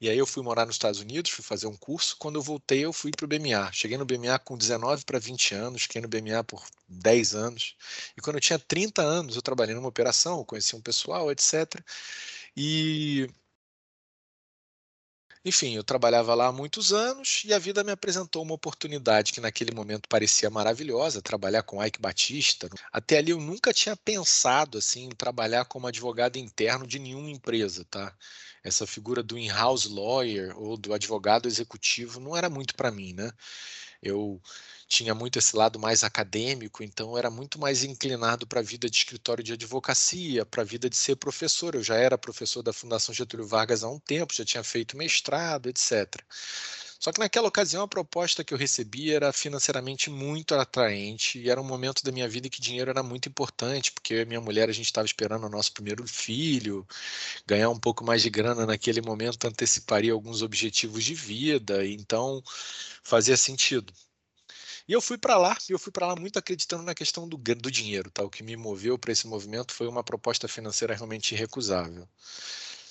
E 0.00 0.08
aí 0.08 0.16
eu 0.16 0.26
fui 0.26 0.42
morar 0.42 0.64
nos 0.64 0.76
Estados 0.76 1.00
Unidos, 1.00 1.30
fui 1.30 1.44
fazer 1.44 1.66
um 1.66 1.76
curso. 1.76 2.16
Quando 2.18 2.36
eu 2.36 2.42
voltei, 2.42 2.84
eu 2.84 2.92
fui 2.92 3.10
para 3.10 3.24
o 3.26 3.28
BMA. 3.28 3.70
Cheguei 3.72 3.98
no 3.98 4.06
BMA 4.06 4.38
com 4.38 4.56
19 4.56 5.04
para 5.04 5.18
20 5.18 5.54
anos, 5.54 5.82
fiquei 5.82 6.00
no 6.00 6.08
BMA 6.08 6.42
por 6.44 6.64
10 6.88 7.34
anos. 7.34 7.76
E 8.16 8.20
quando 8.20 8.36
eu 8.36 8.40
tinha 8.40 8.58
30 8.58 9.02
anos, 9.02 9.36
eu 9.36 9.42
trabalhei 9.42 9.74
numa 9.74 9.88
operação, 9.88 10.44
conheci 10.44 10.74
um 10.74 10.80
pessoal, 10.80 11.30
etc. 11.30 11.84
E 12.56 13.28
enfim, 15.44 15.74
eu 15.74 15.84
trabalhava 15.84 16.34
lá 16.34 16.46
há 16.48 16.52
muitos 16.52 16.92
anos 16.92 17.42
e 17.44 17.54
a 17.54 17.58
vida 17.58 17.82
me 17.82 17.92
apresentou 17.92 18.42
uma 18.42 18.54
oportunidade 18.54 19.32
que 19.32 19.40
naquele 19.40 19.74
momento 19.74 20.08
parecia 20.08 20.50
maravilhosa, 20.50 21.22
trabalhar 21.22 21.62
com 21.62 21.82
Ike 21.84 22.00
Batista. 22.00 22.68
Até 22.92 23.18
ali 23.18 23.30
eu 23.30 23.40
nunca 23.40 23.72
tinha 23.72 23.96
pensado 23.96 24.78
assim 24.78 25.04
em 25.06 25.10
trabalhar 25.10 25.64
como 25.64 25.86
advogado 25.86 26.36
interno 26.36 26.86
de 26.86 26.98
nenhuma 26.98 27.30
empresa, 27.30 27.84
tá? 27.90 28.14
essa 28.62 28.86
figura 28.86 29.22
do 29.22 29.38
in-house 29.38 29.86
lawyer 29.86 30.56
ou 30.58 30.76
do 30.76 30.92
advogado 30.92 31.48
executivo 31.48 32.20
não 32.20 32.36
era 32.36 32.50
muito 32.50 32.74
para 32.74 32.90
mim, 32.90 33.12
né? 33.14 33.32
Eu 34.02 34.40
tinha 34.88 35.14
muito 35.14 35.38
esse 35.38 35.54
lado 35.56 35.78
mais 35.78 36.02
acadêmico, 36.02 36.82
então 36.82 37.16
era 37.16 37.30
muito 37.30 37.58
mais 37.58 37.84
inclinado 37.84 38.46
para 38.46 38.60
a 38.60 38.62
vida 38.62 38.88
de 38.90 38.96
escritório 38.96 39.44
de 39.44 39.52
advocacia, 39.52 40.44
para 40.46 40.62
a 40.62 40.64
vida 40.64 40.88
de 40.90 40.96
ser 40.96 41.16
professor. 41.16 41.74
Eu 41.74 41.82
já 41.82 41.96
era 41.96 42.18
professor 42.18 42.62
da 42.62 42.72
Fundação 42.72 43.14
Getúlio 43.14 43.46
Vargas 43.46 43.84
há 43.84 43.88
um 43.90 43.98
tempo, 43.98 44.34
já 44.34 44.44
tinha 44.44 44.64
feito 44.64 44.96
mestrado, 44.96 45.68
etc. 45.68 46.22
Só 47.00 47.10
que 47.12 47.18
naquela 47.18 47.48
ocasião 47.48 47.82
a 47.82 47.88
proposta 47.88 48.44
que 48.44 48.52
eu 48.54 48.58
recebi 48.58 49.10
era 49.12 49.32
financeiramente 49.32 50.10
muito 50.10 50.54
atraente 50.54 51.38
e 51.38 51.48
era 51.48 51.60
um 51.60 51.64
momento 51.64 52.04
da 52.04 52.12
minha 52.12 52.28
vida 52.28 52.46
em 52.46 52.50
que 52.50 52.60
dinheiro 52.60 52.90
era 52.90 53.02
muito 53.02 53.28
importante, 53.28 53.90
porque 53.90 54.14
eu 54.14 54.20
e 54.20 54.24
minha 54.26 54.40
mulher 54.40 54.68
a 54.68 54.72
gente 54.72 54.86
estava 54.86 55.06
esperando 55.06 55.46
o 55.46 55.48
nosso 55.50 55.72
primeiro 55.72 56.06
filho, 56.06 56.86
ganhar 57.46 57.70
um 57.70 57.78
pouco 57.78 58.04
mais 58.04 58.22
de 58.22 58.30
grana 58.30 58.66
naquele 58.66 59.00
momento 59.00 59.46
anteciparia 59.46 60.12
alguns 60.12 60.42
objetivos 60.42 61.02
de 61.02 61.14
vida, 61.14 61.86
então 61.86 62.42
fazia 63.02 63.36
sentido. 63.36 63.92
E 64.86 64.92
eu 64.92 65.00
fui 65.00 65.16
para 65.16 65.38
lá, 65.38 65.56
e 65.68 65.72
eu 65.72 65.78
fui 65.78 65.92
para 65.92 66.06
lá 66.08 66.16
muito 66.16 66.38
acreditando 66.38 66.82
na 66.82 66.94
questão 66.94 67.28
do, 67.28 67.36
do 67.38 67.70
dinheiro, 67.70 68.10
tá? 68.10 68.22
O 68.22 68.30
que 68.30 68.42
me 68.42 68.56
moveu 68.56 68.98
para 68.98 69.12
esse 69.12 69.26
movimento 69.26 69.72
foi 69.72 69.88
uma 69.88 70.04
proposta 70.04 70.46
financeira 70.48 70.94
realmente 70.94 71.34
irrecusável. 71.34 72.06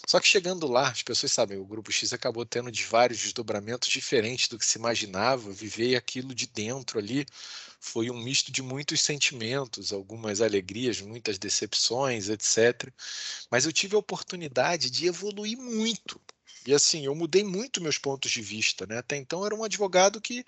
Só 0.09 0.19
que 0.19 0.27
chegando 0.27 0.65
lá, 0.65 0.89
as 0.89 1.03
pessoas 1.03 1.31
sabem, 1.31 1.59
o 1.59 1.63
Grupo 1.63 1.91
X 1.91 2.11
acabou 2.13 2.43
tendo 2.43 2.71
de 2.71 2.83
vários 2.83 3.19
desdobramentos 3.19 3.87
diferentes 3.89 4.47
do 4.47 4.57
que 4.57 4.65
se 4.65 4.79
imaginava. 4.79 5.51
Viver 5.51 5.95
aquilo 5.95 6.33
de 6.33 6.47
dentro 6.47 6.97
ali 6.97 7.27
foi 7.79 8.09
um 8.09 8.17
misto 8.17 8.51
de 8.51 8.63
muitos 8.63 9.01
sentimentos, 9.01 9.93
algumas 9.93 10.41
alegrias, 10.41 10.99
muitas 10.99 11.37
decepções, 11.37 12.27
etc. 12.27 12.91
Mas 13.51 13.65
eu 13.65 13.71
tive 13.71 13.95
a 13.95 13.99
oportunidade 13.99 14.89
de 14.89 15.05
evoluir 15.05 15.59
muito. 15.59 16.19
E 16.65 16.73
assim, 16.73 17.05
eu 17.05 17.13
mudei 17.13 17.43
muito 17.43 17.79
meus 17.79 17.99
pontos 17.99 18.31
de 18.31 18.41
vista, 18.41 18.87
né? 18.87 18.97
Até 18.97 19.15
então 19.15 19.45
era 19.45 19.53
um 19.55 19.63
advogado 19.63 20.19
que 20.19 20.43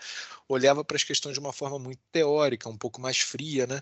olhava 0.49 0.83
para 0.83 0.97
as 0.97 1.03
questões 1.03 1.33
de 1.35 1.39
uma 1.39 1.53
forma 1.53 1.77
muito 1.77 2.01
teórica, 2.11 2.67
um 2.67 2.77
pouco 2.77 2.99
mais 2.99 3.19
fria, 3.19 3.67
né? 3.67 3.81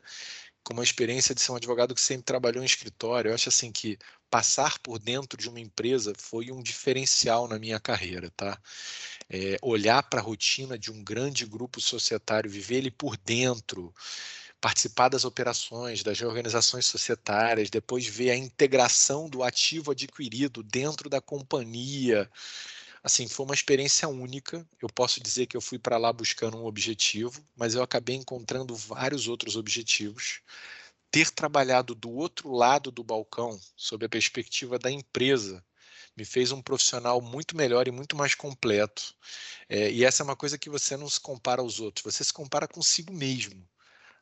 Como 0.70 0.82
a 0.82 0.84
experiência 0.84 1.34
de 1.34 1.42
ser 1.42 1.52
um 1.52 1.56
advogado 1.56 1.96
que 1.96 2.02
sempre 2.02 2.26
trabalhou 2.26 2.62
em 2.62 2.66
escritório. 2.68 3.30
Eu 3.30 3.34
acho 3.34 3.50
assim 3.50 3.72
que 3.72 3.98
passar 4.30 4.78
por 4.78 5.00
dentro 5.00 5.36
de 5.36 5.50
uma 5.50 5.60
empresa 5.60 6.14
foi 6.16 6.52
um 6.52 6.62
diferencial 6.62 7.48
na 7.48 7.58
minha 7.58 7.80
carreira, 7.80 8.30
tá? 8.38 8.56
É, 9.28 9.58
olhar 9.64 10.04
para 10.04 10.20
a 10.20 10.24
rotina 10.24 10.78
de 10.78 10.92
um 10.92 11.04
grande 11.04 11.44
grupo 11.44 11.82
societário, 11.82 12.52
viver 12.52 12.76
ele 12.76 12.92
por 12.92 13.18
dentro, 13.18 13.92
participar 14.62 15.10
das 15.10 15.26
operações, 15.26 16.04
das 16.04 16.20
reorganizações 16.20 16.86
societárias, 16.86 17.72
depois 17.72 18.06
ver 18.06 18.30
a 18.30 18.38
integração 18.38 19.28
do 19.28 19.42
ativo 19.42 19.90
adquirido 19.90 20.62
dentro 20.62 21.10
da 21.10 21.20
companhia. 21.20 22.30
Assim, 23.04 23.28
foi 23.28 23.46
uma 23.46 23.56
experiência 23.56 24.08
única. 24.08 24.68
Eu 24.82 24.90
posso 24.90 25.22
dizer 25.22 25.48
que 25.48 25.56
eu 25.56 25.62
fui 25.62 25.80
para 25.80 25.98
lá 25.98 26.12
buscando 26.12 26.58
um 26.58 26.66
objetivo, 26.66 27.46
mas 27.56 27.76
eu 27.76 27.84
acabei 27.84 28.16
encontrando 28.16 28.76
vários 28.76 29.28
outros 29.28 29.56
objetivos. 29.56 30.42
Ter 31.12 31.32
trabalhado 31.32 31.96
do 31.96 32.10
outro 32.12 32.52
lado 32.52 32.92
do 32.92 33.04
balcão, 33.04 33.60
sob 33.76 34.06
a 34.06 34.10
perspectiva 34.10 34.78
da 34.78 34.92
empresa, 34.92 35.64
me 36.16 36.26
fez 36.26 36.52
um 36.52 36.62
profissional 36.62 37.22
muito 37.22 37.56
melhor 37.56 37.88
e 37.88 37.92
muito 37.92 38.16
mais 38.16 38.36
completo. 38.36 39.16
É, 39.70 39.92
e 39.92 40.04
essa 40.06 40.24
é 40.24 40.26
uma 40.26 40.36
coisa 40.36 40.58
que 40.58 40.70
você 40.70 40.98
não 40.98 41.10
se 41.10 41.20
compara 41.20 41.62
aos 41.62 41.80
outros, 41.80 42.04
você 42.04 42.24
se 42.24 42.34
compara 42.34 42.68
consigo 42.68 43.14
mesmo. 43.14 43.68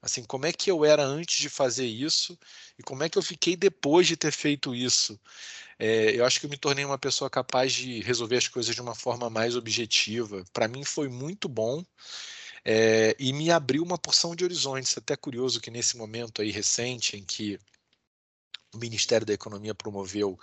Assim, 0.01 0.23
como 0.23 0.45
é 0.45 0.53
que 0.53 0.69
eu 0.69 0.85
era 0.85 1.03
antes 1.03 1.37
de 1.39 1.49
fazer 1.49 1.85
isso 1.85 2.37
e 2.77 2.83
como 2.83 3.03
é 3.03 3.09
que 3.09 3.17
eu 3.17 3.21
fiquei 3.21 3.55
depois 3.55 4.07
de 4.07 4.15
ter 4.17 4.31
feito 4.31 4.75
isso? 4.75 5.19
É, 5.79 6.11
eu 6.15 6.25
acho 6.25 6.39
que 6.39 6.45
eu 6.45 6.49
me 6.49 6.57
tornei 6.57 6.85
uma 6.85 6.97
pessoa 6.97 7.29
capaz 7.29 7.73
de 7.73 8.01
resolver 8.01 8.37
as 8.37 8.47
coisas 8.47 8.73
de 8.75 8.81
uma 8.81 8.95
forma 8.95 9.29
mais 9.29 9.55
objetiva. 9.55 10.43
Para 10.53 10.67
mim 10.67 10.83
foi 10.83 11.07
muito 11.09 11.47
bom 11.49 11.83
é, 12.65 13.15
e 13.19 13.33
me 13.33 13.51
abriu 13.51 13.83
uma 13.83 13.97
porção 13.97 14.35
de 14.35 14.43
horizontes. 14.43 14.97
Até 14.97 15.15
curioso 15.15 15.61
que 15.61 15.71
nesse 15.71 15.97
momento 15.97 16.41
aí 16.41 16.51
recente 16.51 17.17
em 17.17 17.23
que 17.23 17.59
o 18.77 18.79
Ministério 18.79 19.25
da 19.25 19.33
Economia 19.33 19.75
promoveu 19.75 20.39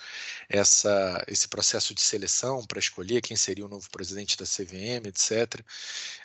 essa, 0.49 1.25
esse 1.29 1.49
processo 1.49 1.95
de 1.95 2.03
seleção 2.03 2.65
para 2.67 2.79
escolher 2.79 3.23
quem 3.23 3.37
seria 3.37 3.65
o 3.65 3.69
novo 3.69 3.89
presidente 3.91 4.37
da 4.37 4.45
CVM, 4.45 5.07
etc. 5.07 5.65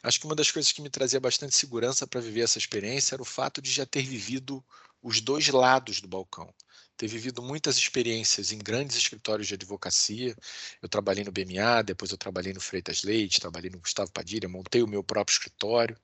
Acho 0.03 0.19
que 0.19 0.25
uma 0.25 0.35
das 0.35 0.51
coisas 0.51 0.71
que 0.71 0.81
me 0.81 0.89
trazia 0.89 1.19
bastante 1.19 1.55
segurança 1.55 2.05
para 2.07 2.19
viver 2.19 2.41
essa 2.41 2.57
experiência 2.57 3.15
era 3.15 3.21
o 3.21 3.25
fato 3.25 3.61
de 3.61 3.71
já 3.71 3.85
ter 3.85 4.01
vivido 4.01 4.63
os 5.01 5.21
dois 5.21 5.47
lados 5.47 6.01
do 6.01 6.07
balcão. 6.07 6.53
Ter 6.97 7.07
vivido 7.07 7.41
muitas 7.41 7.77
experiências 7.77 8.51
em 8.51 8.57
grandes 8.57 8.97
escritórios 8.97 9.47
de 9.47 9.53
advocacia. 9.53 10.35
Eu 10.81 10.89
trabalhei 10.89 11.23
no 11.23 11.31
BMA, 11.31 11.81
depois 11.83 12.11
eu 12.11 12.17
trabalhei 12.17 12.51
no 12.51 12.59
Freitas 12.59 13.03
Leite, 13.03 13.39
trabalhei 13.39 13.69
no 13.69 13.79
Gustavo 13.79 14.11
Padilha, 14.11 14.49
montei 14.49 14.83
o 14.83 14.87
meu 14.87 15.01
próprio 15.01 15.31
escritório 15.33 15.97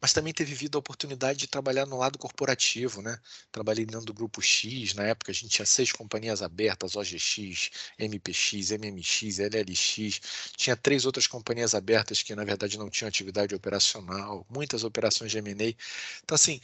mas 0.00 0.12
também 0.12 0.32
ter 0.32 0.44
vivido 0.44 0.76
a 0.76 0.78
oportunidade 0.78 1.38
de 1.38 1.46
trabalhar 1.46 1.86
no 1.86 1.98
lado 1.98 2.18
corporativo, 2.18 3.02
né? 3.02 3.18
Trabalhei 3.52 3.84
dentro 3.84 4.06
do 4.06 4.14
grupo 4.14 4.40
X, 4.40 4.94
na 4.94 5.04
época 5.04 5.30
a 5.30 5.34
gente 5.34 5.50
tinha 5.50 5.66
seis 5.66 5.92
companhias 5.92 6.42
abertas, 6.42 6.96
OGX, 6.96 7.70
MPX, 7.98 8.70
MMX, 8.70 9.38
LLX, 9.38 10.20
tinha 10.56 10.76
três 10.76 11.04
outras 11.04 11.26
companhias 11.26 11.74
abertas 11.74 12.22
que 12.22 12.34
na 12.34 12.44
verdade 12.44 12.78
não 12.78 12.88
tinham 12.88 13.08
atividade 13.08 13.54
operacional, 13.54 14.46
muitas 14.48 14.84
operações 14.84 15.30
de 15.30 15.38
M&A. 15.38 15.74
Então 16.22 16.34
assim, 16.34 16.60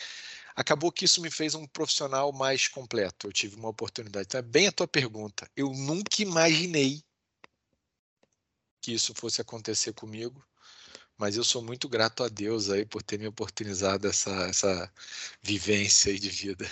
acabou 0.55 0.91
que 0.91 1.05
isso 1.05 1.21
me 1.21 1.31
fez 1.31 1.55
um 1.55 1.67
profissional 1.67 2.33
mais 2.33 2.67
completo. 2.67 3.27
Eu 3.29 3.33
tive 3.33 3.57
uma 3.57 3.69
oportunidade. 3.69 4.27
Então, 4.27 4.39
é 4.39 4.43
bem 4.43 4.67
a 4.67 4.73
tua 4.73 4.89
pergunta. 4.89 5.49
Eu 5.55 5.71
nunca 5.73 6.23
imaginei 6.23 7.05
que 8.81 8.93
isso 8.93 9.13
fosse 9.15 9.41
acontecer 9.41 9.93
comigo 9.93 10.43
mas 11.19 11.37
eu 11.37 11.45
sou 11.45 11.63
muito 11.63 11.89
grato 11.89 12.23
a 12.23 12.29
Deus 12.29 12.71
aí 12.71 12.85
por 12.85 13.03
ter 13.03 13.19
me 13.19 13.27
oportunizado 13.27 14.07
essa, 14.07 14.31
essa 14.49 14.93
vivência 15.43 16.13
aí 16.13 16.19
de 16.19 16.29
vida. 16.29 16.67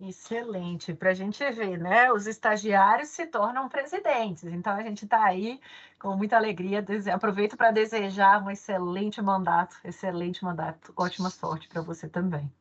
Excelente, 0.00 0.92
para 0.92 1.10
a 1.10 1.14
gente 1.14 1.38
ver, 1.52 1.78
né? 1.78 2.12
Os 2.12 2.26
estagiários 2.26 3.10
se 3.10 3.26
tornam 3.26 3.68
presidentes, 3.68 4.44
então 4.44 4.74
a 4.74 4.82
gente 4.82 5.04
está 5.04 5.24
aí 5.24 5.60
com 5.98 6.16
muita 6.16 6.36
alegria. 6.36 6.84
Aproveito 7.12 7.56
para 7.56 7.70
desejar 7.70 8.42
um 8.44 8.50
excelente 8.50 9.22
mandato, 9.22 9.76
excelente 9.84 10.44
mandato, 10.44 10.92
ótima 10.96 11.30
sorte 11.30 11.68
para 11.68 11.80
você 11.80 12.08
também. 12.08 12.52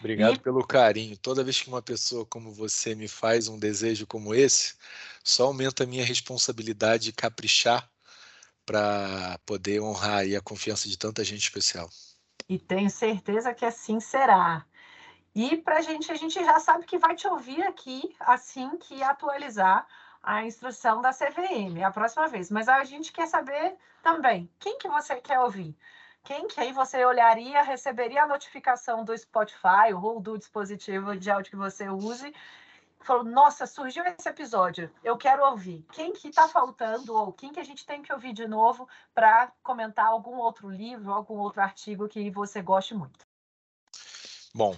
Obrigado 0.00 0.36
e... 0.36 0.40
pelo 0.40 0.66
carinho. 0.66 1.16
Toda 1.16 1.44
vez 1.44 1.60
que 1.62 1.68
uma 1.68 1.80
pessoa 1.80 2.26
como 2.26 2.52
você 2.52 2.94
me 2.94 3.06
faz 3.06 3.48
um 3.48 3.58
desejo 3.58 4.06
como 4.06 4.34
esse, 4.34 4.74
só 5.22 5.44
aumenta 5.44 5.84
a 5.84 5.86
minha 5.86 6.04
responsabilidade 6.04 7.04
de 7.04 7.12
caprichar 7.12 7.88
para 8.70 9.36
poder 9.44 9.80
honrar 9.80 10.22
a 10.22 10.40
confiança 10.40 10.88
de 10.88 10.96
tanta 10.96 11.24
gente 11.24 11.42
especial. 11.42 11.88
E 12.48 12.56
tenho 12.56 12.88
certeza 12.88 13.52
que 13.52 13.64
assim 13.64 13.98
será. 13.98 14.64
E 15.34 15.56
para 15.56 15.78
a 15.78 15.80
gente, 15.80 16.12
a 16.12 16.14
gente 16.14 16.34
já 16.34 16.60
sabe 16.60 16.86
que 16.86 16.96
vai 16.96 17.16
te 17.16 17.26
ouvir 17.26 17.60
aqui 17.64 18.14
assim 18.20 18.76
que 18.76 19.02
atualizar 19.02 19.84
a 20.22 20.44
instrução 20.44 21.00
da 21.00 21.10
CVM 21.10 21.82
a 21.84 21.90
próxima 21.90 22.28
vez. 22.28 22.48
Mas 22.48 22.68
a 22.68 22.84
gente 22.84 23.10
quer 23.10 23.26
saber 23.26 23.74
também 24.04 24.48
quem 24.60 24.78
que 24.78 24.88
você 24.88 25.16
quer 25.16 25.40
ouvir. 25.40 25.76
Quem 26.22 26.46
que 26.46 26.60
aí 26.60 26.72
você 26.72 27.04
olharia, 27.04 27.62
receberia 27.62 28.22
a 28.22 28.28
notificação 28.28 29.04
do 29.04 29.18
Spotify 29.18 29.92
ou 30.00 30.20
do 30.20 30.38
dispositivo 30.38 31.16
de 31.16 31.28
áudio 31.28 31.50
que 31.50 31.56
você 31.56 31.88
use 31.88 32.32
falou: 33.00 33.24
Nossa, 33.24 33.66
surgiu 33.66 34.04
esse 34.04 34.28
episódio, 34.28 34.92
eu 35.02 35.16
quero 35.16 35.44
ouvir. 35.44 35.84
Quem 35.92 36.12
que 36.12 36.28
está 36.28 36.48
faltando 36.48 37.14
ou 37.14 37.32
quem 37.32 37.52
que 37.52 37.60
a 37.60 37.64
gente 37.64 37.84
tem 37.84 38.02
que 38.02 38.12
ouvir 38.12 38.32
de 38.32 38.46
novo 38.46 38.88
para 39.14 39.52
comentar 39.62 40.06
algum 40.06 40.36
outro 40.36 40.68
livro, 40.68 41.12
algum 41.12 41.38
outro 41.38 41.60
artigo 41.60 42.08
que 42.08 42.30
você 42.30 42.62
goste 42.62 42.94
muito? 42.94 43.26
Bom, 44.54 44.76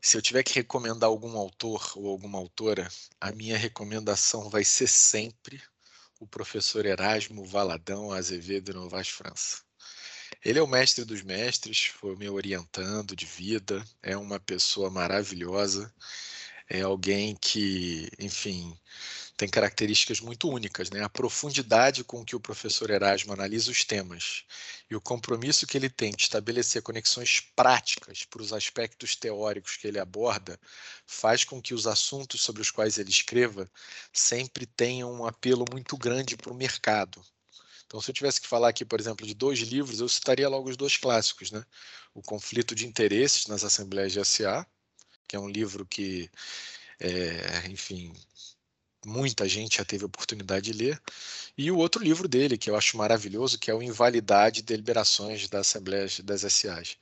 se 0.00 0.16
eu 0.16 0.22
tiver 0.22 0.42
que 0.42 0.54
recomendar 0.54 1.08
algum 1.08 1.36
autor 1.36 1.92
ou 1.96 2.08
alguma 2.08 2.38
autora, 2.38 2.88
a 3.20 3.32
minha 3.32 3.56
recomendação 3.56 4.48
vai 4.48 4.64
ser 4.64 4.86
sempre 4.86 5.62
o 6.18 6.26
professor 6.26 6.84
Erasmo 6.84 7.44
Valadão 7.44 8.12
Azevedo 8.12 8.74
Novas 8.74 9.08
França. 9.08 9.62
Ele 10.44 10.58
é 10.58 10.62
o 10.62 10.66
mestre 10.66 11.04
dos 11.04 11.22
mestres, 11.22 11.86
foi 11.86 12.16
meu 12.16 12.34
orientando 12.34 13.14
de 13.14 13.26
vida, 13.26 13.84
é 14.02 14.16
uma 14.16 14.40
pessoa 14.40 14.90
maravilhosa 14.90 15.92
é 16.70 16.82
alguém 16.82 17.34
que, 17.34 18.08
enfim, 18.16 18.78
tem 19.36 19.48
características 19.48 20.20
muito 20.20 20.48
únicas, 20.48 20.88
né? 20.88 21.02
A 21.02 21.08
profundidade 21.08 22.04
com 22.04 22.24
que 22.24 22.36
o 22.36 22.40
professor 22.40 22.90
Erasmo 22.90 23.32
analisa 23.32 23.72
os 23.72 23.84
temas 23.84 24.44
e 24.88 24.94
o 24.94 25.00
compromisso 25.00 25.66
que 25.66 25.76
ele 25.76 25.90
tem 25.90 26.12
de 26.12 26.22
estabelecer 26.22 26.80
conexões 26.80 27.40
práticas 27.56 28.22
para 28.22 28.40
os 28.40 28.52
aspectos 28.52 29.16
teóricos 29.16 29.76
que 29.76 29.88
ele 29.88 29.98
aborda 29.98 30.60
faz 31.04 31.42
com 31.42 31.60
que 31.60 31.74
os 31.74 31.88
assuntos 31.88 32.40
sobre 32.40 32.62
os 32.62 32.70
quais 32.70 32.98
ele 32.98 33.10
escreva 33.10 33.68
sempre 34.12 34.64
tenham 34.64 35.12
um 35.12 35.26
apelo 35.26 35.64
muito 35.72 35.96
grande 35.96 36.36
para 36.36 36.52
o 36.52 36.56
mercado. 36.56 37.20
Então, 37.84 38.00
se 38.00 38.10
eu 38.10 38.14
tivesse 38.14 38.40
que 38.40 38.46
falar 38.46 38.68
aqui, 38.68 38.84
por 38.84 39.00
exemplo, 39.00 39.26
de 39.26 39.34
dois 39.34 39.58
livros, 39.58 39.98
eu 39.98 40.08
citaria 40.08 40.48
logo 40.48 40.70
os 40.70 40.76
dois 40.76 40.96
clássicos, 40.96 41.50
né? 41.50 41.64
O 42.14 42.22
Conflito 42.22 42.76
de 42.76 42.86
Interesses 42.86 43.48
nas 43.48 43.64
Assembleias 43.64 44.12
de 44.12 44.24
SA, 44.24 44.64
que 45.30 45.36
é 45.36 45.38
um 45.38 45.48
livro 45.48 45.86
que, 45.86 46.28
é, 46.98 47.68
enfim, 47.68 48.12
muita 49.06 49.48
gente 49.48 49.76
já 49.76 49.84
teve 49.84 50.04
oportunidade 50.04 50.72
de 50.72 50.76
ler, 50.76 51.00
e 51.56 51.70
o 51.70 51.76
outro 51.76 52.02
livro 52.02 52.26
dele, 52.26 52.58
que 52.58 52.68
eu 52.68 52.74
acho 52.74 52.96
maravilhoso, 52.96 53.56
que 53.56 53.70
é 53.70 53.74
o 53.74 53.80
Invalidade 53.80 54.58
e 54.58 54.62
Deliberações 54.64 55.48
da 55.48 55.60
Assembleia 55.60 56.08
das 56.24 56.40
SAs. 56.40 56.96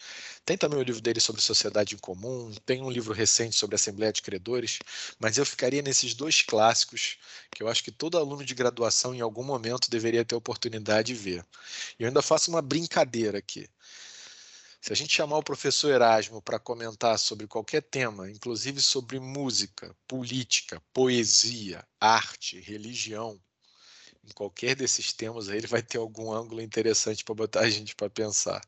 Tem 0.45 0.59
também 0.59 0.79
o 0.79 0.83
livro 0.83 1.01
dele 1.01 1.21
sobre 1.21 1.41
sociedade 1.41 1.95
em 1.95 1.99
comum, 1.99 2.53
tem 2.67 2.83
um 2.83 2.91
livro 2.91 3.15
recente 3.15 3.57
sobre 3.57 3.77
Assembleia 3.77 4.13
de 4.13 4.21
Credores, 4.21 4.79
mas 5.19 5.39
eu 5.39 5.47
ficaria 5.47 5.81
nesses 5.81 6.13
dois 6.13 6.43
clássicos 6.43 7.17
que 7.51 7.63
eu 7.63 7.69
acho 7.69 7.83
que 7.83 7.91
todo 7.91 8.19
aluno 8.19 8.45
de 8.45 8.55
graduação 8.55 9.15
em 9.15 9.23
algum 9.23 9.43
momento 9.43 9.91
deveria 9.91 10.23
ter 10.23 10.35
oportunidade 10.35 11.15
de 11.15 11.19
ver. 11.19 11.47
E 11.99 12.03
eu 12.03 12.09
ainda 12.09 12.21
faço 12.21 12.51
uma 12.51 12.61
brincadeira 12.61 13.39
aqui. 13.39 13.67
Se 14.81 14.93
a 14.93 14.97
gente 14.97 15.15
chamar 15.15 15.39
o 15.39 15.43
professor 15.43 15.91
Erasmo 15.91 16.41
para 16.41 16.59
comentar 16.59 17.19
sobre 17.19 17.47
qualquer 17.47 17.83
tema, 17.83 18.31
inclusive 18.31 18.81
sobre 18.81 19.19
música, 19.19 19.95
política, 20.07 20.81
poesia, 20.93 21.85
arte, 22.01 22.61
religião, 22.61 23.41
em 24.25 24.33
qualquer 24.33 24.77
desses 24.77 25.13
temas 25.13 25.49
aí 25.49 25.59
ele 25.59 25.67
vai 25.67 25.83
ter 25.83 25.99
algum 25.99 26.31
ângulo 26.33 26.61
interessante 26.61 27.25
para 27.25 27.35
botar 27.35 27.61
a 27.61 27.71
gente 27.71 27.95
para 27.97 28.09
pensar. 28.09 28.61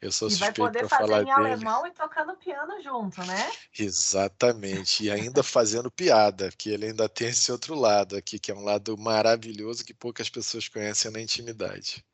Eu 0.00 0.12
sou 0.12 0.28
e 0.28 0.34
vai 0.34 0.52
poder 0.52 0.86
fazer 0.88 1.12
em 1.12 1.24
dele. 1.24 1.30
alemão 1.30 1.86
e 1.86 1.90
tocando 1.92 2.36
piano 2.36 2.82
junto, 2.82 3.24
né? 3.24 3.50
Exatamente. 3.78 5.04
E 5.04 5.10
ainda 5.10 5.42
fazendo 5.42 5.90
piada, 5.90 6.50
que 6.52 6.68
ele 6.68 6.86
ainda 6.86 7.08
tem 7.08 7.28
esse 7.28 7.50
outro 7.50 7.74
lado 7.74 8.16
aqui, 8.16 8.38
que 8.38 8.50
é 8.50 8.54
um 8.54 8.62
lado 8.62 8.98
maravilhoso 8.98 9.84
que 9.84 9.94
poucas 9.94 10.28
pessoas 10.28 10.68
conhecem 10.68 11.10
na 11.10 11.20
intimidade. 11.20 12.04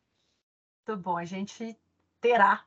Muito 0.87 1.03
bom. 1.03 1.16
A 1.16 1.25
gente 1.25 1.77
terá 2.21 2.64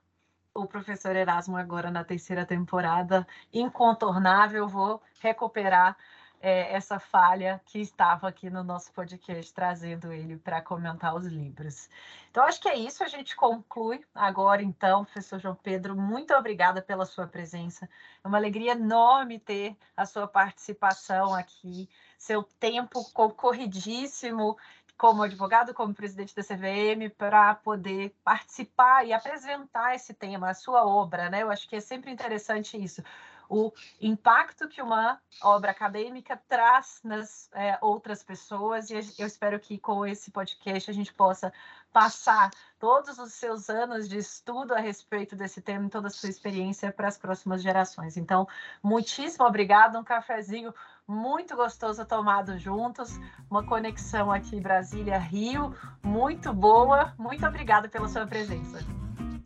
o 0.53 0.65
professor 0.67 1.15
Erasmo 1.15 1.57
agora 1.57 1.89
na 1.89 2.03
terceira 2.03 2.45
temporada, 2.45 3.27
incontornável, 3.51 4.67
vou 4.67 5.01
recuperar 5.19 5.97
é, 6.43 6.75
essa 6.75 6.99
falha 6.99 7.61
que 7.65 7.79
estava 7.79 8.27
aqui 8.27 8.49
no 8.49 8.65
nosso 8.65 8.91
podcast, 8.91 9.53
trazendo 9.53 10.11
ele 10.11 10.37
para 10.37 10.61
comentar 10.61 11.15
os 11.15 11.25
livros. 11.25 11.89
Então, 12.29 12.43
acho 12.43 12.59
que 12.59 12.67
é 12.67 12.75
isso. 12.75 13.01
A 13.01 13.07
gente 13.07 13.33
conclui 13.33 14.03
agora, 14.13 14.61
então, 14.61 15.05
professor 15.05 15.39
João 15.39 15.55
Pedro. 15.55 15.95
Muito 15.95 16.33
obrigada 16.33 16.81
pela 16.81 17.05
sua 17.05 17.25
presença. 17.25 17.89
É 18.21 18.27
uma 18.27 18.37
alegria 18.37 18.73
enorme 18.73 19.39
ter 19.39 19.77
a 19.95 20.05
sua 20.05 20.27
participação 20.27 21.33
aqui, 21.33 21.89
seu 22.17 22.43
tempo 22.43 23.09
concorridíssimo 23.13 24.57
como 24.97 25.23
advogado, 25.23 25.73
como 25.73 25.93
presidente 25.93 26.35
da 26.35 26.43
CVM, 26.43 27.09
para 27.17 27.55
poder 27.55 28.15
participar 28.23 29.05
e 29.05 29.13
apresentar 29.13 29.95
esse 29.95 30.13
tema, 30.13 30.49
a 30.49 30.53
sua 30.53 30.85
obra, 30.85 31.29
né? 31.29 31.43
Eu 31.43 31.51
acho 31.51 31.67
que 31.67 31.75
é 31.75 31.81
sempre 31.81 32.11
interessante 32.11 32.81
isso 32.81 33.03
o 33.49 33.71
impacto 34.01 34.67
que 34.67 34.81
uma 34.81 35.19
obra 35.41 35.71
acadêmica 35.71 36.39
traz 36.47 36.99
nas 37.03 37.49
é, 37.53 37.77
outras 37.81 38.23
pessoas, 38.23 38.89
e 38.89 38.95
eu 39.19 39.27
espero 39.27 39.59
que 39.59 39.77
com 39.77 40.05
esse 40.05 40.31
podcast 40.31 40.89
a 40.89 40.93
gente 40.93 41.13
possa 41.13 41.53
passar 41.91 42.49
todos 42.79 43.19
os 43.19 43.33
seus 43.33 43.69
anos 43.69 44.09
de 44.09 44.17
estudo 44.17 44.73
a 44.73 44.79
respeito 44.79 45.35
desse 45.35 45.61
tema 45.61 45.85
e 45.85 45.89
toda 45.89 46.07
a 46.07 46.11
sua 46.11 46.29
experiência 46.29 46.91
para 46.91 47.07
as 47.07 47.17
próximas 47.17 47.61
gerações. 47.61 48.17
Então, 48.17 48.47
muitíssimo 48.81 49.45
obrigado, 49.45 49.99
um 49.99 50.03
cafezinho 50.03 50.73
muito 51.07 51.55
gostoso 51.55 52.05
tomado 52.05 52.57
juntos, 52.57 53.19
uma 53.49 53.63
conexão 53.63 54.31
aqui 54.31 54.59
Brasília-Rio, 54.59 55.75
muito 56.01 56.53
boa. 56.53 57.13
Muito 57.17 57.45
obrigada 57.45 57.87
pela 57.89 58.07
sua 58.07 58.25
presença. 58.25 58.79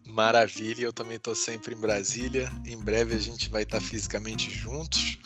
Maravilha, 0.05 0.85
eu 0.85 0.93
também 0.93 1.17
estou 1.17 1.35
sempre 1.35 1.75
em 1.75 1.77
Brasília. 1.77 2.51
Em 2.65 2.75
breve 2.75 3.13
a 3.13 3.19
gente 3.19 3.49
vai 3.49 3.61
estar 3.61 3.79
fisicamente 3.79 4.49
juntos. 4.49 5.19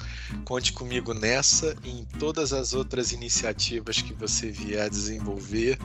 Conte 0.43 0.73
comigo 0.73 1.13
nessa 1.13 1.77
e 1.81 2.01
em 2.01 2.03
todas 2.19 2.51
as 2.51 2.73
outras 2.73 3.13
iniciativas 3.13 4.01
que 4.01 4.13
você 4.13 4.49
vier 4.49 4.85
a 4.85 4.89
desenvolver. 4.89 5.79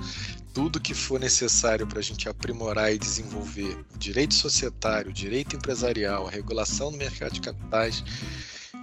Tudo 0.53 0.81
que 0.81 0.93
for 0.93 1.21
necessário 1.21 1.87
para 1.87 2.01
a 2.01 2.03
gente 2.03 2.29
aprimorar 2.29 2.93
e 2.93 2.99
desenvolver 2.99 3.79
direito 3.97 4.35
societário, 4.35 5.13
direito 5.13 5.55
empresarial, 5.55 6.27
regulação 6.27 6.91
do 6.91 6.99
mercado 6.99 7.35
de 7.35 7.41
capitais, 7.43 8.03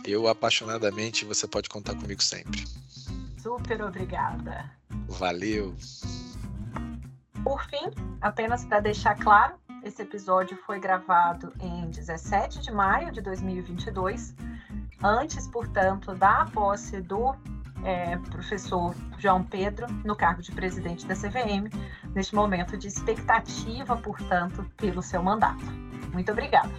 eu 0.06 0.28
apaixonadamente 0.28 1.26
você 1.26 1.48
pode 1.48 1.70
contar 1.70 1.96
comigo 1.96 2.22
sempre. 2.22 2.66
Super 3.38 3.82
obrigada. 3.84 4.70
Valeu. 5.08 5.76
Por 7.44 7.64
fim, 7.66 7.92
apenas 8.22 8.64
para 8.66 8.80
deixar 8.80 9.16
claro, 9.16 9.56
esse 9.84 10.02
episódio 10.02 10.58
foi 10.66 10.80
gravado 10.80 11.52
em 11.60 11.90
17 11.90 12.62
de 12.62 12.72
maio 12.72 13.12
de 13.12 13.20
2022, 13.22 14.34
antes, 15.04 15.46
portanto, 15.48 16.16
da 16.16 16.46
posse 16.54 17.02
do 17.02 17.36
é, 17.84 18.18
professor 18.32 18.96
João 19.18 19.44
Pedro 19.44 19.88
no 20.06 20.16
cargo 20.16 20.42
de 20.42 20.54
presidente 20.54 21.06
da 21.06 21.16
CVM, 21.16 21.70
neste 22.16 22.34
momento 22.34 22.78
de 22.78 22.88
expectativa, 22.88 23.98
portanto, 23.98 24.66
pelo 24.78 25.02
seu 25.02 25.22
mandato. 25.22 25.66
Muito 26.14 26.32
obrigada. 26.32 26.72